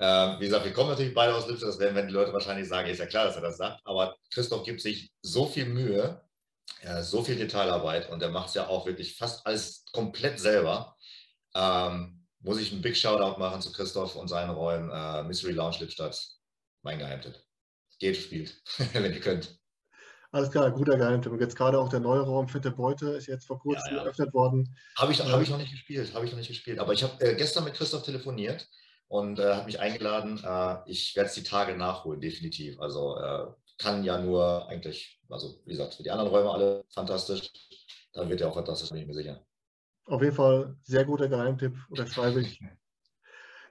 Ähm, 0.00 0.36
wie 0.38 0.46
gesagt, 0.46 0.64
wir 0.64 0.72
kommen 0.72 0.90
natürlich 0.90 1.14
beide 1.14 1.34
aus 1.34 1.46
Lippstadt, 1.46 1.70
das 1.70 1.78
werden, 1.78 1.94
wenn 1.96 2.06
die 2.06 2.14
Leute 2.14 2.32
wahrscheinlich 2.32 2.68
sagen, 2.68 2.88
ist 2.88 2.98
ja 2.98 3.06
klar, 3.06 3.26
dass 3.26 3.36
er 3.36 3.42
das 3.42 3.56
sagt, 3.58 3.80
aber 3.84 4.16
Christoph 4.32 4.64
gibt 4.64 4.80
sich 4.80 5.10
so 5.22 5.46
viel 5.46 5.66
Mühe, 5.66 6.22
ja, 6.82 7.02
so 7.02 7.22
viel 7.22 7.36
Detailarbeit 7.36 8.08
und 8.10 8.22
er 8.22 8.30
macht 8.30 8.48
es 8.48 8.54
ja 8.54 8.68
auch 8.68 8.86
wirklich 8.86 9.16
fast 9.16 9.46
alles 9.46 9.84
komplett 9.92 10.38
selber. 10.40 10.96
Ähm, 11.54 12.26
muss 12.40 12.60
ich 12.60 12.72
einen 12.72 12.82
Big 12.82 12.96
Shoutout 12.96 13.38
machen 13.38 13.60
zu 13.60 13.72
Christoph 13.72 14.14
und 14.14 14.28
seinen 14.28 14.50
Räumen. 14.50 14.90
Äh, 14.90 15.24
Mystery 15.24 15.52
Lounge 15.52 15.78
Lippstadt, 15.80 16.18
mein 16.82 16.98
Geheimtipp. 16.98 17.34
Geht, 17.98 18.16
spielt, 18.16 18.62
wenn 18.92 19.12
ihr 19.12 19.20
könnt. 19.20 19.57
Alles 20.30 20.50
klar, 20.50 20.70
guter 20.70 20.96
Geheimtipp. 20.98 21.32
Und 21.32 21.40
jetzt 21.40 21.56
gerade 21.56 21.78
auch 21.78 21.88
der 21.88 22.00
neue 22.00 22.20
Raum 22.20 22.48
Fitte 22.48 22.70
Beute 22.70 23.10
ist 23.10 23.26
jetzt 23.26 23.46
vor 23.46 23.58
kurzem 23.58 23.92
ja, 23.92 23.96
ja. 23.96 24.02
eröffnet 24.02 24.34
worden. 24.34 24.76
Habe 24.96 25.12
ich, 25.12 25.20
hab 25.20 25.40
ich 25.40 25.48
noch 25.48 25.56
nicht 25.56 25.70
gespielt, 25.70 26.14
habe 26.14 26.26
ich 26.26 26.32
noch 26.32 26.38
nicht 26.38 26.48
gespielt. 26.48 26.78
Aber 26.78 26.92
ich 26.92 27.02
habe 27.02 27.20
äh, 27.24 27.34
gestern 27.34 27.64
mit 27.64 27.74
Christoph 27.74 28.02
telefoniert 28.02 28.68
und 29.08 29.38
äh, 29.38 29.54
hat 29.54 29.66
mich 29.66 29.80
eingeladen. 29.80 30.38
Äh, 30.44 30.76
ich 30.86 31.16
werde 31.16 31.28
es 31.28 31.34
die 31.34 31.42
Tage 31.42 31.76
nachholen, 31.76 32.20
definitiv. 32.20 32.78
Also 32.78 33.16
äh, 33.18 33.46
kann 33.78 34.04
ja 34.04 34.20
nur 34.20 34.68
eigentlich, 34.68 35.18
also 35.30 35.60
wie 35.64 35.70
gesagt, 35.70 35.94
für 35.94 36.02
die 36.02 36.10
anderen 36.10 36.30
Räume 36.30 36.50
alle 36.50 36.84
fantastisch. 36.92 37.50
Dann 38.12 38.28
wird 38.28 38.40
er 38.40 38.48
auch 38.48 38.54
fantastisch, 38.54 38.90
bin 38.90 39.00
ich 39.00 39.06
mir 39.06 39.14
sicher. 39.14 39.40
Auf 40.04 40.22
jeden 40.22 40.34
Fall 40.34 40.76
sehr 40.82 41.04
guter 41.04 41.28
Geheimtipp, 41.28 41.74
unterschreibe 41.88 42.40
ich. 42.40 42.60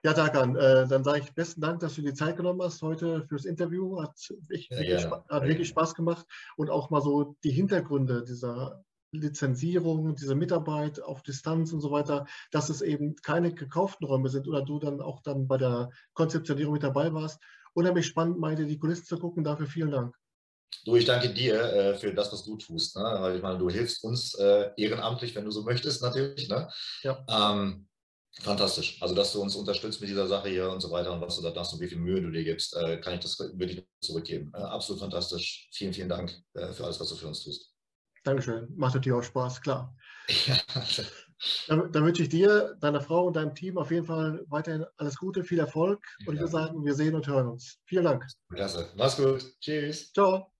Ja, 0.04 0.14
Tarkan, 0.14 0.56
äh, 0.56 0.88
dann 0.88 1.04
sage 1.04 1.20
ich 1.20 1.34
besten 1.34 1.62
Dank, 1.62 1.80
dass 1.80 1.96
du 1.96 2.02
die 2.02 2.14
Zeit 2.14 2.38
genommen 2.38 2.62
hast 2.62 2.82
heute 2.82 3.26
fürs 3.28 3.46
Interview. 3.46 4.02
Hat, 4.02 4.16
wirklich, 4.30 4.70
ja, 4.70 4.78
wirklich, 4.78 5.04
ja. 5.04 5.26
hat 5.30 5.44
wirklich 5.44 5.68
Spaß 5.70 5.96
gemacht 5.96 6.26
und 6.56 6.70
auch 6.70 6.90
mal 6.90 7.02
so 7.02 7.36
die 7.44 7.52
Hintergründe 7.52 8.24
dieser 8.24 8.84
Lizenzierung, 9.12 10.16
diese 10.16 10.36
Mitarbeit 10.36 11.02
auf 11.02 11.24
Distanz 11.24 11.72
und 11.74 11.82
so 11.82 11.92
weiter, 11.92 12.26
dass 12.52 12.70
es 12.70 12.82
eben 12.82 13.16
keine 13.16 13.54
gekauften 13.54 14.06
Räume 14.06 14.30
sind 14.30 14.48
oder 14.48 14.62
du 14.62 14.80
dann 14.80 15.02
auch 15.02 15.22
dann 15.22 15.48
bei 15.48 15.58
der 15.58 15.90
Konzeptionierung 16.14 16.74
mit 16.74 16.84
dabei 16.84 17.14
warst. 17.14 17.42
Unheimlich 17.74 18.06
spannend, 18.06 18.40
mal 18.40 18.56
die 18.56 18.80
Kulissen 18.80 19.06
zu 19.06 19.18
gucken. 19.18 19.44
Dafür 19.44 19.68
vielen 19.68 19.92
Dank. 19.92 20.16
Du, 20.86 20.96
ich 20.96 21.06
danke 21.06 21.34
dir 21.34 21.62
äh, 21.62 21.94
für 21.96 22.14
das, 22.14 22.32
was 22.32 22.44
du 22.44 22.58
tust. 22.58 22.96
Ne? 22.96 23.04
Weil 23.04 23.38
ich 23.38 23.42
meine, 23.42 23.58
du 23.58 23.70
hilfst 23.70 24.04
uns 24.04 24.36
äh, 24.36 24.72
ehrenamtlich, 24.78 25.36
wenn 25.36 25.46
du 25.46 25.52
so 25.52 25.64
möchtest, 25.64 26.02
natürlich. 26.02 26.50
Ne? 26.50 26.70
Ja. 27.04 27.26
Ähm, 27.30 27.87
fantastisch. 28.42 29.02
Also, 29.02 29.16
dass 29.16 29.34
du 29.34 29.42
uns 29.42 29.56
unterstützt 29.56 30.02
mit 30.02 30.10
dieser 30.10 30.28
Sache 30.28 30.50
hier 30.50 30.70
und 30.70 30.82
so 30.82 30.92
weiter 30.92 31.14
und 31.14 31.22
was 31.22 31.38
du 31.38 31.42
da 31.42 31.54
machst 31.54 31.74
und 31.74 31.80
wie 31.80 31.88
viel 31.88 31.98
Mühe 31.98 32.22
du 32.22 32.32
dir 32.32 32.44
gibst, 32.44 32.76
äh, 32.76 32.98
kann 32.98 33.14
ich 33.14 33.20
das 33.22 33.40
wirklich 33.40 33.84
zurückgeben. 34.02 34.52
Äh, 34.54 34.60
absolut 34.60 35.02
fantastisch. 35.02 35.70
Vielen, 35.74 35.94
vielen 35.94 36.10
Dank 36.10 36.34
äh, 36.54 36.72
für 36.74 36.84
alles, 36.84 37.00
was 37.00 37.10
du 37.10 37.16
für 37.16 37.28
uns 37.28 37.44
tust. 37.44 37.74
Dankeschön. 38.24 38.68
Macht 38.76 38.96
natürlich 38.96 39.18
auch 39.18 39.24
Spaß, 39.24 39.62
klar. 39.62 39.96
Ja. 40.46 40.58
Dann, 41.68 41.92
dann, 41.92 42.04
wünsche 42.04 42.24
ich 42.24 42.30
dir, 42.30 42.76
deiner 42.80 43.00
Frau 43.00 43.28
und 43.28 43.36
deinem 43.36 43.54
Team 43.54 43.78
auf 43.78 43.92
jeden 43.92 44.08
Fall 44.08 44.44
weiterhin 44.48 44.86
alles 44.98 45.18
Gute, 45.18 45.44
viel 45.44 45.60
Erfolg 45.60 46.04
und 46.22 46.28
ja. 46.28 46.34
ich 46.34 46.40
würde 46.40 46.52
sagen, 46.52 46.84
wir 46.84 46.96
sehen 46.96 47.14
und 47.14 47.28
hören 47.28 47.48
uns. 47.48 47.78
Vielen 47.86 48.06
Dank. 48.06 48.26
Klasse. 48.52 48.90
Mach's 48.96 49.18
gut. 49.18 49.46
Tschüss. 49.62 50.12
Ciao. 50.12 50.52